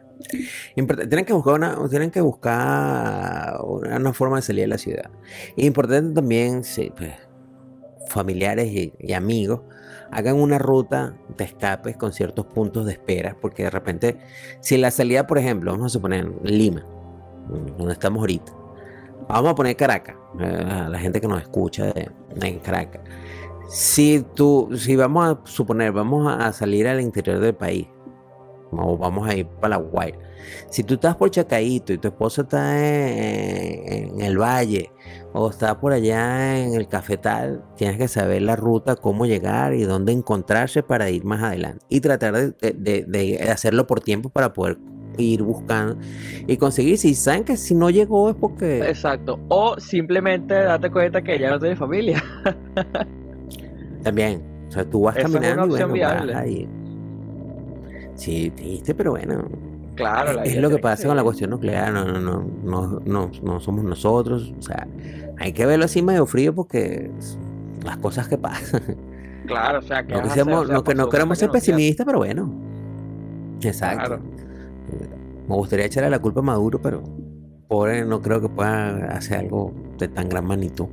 Tienen 0.74 1.24
que 1.24 1.32
buscar 1.32 1.54
una, 1.54 1.78
tienen 1.88 2.10
que 2.10 2.20
buscar 2.20 3.58
una, 3.64 3.96
una 3.96 4.12
forma 4.12 4.36
de 4.36 4.42
salir 4.42 4.62
de 4.64 4.68
la 4.68 4.78
ciudad. 4.78 5.10
Importante 5.56 6.14
también, 6.14 6.62
sí, 6.64 6.92
pues, 6.96 7.12
familiares 8.08 8.68
y, 8.70 8.92
y 8.98 9.12
amigos 9.12 9.60
hagan 10.10 10.36
una 10.36 10.58
ruta 10.58 11.14
de 11.36 11.44
escape 11.44 11.94
con 11.94 12.12
ciertos 12.12 12.44
puntos 12.46 12.84
de 12.84 12.92
espera, 12.92 13.36
porque 13.40 13.62
de 13.62 13.70
repente, 13.70 14.18
si 14.60 14.76
la 14.76 14.90
salida, 14.90 15.26
por 15.26 15.38
ejemplo, 15.38 15.70
vamos 15.70 15.86
a 15.86 15.88
suponer 15.90 16.28
Lima, 16.42 16.84
donde 17.78 17.92
estamos 17.92 18.18
ahorita, 18.20 18.52
vamos 19.28 19.52
a 19.52 19.54
poner 19.54 19.76
Caracas, 19.76 20.16
eh, 20.40 20.86
la 20.88 20.98
gente 20.98 21.20
que 21.20 21.28
nos 21.28 21.40
escucha 21.40 21.86
de- 21.92 22.10
en 22.42 22.58
Caracas. 22.58 23.00
Si 23.70 24.24
tú, 24.34 24.68
si 24.76 24.96
vamos 24.96 25.26
a 25.28 25.40
suponer, 25.44 25.92
vamos 25.92 26.26
a 26.32 26.52
salir 26.52 26.88
al 26.88 27.00
interior 27.00 27.38
del 27.38 27.54
país, 27.54 27.86
o 28.72 28.96
vamos 28.98 29.28
a 29.28 29.34
ir 29.36 29.46
para 29.46 29.76
la 29.78 29.82
Guaira. 29.82 30.18
Si 30.70 30.82
tú 30.82 30.94
estás 30.94 31.14
por 31.16 31.30
Chacaíto 31.30 31.92
y 31.92 31.98
tu 31.98 32.08
esposa 32.08 32.42
está 32.42 32.78
en, 32.78 34.14
en 34.14 34.20
el 34.22 34.38
valle 34.38 34.90
o 35.32 35.50
está 35.50 35.78
por 35.78 35.92
allá 35.92 36.58
en 36.58 36.74
el 36.74 36.88
cafetal, 36.88 37.62
tienes 37.76 37.98
que 37.98 38.08
saber 38.08 38.42
la 38.42 38.56
ruta, 38.56 38.96
cómo 38.96 39.26
llegar 39.26 39.74
y 39.74 39.82
dónde 39.82 40.12
encontrarse 40.12 40.82
para 40.82 41.10
ir 41.10 41.24
más 41.24 41.42
adelante. 41.42 41.84
Y 41.88 42.00
tratar 42.00 42.34
de, 42.34 42.52
de- 42.60 42.72
de- 42.72 43.04
de 43.04 43.50
hacerlo 43.50 43.86
por 43.86 44.00
tiempo 44.00 44.30
para 44.30 44.52
poder 44.52 44.78
ir 45.18 45.42
buscando 45.42 45.96
y 46.46 46.56
conseguir. 46.56 46.96
Si 46.98 47.14
saben 47.14 47.44
que 47.44 47.56
si 47.56 47.74
no 47.74 47.90
llegó 47.90 48.30
es 48.30 48.36
porque... 48.36 48.80
Exacto. 48.88 49.38
O 49.48 49.78
simplemente 49.78 50.54
date 50.54 50.90
cuenta 50.90 51.22
que 51.22 51.38
ya 51.38 51.50
no 51.50 51.58
tienes 51.60 51.78
familia. 51.78 52.22
También. 54.02 54.42
O 54.68 54.70
sea, 54.72 54.84
tú 54.84 55.02
vas 55.02 55.16
Esa 55.16 55.26
es 55.26 55.34
una 55.34 55.40
caminando 55.40 55.76
y 55.76 55.82
bueno, 55.82 56.26
vas 56.26 56.36
ahí. 56.36 56.68
Sí, 58.14 58.50
triste, 58.50 58.94
pero 58.94 59.12
bueno. 59.12 59.44
Claro, 59.94 60.32
la 60.32 60.42
es 60.44 60.56
lo 60.56 60.70
que 60.70 60.78
pasa 60.78 61.08
con 61.08 61.16
la 61.16 61.22
cuestión 61.22 61.50
nuclear, 61.50 61.92
no, 61.92 62.04
no, 62.04 62.20
no, 62.20 62.42
no, 62.62 63.00
no, 63.04 63.30
no 63.42 63.60
somos 63.60 63.84
nosotros, 63.84 64.54
o 64.58 64.62
sea, 64.62 64.86
hay 65.38 65.52
que 65.52 65.66
verlo 65.66 65.84
así 65.84 66.00
medio 66.00 66.24
frío 66.24 66.54
porque 66.54 67.10
las 67.84 67.98
cosas 67.98 68.28
que 68.28 68.38
pasan. 68.38 68.82
Claro, 69.46 69.80
o 69.80 69.82
sea, 69.82 70.06
que 70.06 70.14
No, 70.14 70.22
que 70.22 70.30
seamos- 70.30 70.70
no, 70.70 70.84
que 70.84 70.94
no 70.94 71.08
queremos 71.08 71.36
ser 71.38 71.50
pesimistas, 71.50 72.06
pero 72.06 72.18
bueno. 72.18 72.50
Exacto. 73.62 74.06
Claro. 74.06 74.22
Me 75.48 75.54
gustaría 75.56 75.86
echarle 75.86 76.08
la 76.08 76.20
culpa 76.20 76.40
a 76.40 76.44
Maduro, 76.44 76.80
pero 76.80 77.02
pobre 77.66 78.04
no 78.04 78.22
creo 78.22 78.40
que 78.40 78.48
pueda 78.48 79.06
hacer 79.16 79.38
algo 79.38 79.72
de 79.98 80.08
tan 80.08 80.28
gran 80.28 80.46
magnitud. 80.46 80.86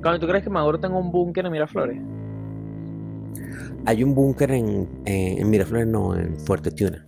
Cuando 0.00 0.18
tú 0.20 0.26
crees 0.26 0.42
que 0.42 0.50
Maduro 0.50 0.80
tenga 0.80 0.96
un 0.96 1.12
búnker 1.12 1.44
en 1.44 1.52
Miraflores. 1.52 1.98
Hay 3.84 4.04
un 4.04 4.14
búnker 4.14 4.50
en, 4.52 4.88
en, 5.04 5.38
en 5.38 5.50
Miraflores, 5.50 5.86
no, 5.86 6.16
en 6.16 6.38
Fuerte 6.38 6.70
Tuna. 6.70 7.06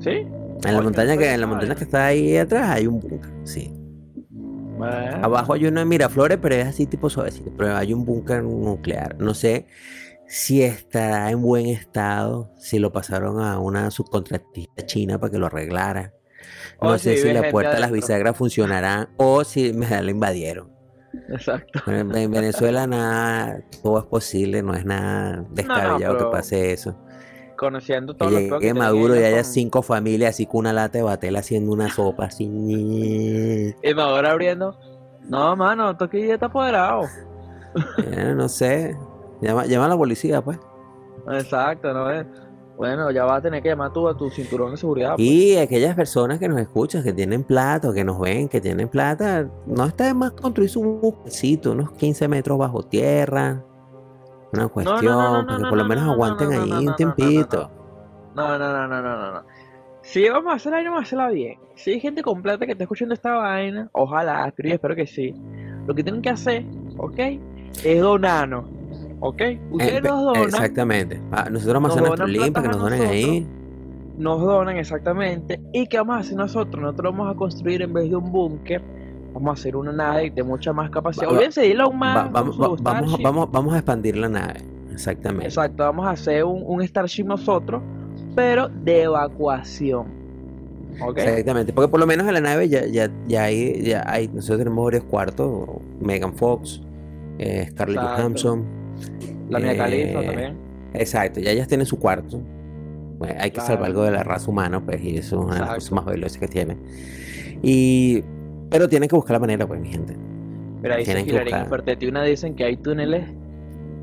¿Sí? 0.00 0.26
En 0.64 0.74
la 0.74 0.82
montaña 0.82 1.16
que, 1.16 1.32
en 1.32 1.40
la 1.40 1.46
montaña 1.46 1.74
que 1.74 1.84
está 1.84 2.06
ahí 2.06 2.36
atrás 2.36 2.68
hay 2.70 2.86
un 2.86 3.00
búnker, 3.00 3.30
sí. 3.44 3.72
Bueno, 4.76 5.18
Abajo 5.22 5.54
hay 5.54 5.66
uno 5.66 5.80
en 5.80 5.88
Miraflores, 5.88 6.38
pero 6.40 6.54
es 6.54 6.66
así 6.66 6.86
tipo 6.86 7.10
suavecito. 7.10 7.52
Pero 7.56 7.76
hay 7.76 7.92
un 7.92 8.04
búnker 8.04 8.42
nuclear. 8.42 9.16
No 9.18 9.34
sé 9.34 9.66
si 10.26 10.62
estará 10.62 11.30
en 11.30 11.42
buen 11.42 11.66
estado, 11.66 12.52
si 12.58 12.78
lo 12.78 12.92
pasaron 12.92 13.40
a 13.40 13.58
una 13.58 13.90
subcontratista 13.90 14.86
china 14.86 15.18
para 15.18 15.32
que 15.32 15.38
lo 15.38 15.46
arreglara. 15.46 16.12
No 16.80 16.90
O 16.90 16.98
sé 16.98 17.16
si 17.16 17.32
la 17.32 17.50
puerta 17.50 17.74
de 17.74 17.80
las 17.80 17.90
bisagras 17.90 18.36
funcionarán 18.36 19.08
o 19.16 19.42
si 19.42 19.72
me 19.72 19.88
la 19.88 20.10
invadieron. 20.10 20.77
Exacto. 21.28 21.80
En, 21.90 22.14
en 22.14 22.30
Venezuela 22.30 22.86
nada, 22.86 23.60
todo 23.82 23.98
es 23.98 24.04
posible, 24.06 24.62
no 24.62 24.74
es 24.74 24.84
nada 24.84 25.44
descabellado 25.50 26.16
que 26.18 26.24
pase 26.26 26.72
eso. 26.72 26.96
Conociendo 27.56 28.14
todo 28.14 28.30
que 28.30 28.48
llegue 28.48 28.74
Maduro 28.74 29.14
y 29.16 29.24
haya 29.24 29.42
con- 29.42 29.44
cinco 29.52 29.82
familias 29.82 30.30
así 30.30 30.46
con 30.46 30.60
una 30.60 30.72
lata 30.72 30.98
de 30.98 31.02
batel 31.04 31.34
haciendo 31.36 31.72
una 31.72 31.88
sopa 31.90 32.26
así. 32.26 32.44
Y 33.82 33.94
Maduro 33.94 34.28
abriendo. 34.28 34.78
No, 35.28 35.54
mano, 35.56 35.90
esto 35.90 36.04
aquí 36.04 36.26
ya 36.26 36.34
está 36.34 36.46
apoderado. 36.46 37.02
Eh, 37.98 38.32
no 38.36 38.48
sé. 38.48 38.96
Llama, 39.42 39.66
llama 39.66 39.86
a 39.86 39.88
la 39.88 39.96
policía, 39.96 40.40
pues. 40.42 40.58
Exacto, 41.32 41.92
¿no 41.92 42.10
es? 42.10 42.26
Bueno, 42.78 43.10
ya 43.10 43.24
vas 43.24 43.38
a 43.38 43.42
tener 43.42 43.60
que 43.60 43.70
llamar 43.70 43.92
tú 43.92 44.06
a 44.06 44.16
tu 44.16 44.30
cinturón 44.30 44.70
de 44.70 44.76
seguridad. 44.76 45.16
pues. 45.16 45.26
Y 45.26 45.56
aquellas 45.56 45.96
personas 45.96 46.38
que 46.38 46.48
nos 46.48 46.60
escuchan, 46.60 47.02
que 47.02 47.12
tienen 47.12 47.42
plata, 47.42 47.92
que 47.92 48.04
nos 48.04 48.20
ven, 48.20 48.48
que 48.48 48.60
tienen 48.60 48.88
plata, 48.88 49.50
no 49.66 49.84
está 49.84 50.04
de 50.04 50.14
más 50.14 50.30
construir 50.30 50.70
un 50.76 51.00
buquecito, 51.00 51.72
unos 51.72 51.90
15 51.90 52.28
metros 52.28 52.56
bajo 52.56 52.84
tierra. 52.84 53.64
Una 54.52 54.68
cuestión, 54.68 55.04
no, 55.04 55.42
no, 55.42 55.46
para 55.46 55.56
que 55.56 55.62
no, 55.64 55.68
por 55.68 55.78
lo 55.78 55.82
no, 55.82 55.88
menos 55.88 56.04
no, 56.04 56.06
no, 56.06 56.12
aguanten 56.12 56.52
ahí 56.52 56.86
un 56.86 56.94
tiempito. 56.94 57.68
No, 58.36 58.56
no, 58.56 58.72
no, 58.72 58.86
no, 58.86 59.02
no, 59.02 59.16
no, 59.16 59.32
no. 59.32 59.42
Si 60.02 60.28
vamos 60.28 60.52
a 60.52 60.56
hacerla, 60.56 60.80
vamos 60.84 61.00
a 61.00 61.02
hacerla 61.02 61.30
bien. 61.30 61.58
Si 61.74 61.90
hay 61.90 62.00
gente 62.00 62.22
con 62.22 62.42
plata 62.42 62.64
que 62.64 62.72
está 62.72 62.84
escuchando 62.84 63.12
esta 63.12 63.34
vaina, 63.34 63.90
ojalá, 63.92 64.52
pero 64.56 64.68
yo 64.68 64.76
espero 64.76 64.94
que 64.94 65.06
sí. 65.08 65.34
Lo 65.84 65.96
que 65.96 66.04
tienen 66.04 66.22
que 66.22 66.30
hacer, 66.30 66.64
¿ok? 66.96 67.18
Es 67.84 68.00
donarnos, 68.00 68.64
¿ok? 69.20 69.42
Ustedes 69.72 69.92
Eh, 69.94 70.00
nos 70.00 70.02
pe- 70.02 70.08
donan, 70.08 70.42
Exactamente. 70.44 71.20
Pa- 71.30 71.48
Nosotros 71.50 71.74
vamos 71.74 71.90
a 71.92 72.00
Nos 72.00 72.06
hacer 72.10 72.18
nuestro 72.18 72.26
link 72.26 72.52
para 72.54 72.62
que 72.62 72.68
nos 72.72 72.80
donen 72.82 73.02
ahí. 73.02 73.46
nos 74.18 74.40
donan 74.40 74.76
exactamente. 74.76 75.60
¿Y 75.72 75.86
qué 75.86 75.98
vamos 75.98 76.16
a 76.16 76.18
hacer 76.20 76.36
nosotros? 76.36 76.82
Nosotros 76.82 77.12
vamos 77.12 77.34
a 77.34 77.36
construir 77.36 77.82
en 77.82 77.92
vez 77.92 78.10
de 78.10 78.16
un 78.16 78.30
búnker, 78.32 78.82
vamos 79.34 79.50
a 79.50 79.52
hacer 79.60 79.76
una 79.76 79.92
nave 79.92 80.30
de 80.34 80.42
mucha 80.42 80.72
más 80.72 80.90
capacidad. 80.90 81.28
Olvídense 81.30 81.60
de 81.62 81.72
Elon 81.72 81.96
Musk 81.96 82.32
vamos, 82.32 82.58
vamos, 82.58 83.22
vamos, 83.22 83.50
vamos 83.52 83.74
a 83.74 83.78
expandir 83.78 84.16
la 84.16 84.28
nave. 84.28 84.60
Exactamente. 84.92 85.46
Exacto, 85.46 85.84
vamos 85.84 86.06
a 86.06 86.10
hacer 86.10 86.42
un, 86.44 86.62
un 86.66 86.82
Starship 86.82 87.24
nosotros, 87.24 87.80
pero 88.34 88.68
de 88.68 89.02
evacuación. 89.04 90.06
¿Ok? 91.00 91.18
Exactamente, 91.18 91.72
porque 91.72 91.88
por 91.88 92.00
lo 92.00 92.06
menos 92.08 92.26
en 92.26 92.34
la 92.34 92.40
nave 92.40 92.68
ya, 92.68 92.84
ya, 92.86 93.08
ya 93.28 93.44
hay, 93.44 93.82
ya 93.84 94.02
hay, 94.04 94.26
nosotros 94.26 94.58
tenemos 94.58 94.84
varios 94.84 95.04
cuartos, 95.04 95.68
Megan 96.00 96.32
Fox, 96.34 96.82
eh, 97.38 97.68
Scarlett. 97.70 98.00
Johansson, 98.00 98.64
La 99.48 99.58
mía 99.58 99.72
eh, 99.72 99.76
Califa 99.76 100.22
también. 100.22 100.56
exacto, 100.94 101.40
ya 101.40 101.50
ellas 101.50 101.68
tienen 101.68 101.86
su 101.86 101.98
cuarto, 101.98 102.40
Bueno, 103.18 103.34
hay 103.40 103.50
que 103.50 103.54
Claro. 103.54 103.66
salvar 103.68 103.86
algo 103.86 104.02
de 104.04 104.10
la 104.12 104.22
raza 104.22 104.50
humana, 104.50 104.80
pues, 104.84 105.02
y 105.02 105.16
eso 105.16 105.38
es 105.40 105.44
una 105.46 105.54
de 105.54 105.60
las 105.60 105.74
cosas 105.74 105.92
más 105.92 106.04
valiosas 106.04 106.38
que 106.38 106.46
tiene, 106.48 106.76
y, 107.62 108.22
pero 108.70 108.88
tienen 108.88 109.08
que 109.08 109.16
buscar 109.16 109.32
la 109.34 109.40
manera, 109.40 109.66
pues, 109.66 109.80
mi 109.80 109.88
gente, 109.88 110.16
Pero 110.82 110.94
ahí 110.94 111.00
se 111.00 111.06
tienen 111.06 111.24
que 111.24 111.30
Hillary 111.32 111.44
buscar. 111.46 111.62
en 111.64 111.68
Fertetina 111.70 112.22
dicen 112.22 112.54
que 112.54 112.64
hay 112.64 112.76
túneles. 112.76 113.24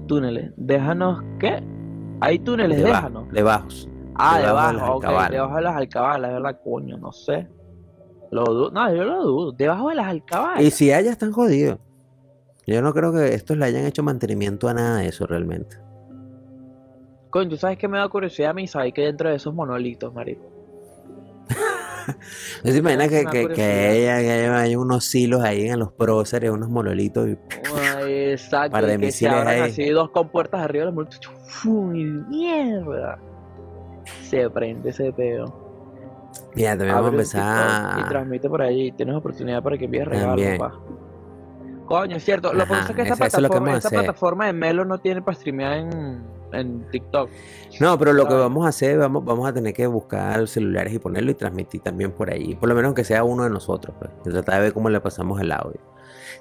Túneles. 0.07 0.51
Déjanos, 0.57 1.23
¿qué? 1.39 1.63
Hay 2.19 2.39
túneles, 2.39 2.77
de, 2.77 2.83
déjanos. 2.83 3.31
de 3.31 3.41
bajos, 3.43 3.89
Ah, 4.15 4.39
debajo 4.39 4.67
de 4.67 4.73
debajo, 4.73 4.73
las 4.73 4.89
ok, 4.89 4.95
alcabalas. 5.05 5.31
debajo 5.31 5.55
de 5.55 5.61
las 5.61 5.75
alcabalas, 5.75 6.31
¿verdad? 6.33 6.59
Coño, 6.63 6.97
no 6.97 7.11
sé. 7.11 7.47
Lo. 8.31 8.69
No, 8.71 8.93
yo 8.95 9.03
lo 9.03 9.23
dudo. 9.23 9.51
Debajo 9.53 9.89
de 9.89 9.95
las 9.95 10.07
alcabalas. 10.07 10.61
y 10.63 10.71
si 10.71 10.87
ya 10.87 10.99
están 10.99 11.31
jodidos, 11.31 11.79
yo 12.67 12.81
no 12.81 12.93
creo 12.93 13.11
que 13.13 13.33
estos 13.33 13.57
le 13.57 13.65
hayan 13.65 13.85
hecho 13.85 14.03
mantenimiento 14.03 14.67
a 14.67 14.73
nada 14.73 14.99
de 14.99 15.07
eso 15.07 15.25
realmente, 15.27 15.77
Coño, 17.29 17.49
¿tú 17.49 17.57
sabes 17.57 17.77
qué 17.77 17.87
me 17.89 17.97
da 17.97 18.07
curiosidad 18.07 18.51
a 18.51 18.53
mí? 18.53 18.65
¿Sabes 18.65 18.93
que 18.93 19.01
dentro 19.01 19.29
de 19.29 19.35
esos 19.35 19.53
monolitos, 19.53 20.13
marico? 20.13 20.41
¿No 22.63 22.71
se 22.71 22.77
imagina 22.77 23.07
que, 23.07 23.25
que, 23.25 23.47
que 23.49 23.61
haya, 23.63 24.19
que 24.21 24.47
haya- 24.47 24.79
unos 24.79 25.05
silos 25.05 25.43
ahí 25.43 25.67
en 25.67 25.79
los 25.79 25.91
próceres, 25.91 26.51
unos 26.51 26.69
monolitos, 26.69 27.27
y 27.27 27.37
Ay, 27.97 28.13
Exacto. 28.31 28.71
Par 28.71 28.85
de 28.85 28.91
que 28.93 28.99
se 28.99 29.05
misiles 29.25 29.33
abran 29.33 29.47
ahí. 29.55 29.69
así 29.71 29.89
dos 29.89 30.11
compuertas 30.11 30.61
arriba 30.61 30.83
de 30.83 30.85
los 30.91 30.95
monolitos. 30.95 31.31
¡Fum! 31.47 31.95
y 31.95 32.03
mierda. 32.05 33.19
Se 34.23 34.49
prende 34.49 34.91
ese 34.91 35.11
peo. 35.11 36.31
Mira, 36.53 36.71
también 36.77 36.95
vamos 36.95 37.09
a 37.09 37.11
empezar. 37.11 37.99
Y 37.99 38.03
transmite 38.09 38.49
por 38.49 38.61
ahí. 38.61 38.91
Tienes 38.91 39.15
oportunidad 39.15 39.61
para 39.63 39.77
que 39.77 39.85
envíes 39.85 40.05
regalos, 40.07 40.45
papá. 40.57 40.79
Coño, 41.85 42.15
es 42.17 42.23
cierto. 42.25 42.53
Lo 42.53 42.63
que 42.63 42.69
pasa 42.69 42.89
es 42.89 42.95
que 42.95 43.01
esta 43.03 43.13
eso- 43.13 43.23
eso 43.25 43.37
es 43.37 43.43
lo 43.43 43.49
que 43.49 43.55
plataforma, 43.57 43.65
vamos 43.67 43.75
a 43.75 43.77
esta 43.77 43.87
hacer. 43.89 43.99
plataforma 43.99 44.45
de 44.47 44.53
Melo 44.53 44.85
no 44.85 44.97
tiene 44.99 45.21
para 45.21 45.37
streamear 45.37 45.73
en, 45.77 46.23
en 46.53 46.89
TikTok. 46.91 47.29
No, 47.79 47.97
pero 47.99 48.13
lo 48.13 48.27
que 48.27 48.33
vamos 48.33 48.65
a 48.65 48.69
hacer, 48.69 48.97
vamos, 48.97 49.23
vamos 49.25 49.47
a 49.47 49.53
tener 49.53 49.73
que 49.73 49.85
buscar 49.87 50.39
los 50.39 50.51
celulares 50.51 50.93
y 50.93 50.99
ponerlo 50.99 51.31
y 51.31 51.35
transmitir 51.35 51.81
también 51.81 52.11
por 52.11 52.29
ahí. 52.31 52.55
Por 52.55 52.69
lo 52.69 52.75
menos 52.75 52.93
que 52.93 53.03
sea 53.03 53.23
uno 53.23 53.43
de 53.43 53.49
nosotros, 53.49 53.95
pues. 53.99 54.11
y 54.25 54.29
tratar 54.29 54.55
de 54.55 54.61
ver 54.61 54.73
cómo 54.73 54.89
le 54.89 54.99
pasamos 54.99 55.39
el 55.41 55.51
audio. 55.51 55.79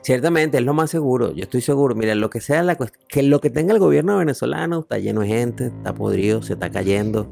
Ciertamente 0.02 0.58
es 0.58 0.64
lo 0.64 0.74
más 0.74 0.90
seguro, 0.90 1.32
yo 1.32 1.42
estoy 1.44 1.60
seguro. 1.62 1.94
Mira, 1.94 2.14
lo 2.14 2.28
que 2.30 2.40
sea 2.40 2.62
la 2.62 2.76
que 2.76 3.22
lo 3.22 3.40
que 3.40 3.50
tenga 3.50 3.72
el 3.72 3.78
gobierno 3.78 4.18
venezolano 4.18 4.80
está 4.80 4.98
lleno 4.98 5.22
de 5.22 5.28
gente, 5.28 5.66
está 5.68 5.94
podrido, 5.94 6.42
se 6.42 6.54
está 6.54 6.70
cayendo. 6.70 7.26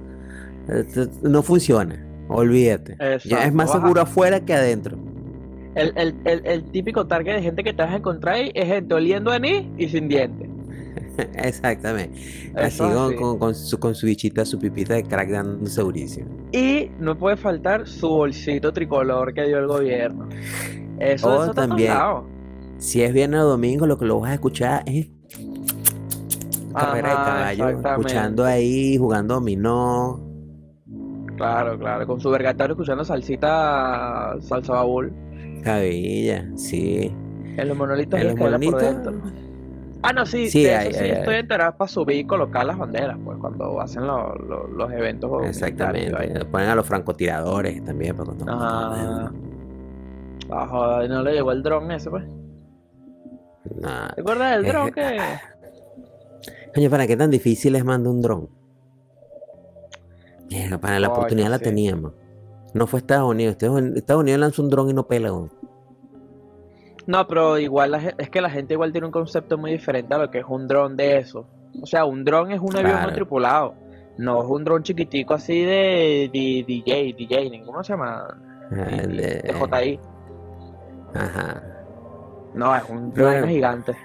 Eh, 0.68 0.84
No 1.22 1.42
funciona, 1.42 2.02
olvídate. 2.28 2.96
Ya 3.24 3.44
es 3.44 3.52
más 3.52 3.70
seguro 3.72 4.00
afuera 4.00 4.40
que 4.40 4.54
adentro. 4.54 4.96
El, 5.74 5.92
el, 5.96 6.20
el, 6.24 6.46
el 6.46 6.64
típico 6.70 7.06
target 7.06 7.34
de 7.36 7.42
gente 7.42 7.64
que 7.64 7.72
te 7.72 7.82
vas 7.82 7.92
a 7.92 7.96
encontrar 7.96 8.34
ahí 8.36 8.50
es 8.54 8.66
gente 8.66 8.94
oliendo 8.94 9.30
anís 9.30 9.64
y 9.78 9.88
sin 9.88 10.08
dientes. 10.08 10.50
Exactamente. 11.34 12.18
Así 12.54 12.82
Eso 12.82 12.90
con, 12.90 13.14
así. 13.14 13.16
con, 13.16 13.38
con 13.38 13.54
su, 13.54 13.78
con 13.78 13.94
su 13.94 14.06
bichita, 14.06 14.44
su 14.44 14.58
pipita 14.58 14.94
de 14.94 15.04
crack 15.04 15.30
dando 15.30 15.66
segurísimo. 15.70 16.30
Y 16.52 16.90
no 16.98 17.16
puede 17.18 17.36
faltar 17.36 17.86
su 17.86 18.08
bolsito 18.08 18.72
tricolor 18.72 19.32
que 19.34 19.44
dio 19.46 19.58
el 19.58 19.66
gobierno. 19.66 20.28
Eso, 20.98 21.38
Oh, 21.38 21.44
eso 21.44 21.54
también. 21.54 22.06
Si 22.78 23.02
es 23.02 23.12
viernes 23.12 23.40
o 23.40 23.44
domingo, 23.44 23.86
lo 23.86 23.98
que 23.98 24.04
lo 24.06 24.20
vas 24.20 24.32
a 24.32 24.34
escuchar 24.34 24.82
es 24.86 25.08
carrera 26.74 27.10
de 27.10 27.14
caballo, 27.22 27.68
escuchando 27.68 28.44
ahí, 28.44 28.96
jugando 28.98 29.34
dominó. 29.34 30.20
Claro, 31.36 31.78
claro. 31.78 32.06
Con 32.06 32.20
su 32.20 32.30
vergatario 32.30 32.74
escuchando 32.74 33.04
salsita, 33.04 34.36
salsa 34.40 34.72
baúl. 34.74 35.12
Cabilla, 35.62 36.48
sí. 36.56 37.14
En 37.56 37.68
los 37.68 37.76
monolitos 37.76 38.20
En 38.20 38.26
los 38.28 38.36
monolitos. 38.36 38.94
Ah, 40.04 40.12
no, 40.12 40.26
sí, 40.26 40.50
Sí, 40.50 40.66
hay- 40.66 40.88
eso 40.88 40.98
sí 40.98 41.04
hay- 41.04 41.10
estoy 41.12 41.36
enterado 41.36 41.76
para 41.76 41.88
subir 41.88 42.16
y 42.16 42.24
colocar 42.24 42.66
las 42.66 42.76
banderas, 42.76 43.16
pues, 43.24 43.38
cuando 43.38 43.80
hacen 43.80 44.04
lo- 44.06 44.34
lo- 44.34 44.66
los 44.66 44.90
eventos. 44.92 45.46
Exactamente. 45.46 46.44
Ponen 46.46 46.68
a 46.70 46.74
los 46.74 46.84
francotiradores 46.86 47.84
también 47.84 48.16
para 48.16 48.26
cuando. 48.32 48.52
Ajá. 48.52 49.32
Ah, 50.50 50.66
joder, 50.66 51.08
no 51.08 51.22
le 51.22 51.32
llegó 51.34 51.52
el 51.52 51.62
dron 51.62 51.90
ese, 51.92 52.10
pues. 52.10 52.24
Nah. 53.80 54.08
¿Te 54.14 54.20
acuerdas 54.22 54.56
del 54.56 54.66
dron 54.66 54.90
que...? 54.90 55.18
Coño, 56.74 56.90
¿para 56.90 57.06
qué 57.06 57.16
tan 57.16 57.30
difícil 57.30 57.76
es 57.76 57.84
mandar 57.84 58.12
un 58.12 58.20
dron? 58.22 58.48
Mierda, 60.50 60.78
para 60.78 60.98
la 60.98 61.08
oportunidad 61.08 61.48
la 61.50 61.58
teníamos. 61.60 62.12
No 62.74 62.86
fue 62.86 63.00
Estados 63.00 63.30
Unidos. 63.30 63.56
Estados 63.60 64.20
Unidos 64.22 64.40
lanzó 64.40 64.62
un 64.62 64.70
dron 64.70 64.90
y 64.90 64.94
no 64.94 65.06
pela. 65.06 65.30
No, 67.06 67.26
pero 67.26 67.58
igual 67.58 68.14
es 68.16 68.30
que 68.30 68.40
la 68.40 68.48
gente 68.50 68.74
igual 68.74 68.92
tiene 68.92 69.06
un 69.08 69.12
concepto 69.12 69.58
muy 69.58 69.72
diferente 69.72 70.14
a 70.14 70.18
lo 70.18 70.30
que 70.30 70.38
es 70.38 70.44
un 70.48 70.68
dron 70.68 70.96
de 70.96 71.18
eso. 71.18 71.46
O 71.82 71.86
sea, 71.86 72.04
un 72.04 72.24
dron 72.24 72.52
es 72.52 72.60
un 72.60 72.76
avión 72.76 72.92
Claro. 72.92 73.08
no 73.08 73.14
tripulado. 73.14 73.74
No 74.18 74.42
es 74.42 74.48
un 74.48 74.62
dron 74.64 74.82
chiquitico 74.82 75.34
así 75.34 75.64
de, 75.64 76.30
de 76.32 76.64
DJ, 76.66 77.14
DJ, 77.16 77.62
¿cómo 77.64 77.82
se 77.82 77.94
llama? 77.94 78.26
Ah, 78.70 78.74
De, 78.74 79.06
de 79.06 79.52
JI. 79.52 80.00
Ajro 81.14 81.60
No, 82.54 82.76
es 82.76 82.82
un 82.88 83.12
dron 83.12 83.30
bueno. 83.32 83.46
gigante. 83.48 83.96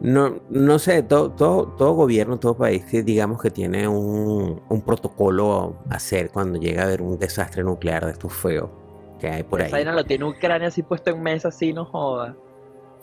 No, 0.00 0.40
no 0.50 0.78
sé, 0.78 1.02
todo, 1.02 1.30
todo, 1.30 1.68
todo 1.68 1.92
gobierno, 1.92 2.38
todo 2.38 2.56
país 2.56 2.84
que 2.84 3.02
digamos 3.02 3.40
que 3.40 3.50
tiene 3.50 3.88
un, 3.88 4.60
un 4.68 4.82
protocolo 4.82 5.76
a 5.88 5.94
hacer 5.94 6.30
cuando 6.30 6.58
llega 6.58 6.82
a 6.82 6.86
haber 6.86 7.00
un 7.00 7.18
desastre 7.18 7.62
nuclear 7.62 8.04
de 8.04 8.12
estos 8.12 8.32
feos 8.32 8.70
que 9.18 9.28
hay 9.28 9.42
por 9.44 9.60
Esa 9.60 9.76
ahí. 9.76 9.84
lo 9.84 10.04
tiene 10.04 10.24
Ucrania 10.26 10.68
así 10.68 10.82
puesto 10.82 11.10
en 11.10 11.22
mesa, 11.22 11.48
así 11.48 11.72
no 11.72 11.84
joda. 11.84 12.36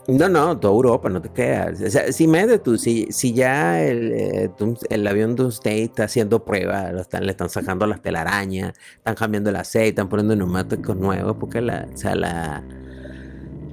No, 0.08 0.28
no, 0.30 0.60
toda 0.60 0.74
Europa, 0.74 1.10
no 1.10 1.22
te 1.22 1.30
quedas. 1.30 1.80
O 1.80 1.90
sea, 1.90 2.12
si 2.12 2.28
mete 2.28 2.58
tú, 2.60 2.78
si, 2.78 3.08
si 3.12 3.34
ya 3.34 3.82
el, 3.84 4.12
eh, 4.12 4.52
el 4.90 5.08
avión 5.08 5.36
Doomsday 5.36 5.84
está 5.84 6.06
haciendo 6.06 6.44
pruebas, 6.44 6.92
lo 6.92 7.02
están, 7.02 7.26
le 7.26 7.32
están 7.32 7.50
sacando 7.50 7.86
las 7.86 8.02
telarañas, 8.02 8.74
están 8.98 9.16
cambiando 9.16 9.52
el 9.52 9.56
aceite, 9.58 9.90
están 9.90 10.10
poniendo 10.10 10.36
neumáticos 10.36 10.98
nuevos, 10.98 11.38
porque 11.40 11.62
la, 11.62 11.88
o 11.94 11.98
sea, 11.98 12.16
la, 12.16 12.64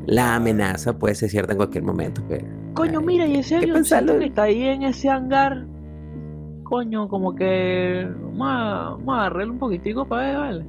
la 0.07 0.35
amenaza 0.35 0.99
puede 0.99 1.15
ser 1.15 1.31
cierta 1.31 1.53
en 1.53 1.57
cualquier 1.59 1.85
momento. 1.85 2.23
pues. 2.29 2.45
Coño, 2.75 3.01
mira, 3.01 3.27
y 3.27 3.37
ese 3.37 3.57
avioncito 3.57 4.19
que 4.19 4.27
está 4.27 4.43
ahí 4.45 4.63
en 4.63 4.83
ese 4.85 5.09
hangar. 5.09 5.65
Coño, 6.65 7.09
como 7.09 7.35
que. 7.35 8.07
Vamos 8.37 8.49
a, 8.49 8.91
vamos 8.91 9.15
a 9.15 9.21
agarrarle 9.21 9.53
un 9.53 9.59
poquitico 9.59 10.07
para 10.07 10.23
ver, 10.27 10.37
vale. 10.37 10.65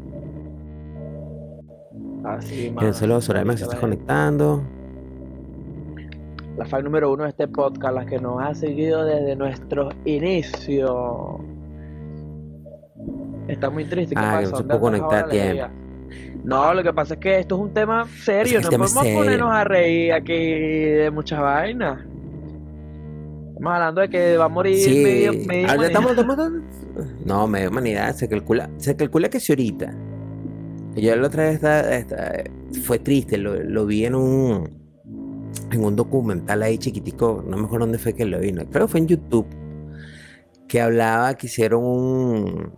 Así, 2.23 2.73
Soraya, 3.21 3.57
se 3.57 3.63
está 3.63 3.79
conectando. 3.79 4.63
la 6.57 6.65
fan 6.65 6.83
número 6.83 7.13
uno 7.13 7.23
de 7.23 7.29
este 7.29 7.47
podcast, 7.47 7.95
la 7.95 8.05
que 8.05 8.19
nos 8.19 8.41
ha 8.41 8.53
seguido 8.53 9.05
desde 9.05 9.35
nuestros 9.35 9.93
inicios. 10.05 11.39
Está 13.47 13.69
muy 13.69 13.85
triste. 13.85 14.15
¿Qué 14.15 14.21
Ah, 14.21 14.39
que 14.39 14.47
no 14.47 14.57
se 14.57 14.63
¿Dónde 14.63 14.77
puede 14.77 14.99
conectar 14.99 15.23
alegría? 15.25 15.71
No, 16.49 16.73
lo 16.73 16.83
que 16.83 16.93
pasa 16.93 17.13
es 17.15 17.19
que 17.19 17.39
esto 17.39 17.55
es 17.55 17.61
un 17.61 17.73
tema 17.73 18.07
serio, 18.23 18.59
Es 18.59 18.63
no 18.65 18.69
podemos 18.71 18.91
serio. 18.91 19.17
ponernos 19.19 19.51
a 19.53 19.63
reír 19.63 20.13
aquí 20.13 20.33
de 20.33 21.11
muchas 21.11 21.39
vainas. 21.39 21.99
Estamos 23.49 23.73
hablando 23.73 24.01
de 24.01 24.09
que 24.09 24.37
va 24.37 24.45
a 24.45 24.49
morir 24.49 24.77
Sí, 24.77 25.03
medio, 25.03 25.33
medio 25.33 25.67
ahora 25.69 25.89
humanidad. 25.89 26.11
estamos, 26.11 26.11
estamos- 26.11 26.51
No, 27.25 27.47
media 27.47 27.69
humanidad, 27.69 28.15
se 28.15 28.27
calcula, 28.29 28.69
se 28.77 28.95
calcula 28.95 29.29
que 29.29 29.39
si 29.39 29.51
ahorita. 29.51 29.93
Yo 30.95 31.15
la 31.15 31.27
otra 31.27 31.43
vez 31.43 31.61
fue 32.83 32.99
triste, 32.99 33.37
lo, 33.37 33.55
lo 33.55 33.85
vi 33.85 34.05
en 34.05 34.15
un 34.15 34.79
en 35.71 35.83
un 35.85 35.95
documental 35.95 36.63
ahí 36.63 36.77
chiquitico, 36.79 37.43
no 37.47 37.55
me 37.57 37.65
acuerdo 37.65 37.85
dónde 37.85 37.99
fue 37.99 38.13
que 38.13 38.25
lo 38.25 38.39
vi, 38.39 38.51
no, 38.51 38.65
creo 38.65 38.87
que 38.87 38.91
fue 38.91 38.99
en 39.01 39.07
YouTube, 39.07 39.45
que 40.67 40.81
hablaba 40.81 41.35
que 41.35 41.45
hicieron 41.47 41.83
un, 41.85 42.71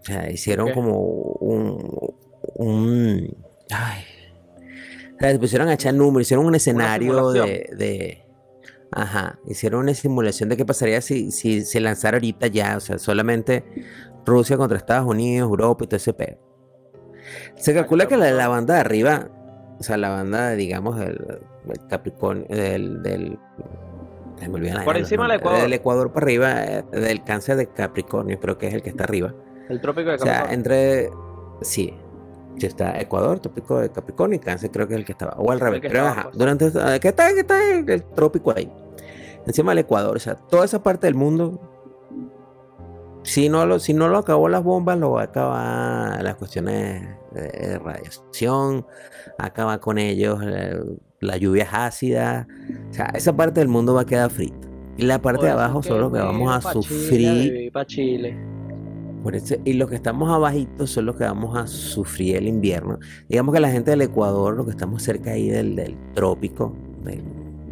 o 0.00 0.02
sea, 0.04 0.30
hicieron 0.30 0.72
como 0.72 0.98
un, 1.00 2.14
un, 2.58 3.36
ay, 3.70 4.04
o 5.16 5.18
sea, 5.18 5.32
se 5.32 5.38
pusieron 5.38 5.68
a 5.68 5.74
echar 5.74 5.94
números, 5.94 6.26
hicieron 6.26 6.46
un 6.46 6.54
escenario 6.54 7.30
de, 7.30 7.68
de, 7.76 8.24
ajá, 8.92 9.38
hicieron 9.46 9.80
una 9.80 9.94
simulación 9.94 10.48
de 10.48 10.56
qué 10.56 10.64
pasaría 10.64 11.00
si, 11.00 11.30
si 11.30 11.64
se 11.64 11.80
lanzara 11.80 12.16
ahorita 12.16 12.48
ya, 12.48 12.76
o 12.76 12.80
sea, 12.80 12.98
solamente 12.98 13.64
Rusia 14.24 14.56
contra 14.56 14.76
Estados 14.76 15.06
Unidos, 15.06 15.48
Europa 15.48 15.84
y 15.84 15.86
todo 15.86 15.96
ese 15.96 16.12
pedo. 16.12 16.38
Se 17.56 17.74
calcula 17.74 18.06
que 18.06 18.16
la, 18.16 18.30
la 18.30 18.48
banda 18.48 18.74
de 18.74 18.80
arriba, 18.80 19.28
o 19.78 19.82
sea, 19.82 19.96
la 19.96 20.10
banda, 20.10 20.50
digamos, 20.52 20.98
del, 20.98 21.16
del 21.64 21.86
Capricornio, 21.88 22.46
del, 22.48 23.02
del 23.02 23.38
Por 24.84 24.96
encima 24.96 25.26
del 25.26 25.40
Ecuador. 25.40 25.62
Del 25.62 25.72
Ecuador 25.72 26.12
para 26.12 26.24
arriba, 26.24 26.64
eh, 26.64 26.84
del 26.92 27.24
cáncer 27.24 27.56
de 27.56 27.66
Capricornio, 27.68 28.38
creo 28.38 28.58
que 28.58 28.68
es 28.68 28.74
el 28.74 28.82
que 28.82 28.90
está 28.90 29.04
arriba. 29.04 29.34
El 29.68 29.80
trópico 29.80 30.10
de 30.10 30.16
O 30.16 30.18
sea, 30.18 30.42
Capricornio. 30.42 30.54
entre. 30.54 31.10
Sí. 31.62 31.94
Sí 32.58 32.66
está 32.66 32.98
Ecuador, 33.00 33.38
trópico 33.40 33.78
de 33.80 33.90
Capricornio 33.90 34.36
y 34.36 34.40
Cáncer, 34.40 34.70
creo 34.70 34.88
que 34.88 34.94
es 34.94 35.00
el 35.00 35.04
que 35.04 35.12
estaba. 35.12 35.34
O 35.38 35.50
al 35.52 35.60
revés. 35.60 35.80
Pero 35.82 36.06
ajá, 36.06 36.30
durante. 36.32 36.70
¿Qué 37.00 37.08
está, 37.08 37.32
qué 37.34 37.40
está 37.40 37.70
el, 37.70 37.88
el 37.88 38.02
trópico 38.04 38.52
ahí? 38.56 38.70
Encima 39.46 39.72
del 39.72 39.80
Ecuador. 39.80 40.16
O 40.16 40.20
sea, 40.20 40.34
toda 40.34 40.64
esa 40.64 40.82
parte 40.82 41.06
del 41.06 41.14
mundo. 41.14 41.60
Si 43.22 43.48
no 43.48 43.66
lo, 43.66 43.80
si 43.80 43.92
no 43.92 44.08
lo 44.08 44.18
acabó 44.18 44.48
las 44.48 44.62
bombas, 44.62 44.98
lo 44.98 45.10
va 45.12 45.22
a 45.22 45.24
acabar 45.24 46.22
las 46.22 46.36
cuestiones 46.36 47.02
de, 47.32 47.42
de 47.42 47.78
radiación. 47.78 48.86
Acaba 49.36 49.78
con 49.80 49.98
ellos 49.98 50.40
eh, 50.44 50.80
las 51.20 51.40
lluvias 51.40 51.68
ácidas. 51.72 52.46
O 52.90 52.94
sea, 52.94 53.06
esa 53.14 53.36
parte 53.36 53.60
del 53.60 53.68
mundo 53.68 53.94
va 53.94 54.02
a 54.02 54.06
quedar 54.06 54.30
frita. 54.30 54.68
Y 54.96 55.02
la 55.02 55.20
parte 55.20 55.44
de 55.44 55.52
abajo 55.52 55.82
los 55.86 56.12
que 56.12 56.18
vamos 56.18 56.54
a 56.54 56.60
Chile, 56.60 56.72
sufrir. 56.72 57.72
Chile. 57.86 58.55
Por 59.26 59.34
eso- 59.34 59.56
y 59.64 59.72
los 59.72 59.90
que 59.90 59.96
estamos 59.96 60.30
abajito 60.30 60.86
son 60.86 61.06
los 61.06 61.16
que 61.16 61.24
vamos 61.24 61.56
a 61.56 61.66
sufrir 61.66 62.36
el 62.36 62.46
invierno. 62.46 63.00
Digamos 63.28 63.52
que 63.52 63.60
la 63.60 63.72
gente 63.72 63.90
del 63.90 64.02
Ecuador, 64.02 64.54
los 64.54 64.66
que 64.66 64.70
estamos 64.70 65.02
cerca 65.02 65.32
ahí 65.32 65.48
del, 65.48 65.74
del 65.74 65.96
trópico, 66.14 66.72
de- 67.02 67.20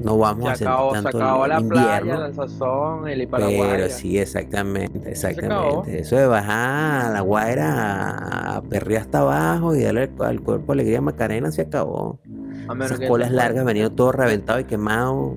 no 0.02 0.18
vamos 0.18 0.48
a 0.50 0.56
Se 0.56 0.64
sentir 0.64 0.72
acabó, 0.72 0.96
se 0.96 1.02
tanto 1.02 1.18
acabó 1.18 1.44
el 1.44 1.50
la 1.50 1.60
playa, 1.60 1.98
invierno. 2.00 2.24
el 2.26 2.34
sazón, 2.34 3.08
el 3.08 3.28
Pero 3.28 3.88
sí, 3.88 4.18
exactamente, 4.18 5.08
exactamente. 5.08 6.00
Eso 6.00 6.16
de 6.16 6.26
bajar 6.26 7.06
a 7.06 7.10
la 7.10 7.20
guaira 7.20 7.70
a, 8.10 8.56
a 8.56 8.62
perrear 8.62 9.02
hasta 9.02 9.20
abajo 9.20 9.76
y 9.76 9.82
darle 9.84 10.10
al, 10.18 10.26
al 10.26 10.40
cuerpo 10.40 10.72
alegría 10.72 10.98
a 10.98 11.02
Macarena 11.02 11.52
se 11.52 11.62
acabó. 11.62 12.18
A 12.66 12.84
Esas 12.84 12.98
colas 13.06 13.28
te 13.28 13.36
largas 13.36 13.64
venido 13.64 13.90
todo 13.90 14.10
reventado 14.10 14.58
y 14.58 14.64
quemado. 14.64 15.36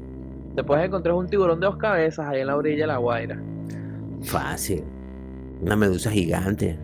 Te 0.56 0.64
puedes 0.64 0.84
encontrar 0.84 1.14
un 1.14 1.28
tiburón 1.28 1.60
de 1.60 1.68
dos 1.68 1.78
cabezas 1.78 2.28
ahí 2.28 2.42
en 2.42 2.48
la 2.48 2.56
orilla 2.58 2.86
de 2.86 2.88
la 2.88 2.98
Guaira. 2.98 3.40
Fácil. 4.24 4.84
Una 5.62 5.76
medusa 5.76 6.12
gigante. 6.12 6.78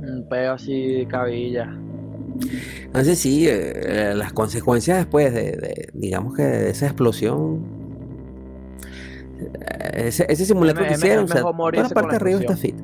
Un 0.00 0.26
peo 0.28 0.52
así 0.54 0.94
de 0.94 1.06
cabilla. 1.06 1.76
Entonces 2.84 3.18
sí, 3.18 3.46
eh, 3.48 4.12
las 4.14 4.32
consecuencias 4.32 4.98
después 4.98 5.32
de, 5.32 5.52
de, 5.52 5.88
digamos 5.92 6.34
que 6.34 6.42
de 6.42 6.70
esa 6.70 6.86
explosión, 6.86 7.64
eh, 9.40 10.04
ese, 10.06 10.26
ese 10.28 10.44
simulacro 10.44 10.86
que 10.86 10.94
hicieron, 10.94 11.24
o 11.24 11.28
sea, 11.28 11.42
toda 11.42 11.82
la 11.82 11.88
parte 11.88 12.10
de 12.10 12.16
arriba 12.16 12.40
está 12.40 12.56
fit. 12.56 12.76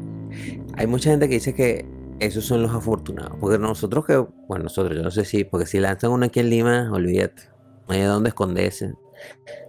Hay 0.74 0.86
mucha 0.86 1.10
gente 1.10 1.28
que 1.28 1.34
dice 1.34 1.54
que 1.54 1.86
esos 2.20 2.44
son 2.44 2.62
los 2.62 2.74
afortunados, 2.74 3.36
porque 3.40 3.58
nosotros 3.58 4.04
que, 4.04 4.16
bueno, 4.46 4.64
nosotros, 4.64 4.96
yo 4.96 5.02
no 5.02 5.10
sé 5.10 5.24
si, 5.24 5.44
porque 5.44 5.66
si 5.66 5.78
lanzan 5.80 6.10
uno 6.10 6.26
aquí 6.26 6.40
en 6.40 6.50
Lima, 6.50 6.90
olvídate, 6.92 7.42
no 7.88 7.94
hay 7.94 8.00
de 8.00 8.06
dónde 8.06 8.28
esconderse. 8.28 8.92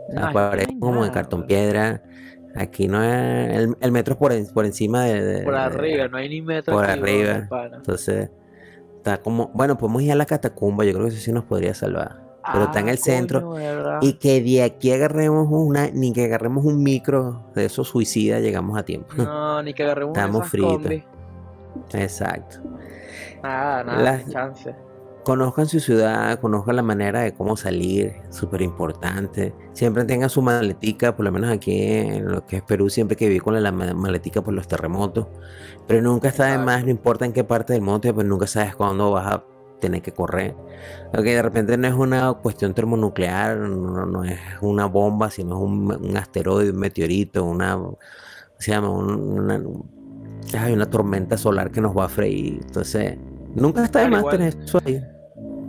O 0.10 0.12
sea, 0.12 0.20
No, 0.20 0.26
aquí 0.28 0.34
parece 0.34 0.68
no 0.68 0.74
hay 0.74 0.80
como 0.80 1.06
de 1.06 1.12
cartón 1.12 1.48
piedra. 1.48 2.04
Aquí 2.62 2.90
no 2.90 3.02
es, 3.02 3.56
el, 3.58 3.78
el 3.80 3.92
metro 3.94 4.14
es 4.16 4.20
por, 4.20 4.34
en- 4.34 4.48
por 4.48 4.66
encima 4.66 5.06
de, 5.06 5.24
de- 5.24 5.44
Por 5.44 5.54
de- 5.54 5.60
arriba, 5.60 6.08
no 6.10 6.18
hay 6.18 6.28
ni 6.28 6.42
metro 6.42 6.74
por 6.76 6.86
arriba. 6.86 7.48
entonces, 7.74 8.30
está 8.98 9.22
como, 9.22 9.48
bueno, 9.54 9.78
podemos 9.78 10.02
ir 10.02 10.12
a 10.12 10.16
la 10.16 10.26
catacumba, 10.26 10.84
yo 10.84 10.92
creo 10.92 11.06
que 11.06 11.14
eso 11.14 11.22
sí 11.22 11.32
nos 11.32 11.46
podría 11.46 11.74
salvar. 11.74 12.18
Pero 12.52 12.66
está 12.66 12.80
en 12.80 12.88
Ah, 12.88 12.92
el 12.92 12.98
centro. 12.98 13.56
Y 14.02 14.14
que 14.14 14.42
de 14.42 14.64
aquí 14.64 14.92
agarremos 14.92 15.48
una, 15.52 15.90
ni 15.92 16.12
que 16.12 16.26
agarremos 16.26 16.66
un 16.66 16.82
micro 16.84 17.46
de 17.56 17.66
esos 17.66 17.88
suicidas, 17.88 18.42
llegamos 18.42 18.78
a 18.78 18.84
tiempo. 18.84 19.14
No, 19.16 19.62
ni 19.64 19.74
que 19.74 19.84
agarremos 19.84 20.18
Estamos 20.18 20.48
fritos. 20.50 20.92
Exacto. 21.94 22.58
Nada, 23.44 23.84
nada, 23.84 24.02
Las- 24.04 24.30
chance. 24.30 24.76
Conozcan 25.24 25.68
su 25.68 25.80
ciudad, 25.80 26.40
conozcan 26.40 26.76
la 26.78 26.82
manera 26.82 27.22
de 27.22 27.34
cómo 27.34 27.56
salir, 27.58 28.14
súper 28.32 28.62
importante. 28.62 29.54
Siempre 29.74 30.06
tengan 30.06 30.30
su 30.30 30.42
maletica, 30.42 31.16
por 31.16 31.26
lo 31.26 31.32
menos 31.32 31.52
aquí 31.52 31.84
en 31.84 32.32
lo 32.32 32.46
que 32.46 32.58
es 32.58 32.64
Perú, 32.64 32.90
siempre 32.90 33.16
que 33.18 33.28
viví 33.28 33.40
con 33.40 33.62
la 33.62 33.72
ma- 33.72 33.94
maletica 33.94 34.42
por 34.42 34.54
los 34.54 34.68
terremotos. 34.68 35.28
Pero 35.88 36.02
nunca 36.02 36.30
está 36.30 36.46
de 36.46 36.58
más, 36.58 36.84
no 36.84 36.90
importa 36.90 37.26
en 37.26 37.34
qué 37.34 37.44
parte 37.44 37.74
del 37.74 37.82
mundo, 37.82 38.14
pues 38.14 38.26
nunca 38.26 38.48
sabes 38.48 38.76
cuándo 38.76 39.12
vas 39.12 39.28
a 39.36 39.44
tener 39.82 40.02
que 40.02 40.14
correr. 40.14 40.56
Ok, 41.10 41.22
de 41.24 41.42
repente 41.42 41.78
no 41.78 41.88
es 41.88 41.94
una 41.94 42.34
cuestión 42.34 42.74
termonuclear, 42.74 43.58
no, 43.58 44.06
no 44.06 44.24
es 44.24 44.40
una 44.62 44.86
bomba, 44.86 45.30
sino 45.30 45.58
es 45.58 45.62
un, 45.64 45.92
un 46.10 46.18
asteroide, 46.18 46.72
un 46.72 46.80
meteorito, 46.80 47.44
una, 47.44 47.78
se 48.58 48.72
llama? 48.72 48.90
Un- 48.90 49.40
una, 49.40 49.62
ay, 50.58 50.74
una 50.74 50.90
tormenta 50.90 51.38
solar 51.38 51.72
que 51.72 51.82
nos 51.82 51.96
va 51.96 52.06
a 52.06 52.10
freír. 52.10 52.60
Entonces, 52.62 53.18
nunca 53.56 53.84
está 53.84 54.02
de 54.02 54.10
más 54.10 54.20
igual. 54.22 54.38
tener 54.38 54.56
eso 54.64 54.80
ahí. 54.86 55.02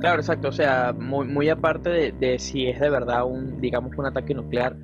Claro, 0.01 0.21
exacto. 0.21 0.49
O 0.49 0.53
sea, 0.53 0.95
muy, 0.99 1.27
muy 1.27 1.49
aparte 1.49 1.91
de, 1.91 2.13
de 2.13 2.39
si 2.39 2.67
es 2.67 2.81
de 2.81 2.89
verdad 2.91 3.25
un, 3.25 3.61
digamos, 3.61 3.97
un 3.97 4.07
ataque 4.07 4.35
nuclear. 4.35 4.75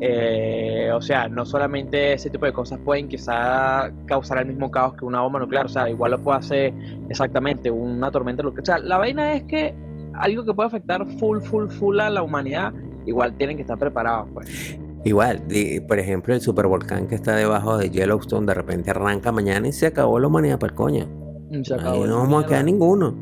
eh, 0.00 0.90
o 0.94 1.00
sea, 1.00 1.28
no 1.28 1.46
solamente 1.46 2.12
ese 2.12 2.28
tipo 2.28 2.44
de 2.44 2.52
cosas 2.52 2.78
pueden 2.84 3.08
quizá 3.08 3.90
causar 4.06 4.38
el 4.38 4.46
mismo 4.46 4.70
caos 4.70 4.94
que 4.94 5.04
una 5.04 5.22
bomba 5.22 5.38
nuclear. 5.40 5.66
O 5.66 5.68
sea, 5.68 5.88
igual 5.88 6.10
lo 6.10 6.22
puede 6.22 6.38
hacer 6.38 6.74
exactamente 7.08 7.70
una 7.70 8.10
tormenta 8.10 8.42
nuclear. 8.42 8.62
O 8.62 8.66
sea, 8.66 8.78
la 8.78 8.98
vaina 8.98 9.32
es 9.32 9.44
que 9.44 9.74
algo 10.14 10.44
que 10.44 10.52
puede 10.52 10.66
afectar 10.66 11.06
full, 11.18 11.40
full, 11.40 11.68
full 11.68 11.98
a 12.00 12.10
la 12.10 12.22
humanidad, 12.22 12.72
igual 13.06 13.34
tienen 13.38 13.56
que 13.56 13.62
estar 13.62 13.78
preparados, 13.78 14.28
pues. 14.34 14.78
Igual, 15.02 15.42
por 15.88 15.98
ejemplo, 15.98 16.34
el 16.34 16.42
supervolcán 16.42 17.06
que 17.06 17.14
está 17.14 17.34
debajo 17.34 17.78
de 17.78 17.88
Yellowstone 17.88 18.44
de 18.46 18.52
repente 18.52 18.90
arranca 18.90 19.32
mañana 19.32 19.66
y 19.68 19.72
se 19.72 19.86
acabó 19.86 20.18
la 20.18 20.26
humanidad 20.26 20.58
para 20.58 20.72
el 20.72 20.76
coño. 20.76 21.29
Se 21.64 21.74
Ahí 21.74 21.80
acabó 21.80 22.06
no 22.06 22.18
vamos 22.18 22.44
a 22.44 22.46
quedar 22.46 22.64
ninguno. 22.64 23.14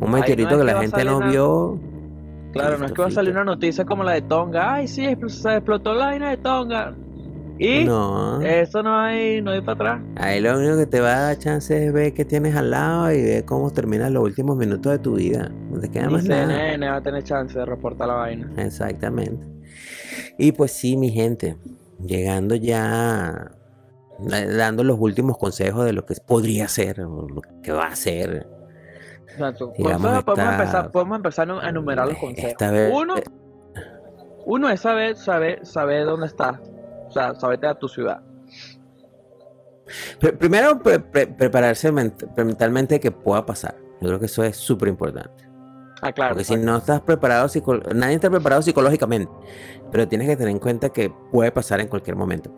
Un 0.00 0.10
meteorito 0.10 0.50
que 0.50 0.56
que 0.58 0.64
la 0.64 0.80
gente 0.80 1.04
no 1.04 1.20
nada. 1.20 1.30
vio. 1.30 1.78
Claro, 2.52 2.78
no 2.78 2.86
es 2.86 2.92
que 2.92 3.02
va 3.02 3.08
a 3.08 3.10
salir 3.12 3.32
una 3.32 3.44
noticia 3.44 3.84
como 3.84 4.02
la 4.02 4.12
de 4.12 4.22
Tonga. 4.22 4.74
Ay, 4.74 4.88
sí, 4.88 5.06
se 5.28 5.54
explotó 5.56 5.94
la 5.94 6.06
vaina 6.06 6.30
de 6.30 6.36
Tonga. 6.38 6.94
Y 7.58 7.84
No. 7.84 8.40
eso 8.40 8.82
no 8.82 8.98
hay, 8.98 9.42
no 9.42 9.50
hay 9.50 9.60
para 9.60 9.72
atrás. 9.74 10.02
Ahí 10.16 10.40
lo 10.40 10.58
único 10.58 10.78
que 10.78 10.86
te 10.86 10.98
va 11.00 11.14
a 11.14 11.20
dar 11.20 11.38
chance 11.38 11.86
es 11.86 11.92
ver 11.92 12.14
qué 12.14 12.24
tienes 12.24 12.56
al 12.56 12.70
lado 12.70 13.12
y 13.12 13.20
ver 13.22 13.44
cómo 13.44 13.70
terminan 13.70 14.14
los 14.14 14.24
últimos 14.24 14.56
minutos 14.56 14.90
de 14.92 14.98
tu 14.98 15.16
vida. 15.16 15.52
No 15.70 15.78
te 15.78 15.90
queda 15.90 16.06
Ni 16.06 16.14
más 16.14 16.24
nada. 16.24 16.46
CNN 16.46 16.88
va 16.88 16.96
a 16.96 17.02
tener 17.02 17.22
chance 17.22 17.58
de 17.58 17.66
reportar 17.66 18.08
la 18.08 18.14
vaina. 18.14 18.50
Exactamente. 18.56 19.46
Y 20.38 20.52
pues 20.52 20.72
sí, 20.72 20.96
mi 20.96 21.10
gente, 21.10 21.58
llegando 22.02 22.54
ya, 22.54 23.52
dando 24.28 24.84
los 24.84 24.98
últimos 25.00 25.38
consejos 25.38 25.84
de 25.84 25.92
lo 25.92 26.04
que 26.06 26.14
podría 26.26 26.68
ser 26.68 27.00
o 27.02 27.26
lo 27.28 27.42
que 27.62 27.72
va 27.72 27.86
a 27.86 27.96
ser. 27.96 28.46
Exacto. 29.28 29.72
Digamos, 29.78 30.24
podemos, 30.24 30.52
empezar, 30.52 30.90
podemos 30.90 31.16
empezar 31.16 31.50
a 31.50 31.68
enumerar 31.68 32.08
los 32.08 32.18
consejos. 32.18 32.50
Esta 32.50 32.70
vez- 32.70 32.92
Uno, 32.94 33.14
uno 34.46 34.68
es 34.70 34.80
saber, 34.80 35.16
saber, 35.16 35.64
saber 35.64 36.04
dónde 36.04 36.26
estás. 36.26 36.58
O 37.08 37.12
sea, 37.12 37.34
saberte 37.34 37.66
a 37.66 37.74
tu 37.74 37.88
ciudad. 37.88 38.20
Pr- 40.20 40.36
Primero, 40.38 40.78
pre- 40.80 41.00
pre- 41.00 41.26
prepararse 41.26 41.92
ment- 41.92 42.28
mentalmente 42.36 42.94
de 42.96 43.00
que 43.00 43.10
pueda 43.10 43.44
pasar. 43.44 43.76
Yo 44.00 44.08
creo 44.08 44.20
que 44.20 44.26
eso 44.26 44.44
es 44.44 44.56
súper 44.56 44.88
importante. 44.88 45.44
Ah, 46.02 46.12
claro. 46.12 46.30
Porque 46.34 46.44
si 46.44 46.56
no 46.56 46.76
estás 46.78 47.00
preparado, 47.02 47.48
nadie 47.94 48.14
está 48.14 48.30
preparado 48.30 48.62
psicológicamente. 48.62 49.30
Pero 49.90 50.08
tienes 50.08 50.28
que 50.28 50.36
tener 50.36 50.52
en 50.52 50.58
cuenta 50.58 50.88
que 50.90 51.12
puede 51.30 51.50
pasar 51.52 51.80
en 51.80 51.88
cualquier 51.88 52.16
momento. 52.16 52.50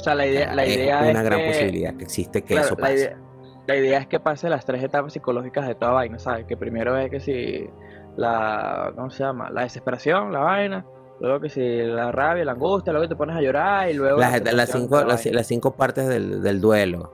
O 0.00 0.04
sea, 0.04 0.14
la 0.14 0.26
idea, 0.26 0.54
la 0.54 0.66
idea 0.66 1.04
es 1.04 1.10
una 1.10 1.22
gran 1.22 1.38
que- 1.40 1.46
posibilidad 1.48 1.94
que 1.94 2.04
existe 2.04 2.42
que 2.42 2.54
Claro, 2.54 2.66
eso 2.66 2.74
la 2.76 2.80
pase. 2.80 2.94
idea, 2.94 3.18
la 3.66 3.76
idea 3.76 3.98
es 4.00 4.06
que 4.06 4.18
pase 4.20 4.48
las 4.48 4.64
tres 4.64 4.82
etapas 4.82 5.12
psicológicas 5.12 5.66
de 5.68 5.74
toda 5.74 5.92
vaina, 5.92 6.18
¿sabes? 6.18 6.46
Que 6.46 6.56
primero 6.56 6.96
es 6.96 7.10
que 7.10 7.20
si 7.20 7.68
la, 8.16 8.92
¿cómo 8.96 9.10
se 9.10 9.22
llama? 9.24 9.50
La 9.50 9.62
desesperación, 9.62 10.32
la 10.32 10.40
vaina. 10.40 10.86
Luego 11.20 11.40
que 11.40 11.50
si 11.50 11.60
la 11.82 12.10
rabia, 12.12 12.44
la 12.46 12.52
angustia, 12.52 12.92
luego 12.94 13.06
te 13.08 13.14
pones 13.14 13.36
a 13.36 13.42
llorar 13.42 13.90
y 13.90 13.94
luego... 13.94 14.18
la 14.18 14.38
Las, 14.54 14.70
cinco, 14.70 15.02
las, 15.04 15.46
cinco 15.46 15.72
partes 15.76 16.08
del, 16.08 16.40
del 16.42 16.60
duelo. 16.62 17.12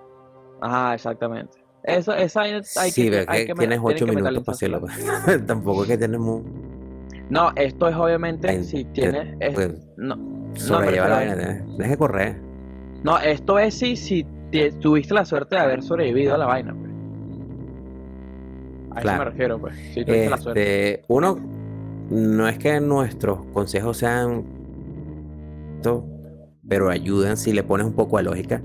Ajá, 0.61 0.95
exactamente. 0.95 1.59
Eso, 1.83 2.15
esa 2.15 2.43
hay, 2.43 2.53
hay 2.55 2.91
sí, 2.91 3.11
que, 3.11 3.25
hay 3.29 3.47
que 3.47 3.47
que 3.47 3.55
tienes 3.55 3.57
tiene 3.57 3.79
ocho 3.83 4.07
minutos 4.07 4.45
para 4.45 4.55
hacerlo. 4.55 4.81
mentalizarse. 4.81 5.39
Tampoco 5.47 5.83
es 5.83 5.89
que 5.89 5.99
tienes 5.99 6.21
mu- 6.21 6.43
No, 7.31 7.51
esto 7.57 7.89
es 7.89 7.97
obviamente 7.97 8.49
Ay, 8.49 8.63
si 8.65 8.85
tienes... 8.87 9.37
es- 9.41 9.55
pues, 9.55 9.73
no, 9.97 10.15
no, 10.17 10.55
sobrellevar 10.57 11.11
la 11.11 11.17
vaina. 11.17 11.37
Tienes 11.67 11.89
que 11.91 11.97
correr. 11.97 12.46
No, 13.07 13.19
esto 13.19 13.59
es 13.59 13.75
si, 13.75 13.97
si 13.97 14.27
te- 14.51 14.73
tuviste 14.73 15.15
la 15.15 15.25
suerte 15.25 15.55
de 15.57 15.63
haber 15.63 15.83
sobrevivido 15.83 16.35
a 16.35 16.39
la 16.39 16.47
vaina, 16.47 16.75
pues. 16.75 16.91
A 18.91 18.95
eso 18.99 19.01
Claro. 19.03 19.19
me 19.19 19.25
refiero, 19.31 19.59
pues. 19.59 19.75
Si 19.95 20.05
tuviste 20.05 20.29
la 20.31 20.37
suerte. 20.39 20.91
Este, 20.95 21.05
uno, 21.09 21.39
no 22.11 22.49
es 22.49 22.59
que 22.59 22.81
nuestros 22.81 23.45
consejos 23.53 23.97
sean, 23.99 24.45
pero 26.69 26.91
ayudan 26.91 27.37
si 27.37 27.53
le 27.53 27.63
pones 27.63 27.87
un 27.87 27.93
poco 27.93 28.17
de 28.17 28.25
lógica. 28.25 28.61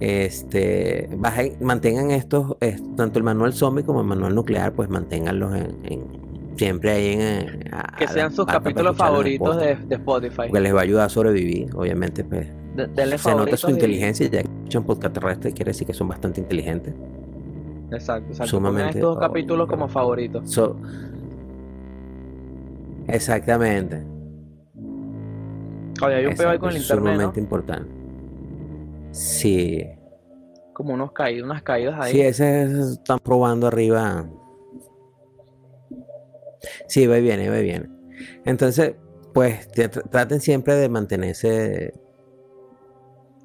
Este, 0.00 1.08
bajen- 1.16 1.56
mantengan 1.60 2.10
estos, 2.10 2.56
es- 2.60 2.82
tanto 2.96 3.18
el 3.18 3.24
manual 3.24 3.54
zombie 3.54 3.82
como 3.84 4.00
el 4.02 4.06
manual 4.06 4.34
nuclear, 4.34 4.72
pues 4.72 4.90
manténganlos 4.90 5.54
en, 5.56 5.76
en- 5.84 6.25
siempre 6.56 6.90
ahí 6.90 7.12
en, 7.14 7.20
eh, 7.20 7.60
a- 7.72 7.96
Que 7.96 8.08
sean 8.08 8.32
sus 8.32 8.46
para 8.46 8.58
capítulos 8.60 8.96
favoritos 8.96 9.56
de, 9.60 9.76
de 9.76 9.94
Spotify. 9.96 10.36
Porque 10.48 10.60
les 10.60 10.74
va 10.74 10.80
a 10.80 10.82
ayudar 10.82 11.06
a 11.06 11.08
sobrevivir, 11.08 11.68
obviamente, 11.74 12.24
pues. 12.24 12.46
De- 12.74 12.86
denle 12.88 13.18
Se 13.18 13.34
nota 13.34 13.56
su 13.56 13.68
y- 13.68 13.72
inteligencia, 13.72 14.26
ya 14.26 14.42
que 14.42 14.48
escuchan 14.48 14.84
podcast 14.84 15.14
terrestre, 15.14 15.52
quiere 15.52 15.70
decir 15.70 15.86
que 15.86 15.94
son 15.94 16.08
bastante 16.08 16.40
inteligentes. 16.40 16.94
Exacto, 17.90 18.28
exacto. 18.32 18.50
Sumamente 18.50 18.98
estos 18.98 19.18
capítulos 19.18 19.68
como 19.68 19.88
favoritos. 19.88 20.50
So- 20.50 20.76
exactamente. 23.08 24.02
Oye, 26.02 26.14
hay 26.16 26.26
un 26.26 26.34
peo 26.34 26.48
ahí 26.50 26.56
Exacto, 26.56 26.60
con 26.60 26.70
el 26.70 26.76
internet, 26.76 27.04
¿no? 27.04 27.10
sumamente 27.12 27.40
importante. 27.40 27.90
Sí, 29.12 29.82
Como 30.74 30.92
unos 30.92 31.12
caídos, 31.12 31.46
unas 31.48 31.62
caídas 31.62 31.94
ahí. 31.98 32.12
sí, 32.12 32.20
ese 32.20 32.64
ese 32.64 32.80
están 32.92 33.18
probando 33.20 33.66
arriba. 33.66 34.26
Sí, 36.86 37.06
va 37.06 37.18
y 37.18 37.22
viene, 37.22 37.48
va 37.50 37.58
y 37.58 37.62
viene. 37.64 37.88
Entonces, 38.44 38.94
pues 39.34 39.70
tr- 39.72 40.08
traten 40.10 40.40
siempre 40.40 40.74
de 40.74 40.88
mantenerse, 40.88 41.92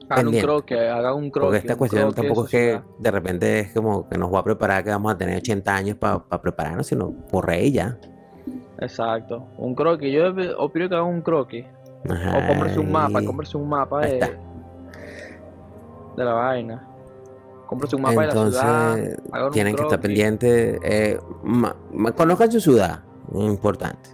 hagan 0.09 0.27
un 0.29 0.39
croque, 0.39 0.79
hagan 0.89 1.13
un 1.15 1.29
croque. 1.31 1.45
porque 1.45 1.57
esta 1.57 1.75
cuestión 1.75 2.13
tampoco 2.13 2.45
es 2.45 2.49
que 2.51 2.81
de 2.99 3.11
repente 3.11 3.59
es 3.59 3.73
como 3.73 4.07
que 4.07 4.17
nos 4.17 4.33
va 4.33 4.39
a 4.39 4.43
preparar 4.43 4.83
que 4.83 4.89
vamos 4.89 5.13
a 5.13 5.17
tener 5.17 5.37
80 5.37 5.75
años 5.75 5.97
para 5.97 6.19
prepararnos, 6.41 6.87
sino 6.87 7.11
por 7.27 7.49
ahí 7.49 7.71
ya. 7.71 7.97
Exacto. 8.79 9.45
Un 9.57 9.75
croquis. 9.75 10.11
Yo 10.13 10.23
opino 10.57 10.89
que 10.89 10.95
hagan 10.95 11.07
un 11.07 11.21
croquis. 11.21 11.65
O 12.03 12.47
cómprese 12.47 12.79
un 12.79 12.91
mapa, 12.91 13.19
Ay. 13.19 13.25
cómprese 13.25 13.57
un 13.57 13.69
mapa 13.69 14.01
de 14.01 14.19
la 16.17 16.33
vaina. 16.33 16.87
Cómprese 17.71 17.95
un 17.95 18.01
mapa 18.01 18.21
de 18.21 18.27
la 18.27 18.33
ciudad. 18.33 18.97
Entonces, 18.99 19.19
tienen 19.53 19.75
que 19.77 19.81
estar 19.83 20.01
pendientes. 20.01 20.79
eh, 20.83 21.19
conozcan 22.17 22.51
su 22.51 22.59
ciudad, 22.59 22.99
importante. 23.33 24.09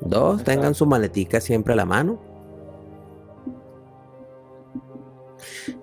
Dos, 0.00 0.42
tengan 0.44 0.74
su 0.74 0.86
maletica 0.86 1.42
siempre 1.42 1.74
a 1.74 1.76
la 1.76 1.84
mano. 1.84 2.18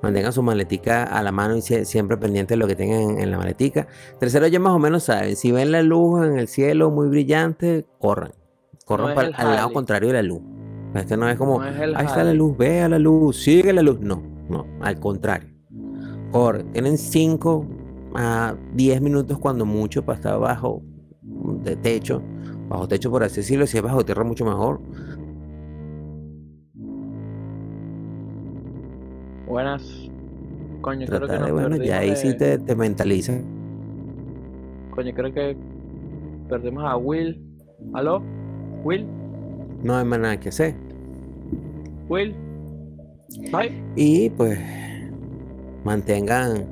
Mantengan 0.02 0.34
su 0.34 0.42
maletica 0.42 1.04
a 1.04 1.22
la 1.22 1.32
mano 1.32 1.56
y 1.56 1.62
sie- 1.62 1.86
siempre 1.86 2.18
pendiente 2.18 2.56
de 2.56 2.58
lo 2.58 2.66
que 2.66 2.76
tengan 2.76 3.20
en, 3.20 3.30
la 3.30 3.38
maletica. 3.38 3.86
Tercero, 4.20 4.48
ya 4.48 4.60
más 4.60 4.74
o 4.74 4.80
menos 4.80 5.04
saben, 5.04 5.36
si 5.36 5.52
ven 5.52 5.72
la 5.72 5.84
luz 5.84 6.26
en 6.26 6.40
el 6.40 6.48
cielo 6.48 6.90
muy 6.90 7.08
brillante, 7.10 7.86
corran. 8.00 8.32
Corran 8.86 9.10
No 9.10 9.16
para- 9.16 9.28
al 9.38 9.56
lado 9.56 9.72
contrario 9.72 10.08
de 10.08 10.14
la 10.16 10.24
luz. 10.24 10.42
Este 10.96 11.16
no 11.16 11.30
es 11.30 11.38
como, 11.38 11.60
No 11.60 11.68
es 11.68 11.78
ahí 11.80 12.06
está 12.08 12.24
la 12.24 12.34
luz, 12.34 12.58
vea 12.58 12.90
la 12.90 12.98
luz, 12.98 13.38
sigue 13.38 13.72
la 13.72 13.84
luz. 13.84 14.00
No, 14.00 14.24
no, 14.50 14.66
al 14.82 15.00
contrario. 15.00 15.50
Corren. 16.36 16.70
Tienen 16.74 16.98
5 16.98 17.66
a 18.14 18.56
10 18.74 19.02
minutos 19.02 19.40
cuando 19.40 19.66
mucho 19.66 20.04
para 20.04 20.18
estar 20.18 20.38
bajo 20.38 20.82
de 21.64 21.78
techo. 21.78 22.22
Bajo 22.68 22.90
techo, 22.90 23.10
por 23.10 23.24
así 23.24 23.38
decirlo. 23.38 23.66
Si 23.66 23.78
es 23.78 23.84
bajo 23.84 24.04
tierra, 24.04 24.26
mucho 24.26 24.44
mejor. 24.44 24.82
Buenas. 29.48 30.10
Coño, 30.82 31.08
creo 31.08 31.22
que 31.26 31.38
de, 31.38 31.52
bueno, 31.54 31.78
ya 31.78 32.00
ahí 32.00 32.10
de- 32.10 32.16
sí 32.18 32.38
te, 32.38 32.58
te 32.58 32.76
mentalizas. 32.76 33.42
Coño, 34.94 35.14
creo 35.16 35.34
que 35.34 35.56
perdimos 36.50 36.84
a 36.84 36.98
Will. 36.98 37.42
¿Aló? 37.94 38.22
¿Will? 38.84 39.08
No 39.84 39.96
hay 39.96 40.04
más 40.06 40.20
nada 40.20 40.38
que 40.38 40.50
hacer. 40.50 40.76
¿Will? 42.10 42.36
¿Ay? 43.54 43.82
Y 43.96 44.30
pues 44.32 44.60
mantengan. 45.86 46.66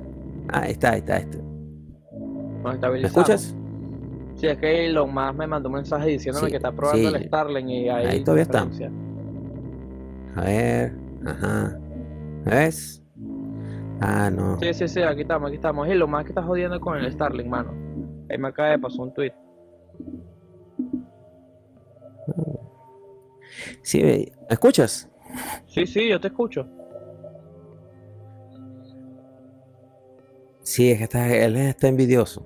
Ah, 0.50 0.62
ahí 0.64 0.72
está, 0.72 0.92
ahí 0.92 1.00
está, 1.00 1.16
ahí 1.16 1.22
está. 1.24 1.38
Nos 1.38 2.64
¿Me 2.64 2.72
estabilizamos. 2.74 3.18
escuchas? 3.18 3.56
Sí, 4.36 4.48
es 4.48 4.58
que 4.58 4.86
Elon 4.88 5.14
Musk 5.14 5.36
me 5.36 5.48
mandó 5.48 5.70
un 5.70 5.76
mensaje 5.76 6.10
diciéndome 6.10 6.48
Sí, 6.48 6.52
que 6.52 6.58
está 6.58 6.72
probando 6.72 7.10
sí. 7.10 7.16
el 7.16 7.24
Starlink 7.28 7.70
y 7.70 7.90
ahí, 7.90 8.06
Ahí 8.08 8.24
todavía 8.24 8.46
diferencia. 8.46 8.92
A 10.36 10.42
ver. 10.42 10.94
Ajá. 11.26 11.80
¿Me 12.46 12.52
ves? 12.52 13.02
Ah, 14.02 14.30
no. 14.30 14.60
Sí, 14.60 14.74
sí, 14.74 14.88
sí, 14.88 15.02
aquí 15.02 15.22
estamos, 15.22 15.48
aquí 15.48 15.56
estamos. 15.56 15.88
Elon 15.88 16.10
Musk 16.12 16.30
está 16.30 16.42
jodiendo 16.44 16.80
con 16.82 16.98
el 16.98 17.10
Starlink, 17.12 17.48
mano. 17.48 17.72
Ahí 18.30 18.38
me 18.38 18.48
acaba 18.50 18.70
de 18.70 18.80
pasar 18.80 19.00
un 19.02 19.14
tweet. 19.14 19.32
Sí, 23.82 24.02
¿me 24.02 24.32
escuchas? 24.50 25.10
Sí, 25.68 25.86
sí, 25.86 26.10
yo 26.10 26.20
te 26.20 26.28
escucho. 26.28 26.68
Sí, 30.64 30.92
es 30.92 30.98
que 30.98 31.04
está, 31.04 31.34
él 31.34 31.56
está 31.58 31.88
envidioso. 31.88 32.46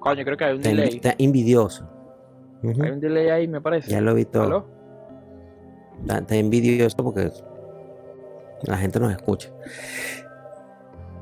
Coño, 0.00 0.24
creo 0.24 0.36
que 0.36 0.44
hay 0.44 0.52
un 0.52 0.58
Está, 0.58 0.68
delay. 0.70 0.88
está 0.96 1.14
envidioso. 1.18 1.88
Hay 2.62 2.90
un 2.90 3.00
delay 3.00 3.28
ahí, 3.28 3.48
me 3.48 3.60
parece. 3.60 3.90
Ya 3.90 4.00
lo 4.00 4.14
vi 4.14 4.24
todo. 4.24 4.42
¿Aló? 4.44 4.66
Está, 6.02 6.18
está 6.18 6.36
envidioso 6.36 6.96
porque 6.98 7.30
la 8.62 8.76
gente 8.76 9.00
nos 9.00 9.12
escucha. 9.12 9.50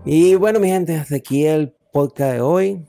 Y 0.05 0.35
bueno, 0.35 0.61
mi 0.61 0.69
gente, 0.69 0.97
hasta 0.97 1.17
aquí 1.17 1.47
el 1.47 1.73
podcast 1.93 2.35
de 2.35 2.41
hoy. 2.41 2.85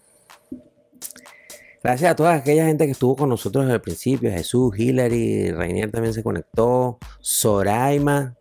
Gracias 1.84 2.12
a 2.12 2.16
toda 2.16 2.34
aquella 2.34 2.66
gente 2.66 2.86
que 2.86 2.92
estuvo 2.92 3.16
con 3.16 3.30
nosotros 3.30 3.66
desde 3.66 3.76
el 3.76 3.82
principio. 3.82 4.32
Jesús, 4.32 4.78
Hillary, 4.78 5.52
Rainier 5.52 5.92
también 5.92 6.14
se 6.14 6.24
conectó. 6.24 6.98
Soraima. 7.20 8.36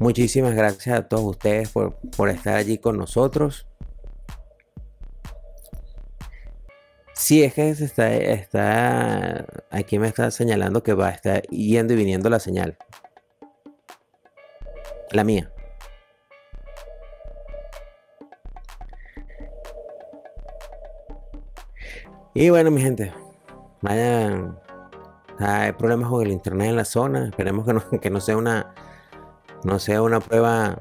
Muchísimas 0.00 0.54
gracias 0.54 0.98
a 0.98 1.08
todos 1.08 1.24
ustedes 1.24 1.68
por, 1.68 1.94
por 2.16 2.30
estar 2.30 2.56
allí 2.56 2.78
con 2.78 2.96
nosotros. 2.96 3.66
Sí, 7.12 7.44
es 7.44 7.52
que 7.52 7.74
se 7.74 7.84
está, 7.84 8.10
está, 8.10 9.44
aquí 9.70 9.98
me 9.98 10.08
está 10.08 10.30
señalando 10.30 10.82
que 10.82 10.94
va 10.94 11.08
a 11.08 11.10
estar 11.10 11.42
yendo 11.48 11.92
y 11.92 11.96
viniendo 11.96 12.30
la 12.30 12.40
señal. 12.40 12.78
La 15.10 15.22
mía. 15.22 15.52
Y 22.32 22.48
bueno, 22.48 22.70
mi 22.70 22.80
gente, 22.80 23.12
vayan. 23.82 24.58
Hay 25.38 25.72
problemas 25.72 26.08
con 26.08 26.22
el 26.22 26.32
internet 26.32 26.70
en 26.70 26.76
la 26.76 26.86
zona. 26.86 27.26
Esperemos 27.28 27.66
que 27.66 27.74
no, 27.74 27.90
que 28.00 28.08
no 28.08 28.20
sea 28.20 28.38
una, 28.38 28.74
no 29.64 29.78
sea 29.78 30.02
una 30.02 30.20
prueba 30.20 30.76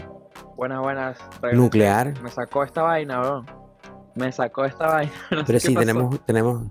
Buenas, 0.55 0.79
buenas. 0.81 1.17
Regresé. 1.41 1.55
nuclear. 1.57 2.21
Me 2.21 2.29
sacó 2.29 2.63
esta 2.63 2.81
vaina, 2.83 3.19
bro. 3.21 3.45
Me 4.15 4.31
sacó 4.31 4.65
esta 4.65 4.87
vaina. 4.87 5.11
no 5.31 5.45
Pero 5.45 5.59
sí, 5.59 5.73
tenemos, 5.73 6.19
tenemos. 6.25 6.63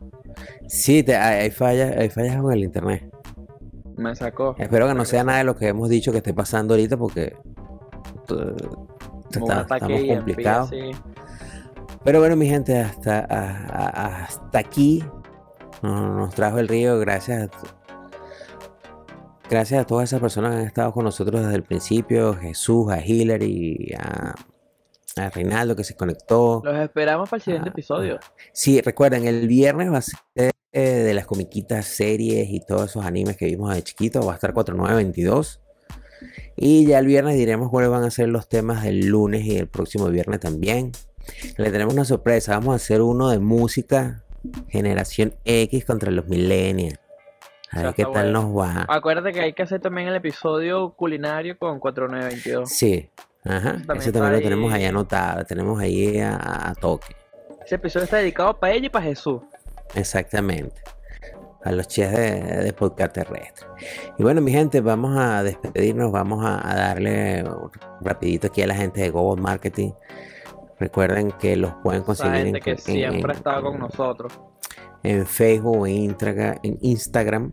Sí, 0.69 1.03
te- 1.03 1.17
hay, 1.17 1.51
fallas, 1.51 1.97
hay 1.97 2.11
fallas 2.11 2.41
con 2.43 2.53
el 2.53 2.65
internet. 2.65 3.11
Me 3.97 4.15
sacó. 4.15 4.55
Espero 4.59 4.87
que 4.87 4.95
no 4.95 5.05
sea 5.05 5.25
nada 5.25 5.39
de 5.39 5.45
lo 5.45 5.57
que 5.57 5.69
hemos 5.69 5.89
dicho 5.89 6.13
que 6.13 6.19
esté 6.19 6.35
pasando 6.35 6.75
ahorita 6.75 6.97
porque 6.99 7.35
está- 9.31 9.63
estamos 9.63 9.67
complicados. 10.17 10.71
Pero 12.05 12.21
bueno, 12.21 12.37
mi 12.37 12.47
gente, 12.47 12.79
hasta, 12.79 13.21
a- 13.21 13.89
a- 13.89 14.25
hasta 14.25 14.59
aquí 14.59 15.03
nos, 15.83 16.15
nos 16.15 16.35
trajo 16.35 16.59
el 16.59 16.69
río. 16.69 16.99
Gracias. 17.01 17.49
Gracias 19.51 19.81
a 19.81 19.87
todas 19.87 20.11
esas 20.11 20.21
personas 20.21 20.53
que 20.53 20.61
han 20.61 20.67
estado 20.67 20.93
con 20.93 21.05
nosotros 21.05 21.41
desde 21.41 21.55
el 21.57 21.63
principio. 21.63 22.35
Jesús, 22.35 22.91
a 22.93 23.05
Hillary, 23.05 23.95
a, 23.99 24.35
a 25.17 25.31
Reinaldo 25.31 25.75
que 25.75 25.85
se 25.85 25.97
conectó. 25.97 26.61
Los 26.65 26.79
esperamos 26.79 27.31
para 27.31 27.39
el 27.39 27.43
siguiente 27.43 27.71
Ah, 27.71 27.73
episodio. 27.73 28.19
Sí, 28.53 28.81
recuerden, 28.83 29.27
el 29.27 29.49
viernes 29.49 29.91
va 29.91 29.99
a 29.99 30.03
ser 30.03 30.53
eh, 30.73 30.81
de 30.83 31.15
las 31.15 31.25
comiquitas, 31.25 31.87
series 31.87 32.51
y 32.51 32.61
todos 32.61 32.91
esos 32.91 33.07
animes 33.07 33.39
que 33.39 33.47
vimos 33.47 33.75
de 33.75 33.83
chiquito. 33.83 34.21
Va 34.25 34.33
a 34.33 34.35
estar 34.35 34.53
4922. 34.53 35.61
Y 36.57 36.85
ya 36.87 36.99
el 36.99 37.07
viernes 37.07 37.37
diremos 37.37 37.71
cuáles 37.71 37.91
van 37.91 38.05
a 38.05 38.11
ser 38.11 38.29
los 38.29 38.49
temas 38.49 38.83
del 38.83 39.07
lunes 39.07 39.45
y 39.47 39.57
el 39.57 39.67
próximo 39.69 40.09
viernes 40.09 40.41
también. 40.41 40.93
Le 41.57 41.71
tenemos 41.71 41.95
una 41.95 42.05
sorpresa. 42.05 42.53
Vamos 42.53 42.73
a 42.73 42.77
hacer 42.77 43.01
uno 43.01 43.31
de 43.31 43.39
música, 43.39 44.25
generación 44.69 45.35
X 45.45 45.87
contra 45.87 46.11
los 46.11 46.27
millennials. 46.29 46.99
A 47.71 47.83
ver 47.83 47.95
qué 47.95 48.05
tal 48.05 48.33
nos 48.33 48.47
va. 48.47 48.87
Acuérdate 48.89 49.33
que 49.33 49.41
hay 49.41 49.53
que 49.53 49.63
hacer 49.63 49.81
también 49.81 50.09
el 50.09 50.17
episodio 50.17 50.91
culinario 50.91 51.59
con 51.59 51.79
4922. 51.79 52.71
Sí, 52.71 53.11
ajá. 53.45 53.77
Ese 53.97 54.13
también 54.13 54.33
lo 54.33 54.41
tenemos 54.41 54.73
ahí 54.73 54.85
anotado, 54.85 55.45
tenemos 55.45 55.81
ahí 55.81 56.19
a, 56.21 56.73
toque. 56.81 57.15
Ese 57.65 57.75
episodio 57.75 58.05
está 58.05 58.17
dedicado 58.17 58.59
para 58.59 58.73
ella 58.73 58.87
y 58.87 58.91
para 58.91 59.05
Jesús. 59.05 59.43
Exactamente. 59.95 60.81
A 61.65 61.73
los 61.73 61.89
chefs 61.89 62.17
de, 62.17 62.73
podcast 62.73 63.13
terrestre. 63.15 63.67
Y 64.17 64.23
bueno, 64.23 64.41
mi 64.41 64.53
gente, 64.53 64.81
vamos 64.81 65.17
a 65.19 65.43
despedirnos, 65.43 66.11
vamos 66.11 66.45
a, 66.45 66.75
darle 66.75 67.45
rapidito 68.01 68.47
aquí 68.47 68.63
a 68.63 68.67
la 68.67 68.75
gente 68.75 69.03
de 69.03 69.11
Google 69.11 69.43
Marketing. 69.43 69.91
Recuerden 70.79 71.33
que 71.33 71.57
los 71.57 71.75
pueden 71.83 72.03
conseguir 72.03 72.47
en, 72.47 72.55
que 72.55 72.79
siempre 72.79 73.33
ha 73.33 73.37
estado 73.37 73.65
con 73.65 73.81
nosotros 73.81 74.33
en 75.03 75.27
Facebook 75.27 75.87
en, 75.87 76.17
en 76.63 76.79
Instagram, 76.81 77.53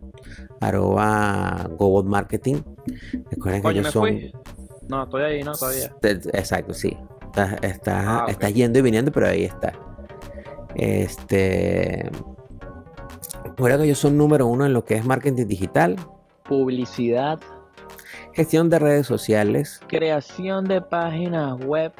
arroba 0.60 1.68
Google 1.78 2.08
Marketing. 2.08 2.56
Recuerden 3.30 3.62
que 3.62 3.68
ellos 3.70 3.92
son. 3.92 4.18
No, 4.88 5.04
estoy 5.04 5.22
ahí, 5.22 5.42
no, 5.42 5.52
todavía. 5.52 5.92
Exacto, 6.02 6.74
sí. 6.74 6.96
Estás 7.26 7.58
está, 7.62 8.24
ah, 8.26 8.48
yendo 8.48 8.78
y 8.78 8.82
viniendo, 8.82 9.12
pero 9.12 9.28
ahí 9.28 9.44
está. 9.44 9.72
Este. 10.74 12.10
Recuerda 13.44 13.78
que 13.78 13.84
ellos 13.84 13.98
son 13.98 14.16
número 14.16 14.46
uno 14.46 14.66
en 14.66 14.72
lo 14.72 14.84
que 14.84 14.94
es 14.94 15.04
marketing 15.04 15.46
digital, 15.46 15.96
publicidad, 16.44 17.40
gestión 18.34 18.68
de 18.68 18.78
redes 18.78 19.06
sociales, 19.06 19.80
creación 19.86 20.66
de 20.66 20.82
páginas 20.82 21.58
web, 21.64 21.92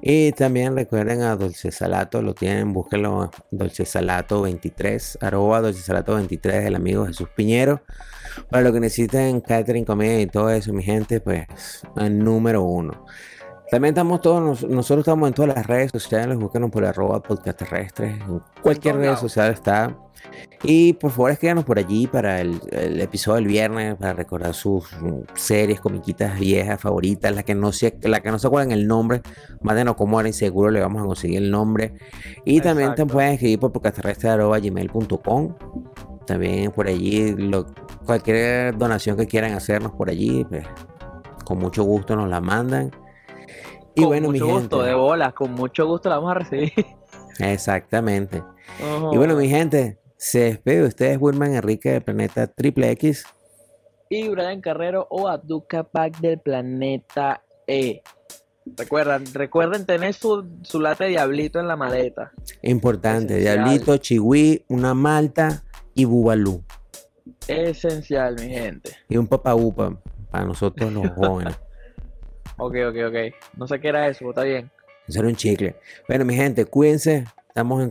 Y 0.00 0.32
también 0.32 0.74
recuerden 0.74 1.22
a 1.22 1.36
Dulce 1.36 1.70
Salato, 1.70 2.22
lo 2.22 2.34
tienen, 2.34 2.72
búsquenlo, 2.72 3.30
Dulce 3.50 3.84
Salato 3.84 4.42
23, 4.42 5.18
arroba 5.20 5.60
Dulce 5.60 5.82
Salato 5.82 6.14
23, 6.14 6.66
el 6.66 6.74
amigo 6.74 7.06
Jesús 7.06 7.28
Piñero. 7.34 7.82
Para 8.48 8.62
lo 8.62 8.72
que 8.72 8.80
necesiten 8.80 9.40
catering, 9.40 9.84
comida 9.84 10.20
y 10.20 10.26
todo 10.26 10.50
eso, 10.50 10.72
mi 10.72 10.82
gente, 10.82 11.20
pues, 11.20 11.46
número 12.10 12.62
uno. 12.62 13.04
También 13.72 13.94
estamos 13.94 14.20
todos, 14.20 14.68
nosotros 14.68 14.98
estamos 14.98 15.26
en 15.28 15.32
todas 15.32 15.56
las 15.56 15.66
redes 15.66 15.90
sociales, 15.90 16.36
búsquenos 16.36 16.70
por 16.70 16.84
arroba 16.84 17.22
podcast 17.22 17.58
terrestre, 17.58 18.08
en 18.08 18.42
cualquier 18.60 18.96
red 18.96 19.16
social 19.16 19.50
está. 19.50 19.96
Y 20.62 20.92
por 20.92 21.10
favor 21.10 21.30
escríbanos 21.30 21.64
por 21.64 21.78
allí 21.78 22.06
para 22.06 22.42
el, 22.42 22.60
episodio 23.00 23.36
del 23.36 23.46
viernes, 23.46 23.94
para 23.94 24.12
recordar 24.12 24.52
sus 24.52 24.90
series, 25.34 25.80
comiquitas 25.80 26.38
viejas, 26.38 26.82
favoritas, 26.82 27.34
las 27.34 27.44
que 27.44 27.54
no 27.54 27.72
se, 27.72 27.96
la 28.02 28.20
que 28.20 28.30
no 28.30 28.38
se 28.38 28.46
acuerdan 28.46 28.72
el 28.72 28.86
nombre, 28.86 29.22
mándenos 29.62 29.96
cómo 29.96 30.20
era 30.20 30.30
seguro 30.34 30.70
le 30.70 30.82
vamos 30.82 31.00
a 31.04 31.06
conseguir 31.06 31.38
el 31.38 31.50
nombre. 31.50 31.94
Y 32.44 32.60
también 32.60 32.94
te 32.94 33.06
pueden 33.06 33.32
escribir 33.32 33.58
por 33.58 33.72
podcastterrestre.gmail.com 33.72 35.54
También 36.26 36.72
por 36.72 36.88
allí, 36.88 37.34
cualquier 38.04 38.76
donación 38.76 39.16
que 39.16 39.26
quieran 39.26 39.54
hacernos 39.54 39.92
por 39.92 40.10
allí, 40.10 40.44
pues, 40.44 40.66
con 41.46 41.58
mucho 41.58 41.84
gusto 41.84 42.14
nos 42.14 42.28
la 42.28 42.42
mandan. 42.42 42.90
Y 43.94 44.00
con 44.00 44.08
bueno, 44.08 44.30
mucho 44.30 44.46
gusto, 44.46 44.82
de 44.82 44.94
bolas, 44.94 45.34
con 45.34 45.52
mucho 45.52 45.86
gusto 45.86 46.08
la 46.08 46.16
vamos 46.16 46.30
a 46.30 46.34
recibir. 46.34 46.72
Exactamente. 47.38 48.42
Y 49.12 49.16
bueno, 49.16 49.36
mi 49.36 49.48
gente, 49.48 49.98
se 50.16 50.40
despide 50.40 50.80
de 50.82 50.88
ustedes, 50.88 51.18
Wilman 51.20 51.54
Enrique 51.54 51.92
del 51.92 52.02
planeta 52.02 52.46
Triple 52.46 52.90
X. 52.92 53.24
Y 54.08 54.28
Brian 54.28 54.60
Carrero 54.60 55.06
o 55.10 55.28
Abduca 55.28 55.84
Pack 55.84 56.20
del 56.20 56.38
planeta 56.38 57.42
E. 57.66 58.02
Recuerden, 58.64 59.24
recuerden 59.34 59.86
tener 59.86 60.14
su, 60.14 60.46
su 60.62 60.80
late 60.80 61.06
diablito 61.06 61.58
en 61.58 61.66
la 61.66 61.76
maleta. 61.76 62.32
Importante, 62.62 63.36
diablito, 63.38 63.96
chihui, 63.96 64.64
una 64.68 64.94
malta 64.94 65.64
y 65.94 66.04
bubalú. 66.04 66.62
Esencial, 67.48 68.36
mi 68.36 68.48
gente. 68.48 68.96
Y 69.08 69.16
un 69.16 69.26
papaupa 69.26 69.98
para 70.30 70.44
nosotros 70.44 70.92
los 70.92 71.10
jóvenes. 71.10 71.58
ok, 72.56 72.74
ok, 72.88 72.96
ok. 73.08 73.34
No 73.56 73.66
sé 73.66 73.80
qué 73.80 73.88
era 73.88 74.08
eso, 74.08 74.28
está 74.28 74.42
bien. 74.42 74.70
Eso 75.08 75.20
un 75.20 75.36
chicle. 75.36 75.76
Bueno, 76.08 76.24
mi 76.24 76.34
gente, 76.34 76.64
cuídense. 76.64 77.26
Estamos 77.48 77.82
en 77.82 77.90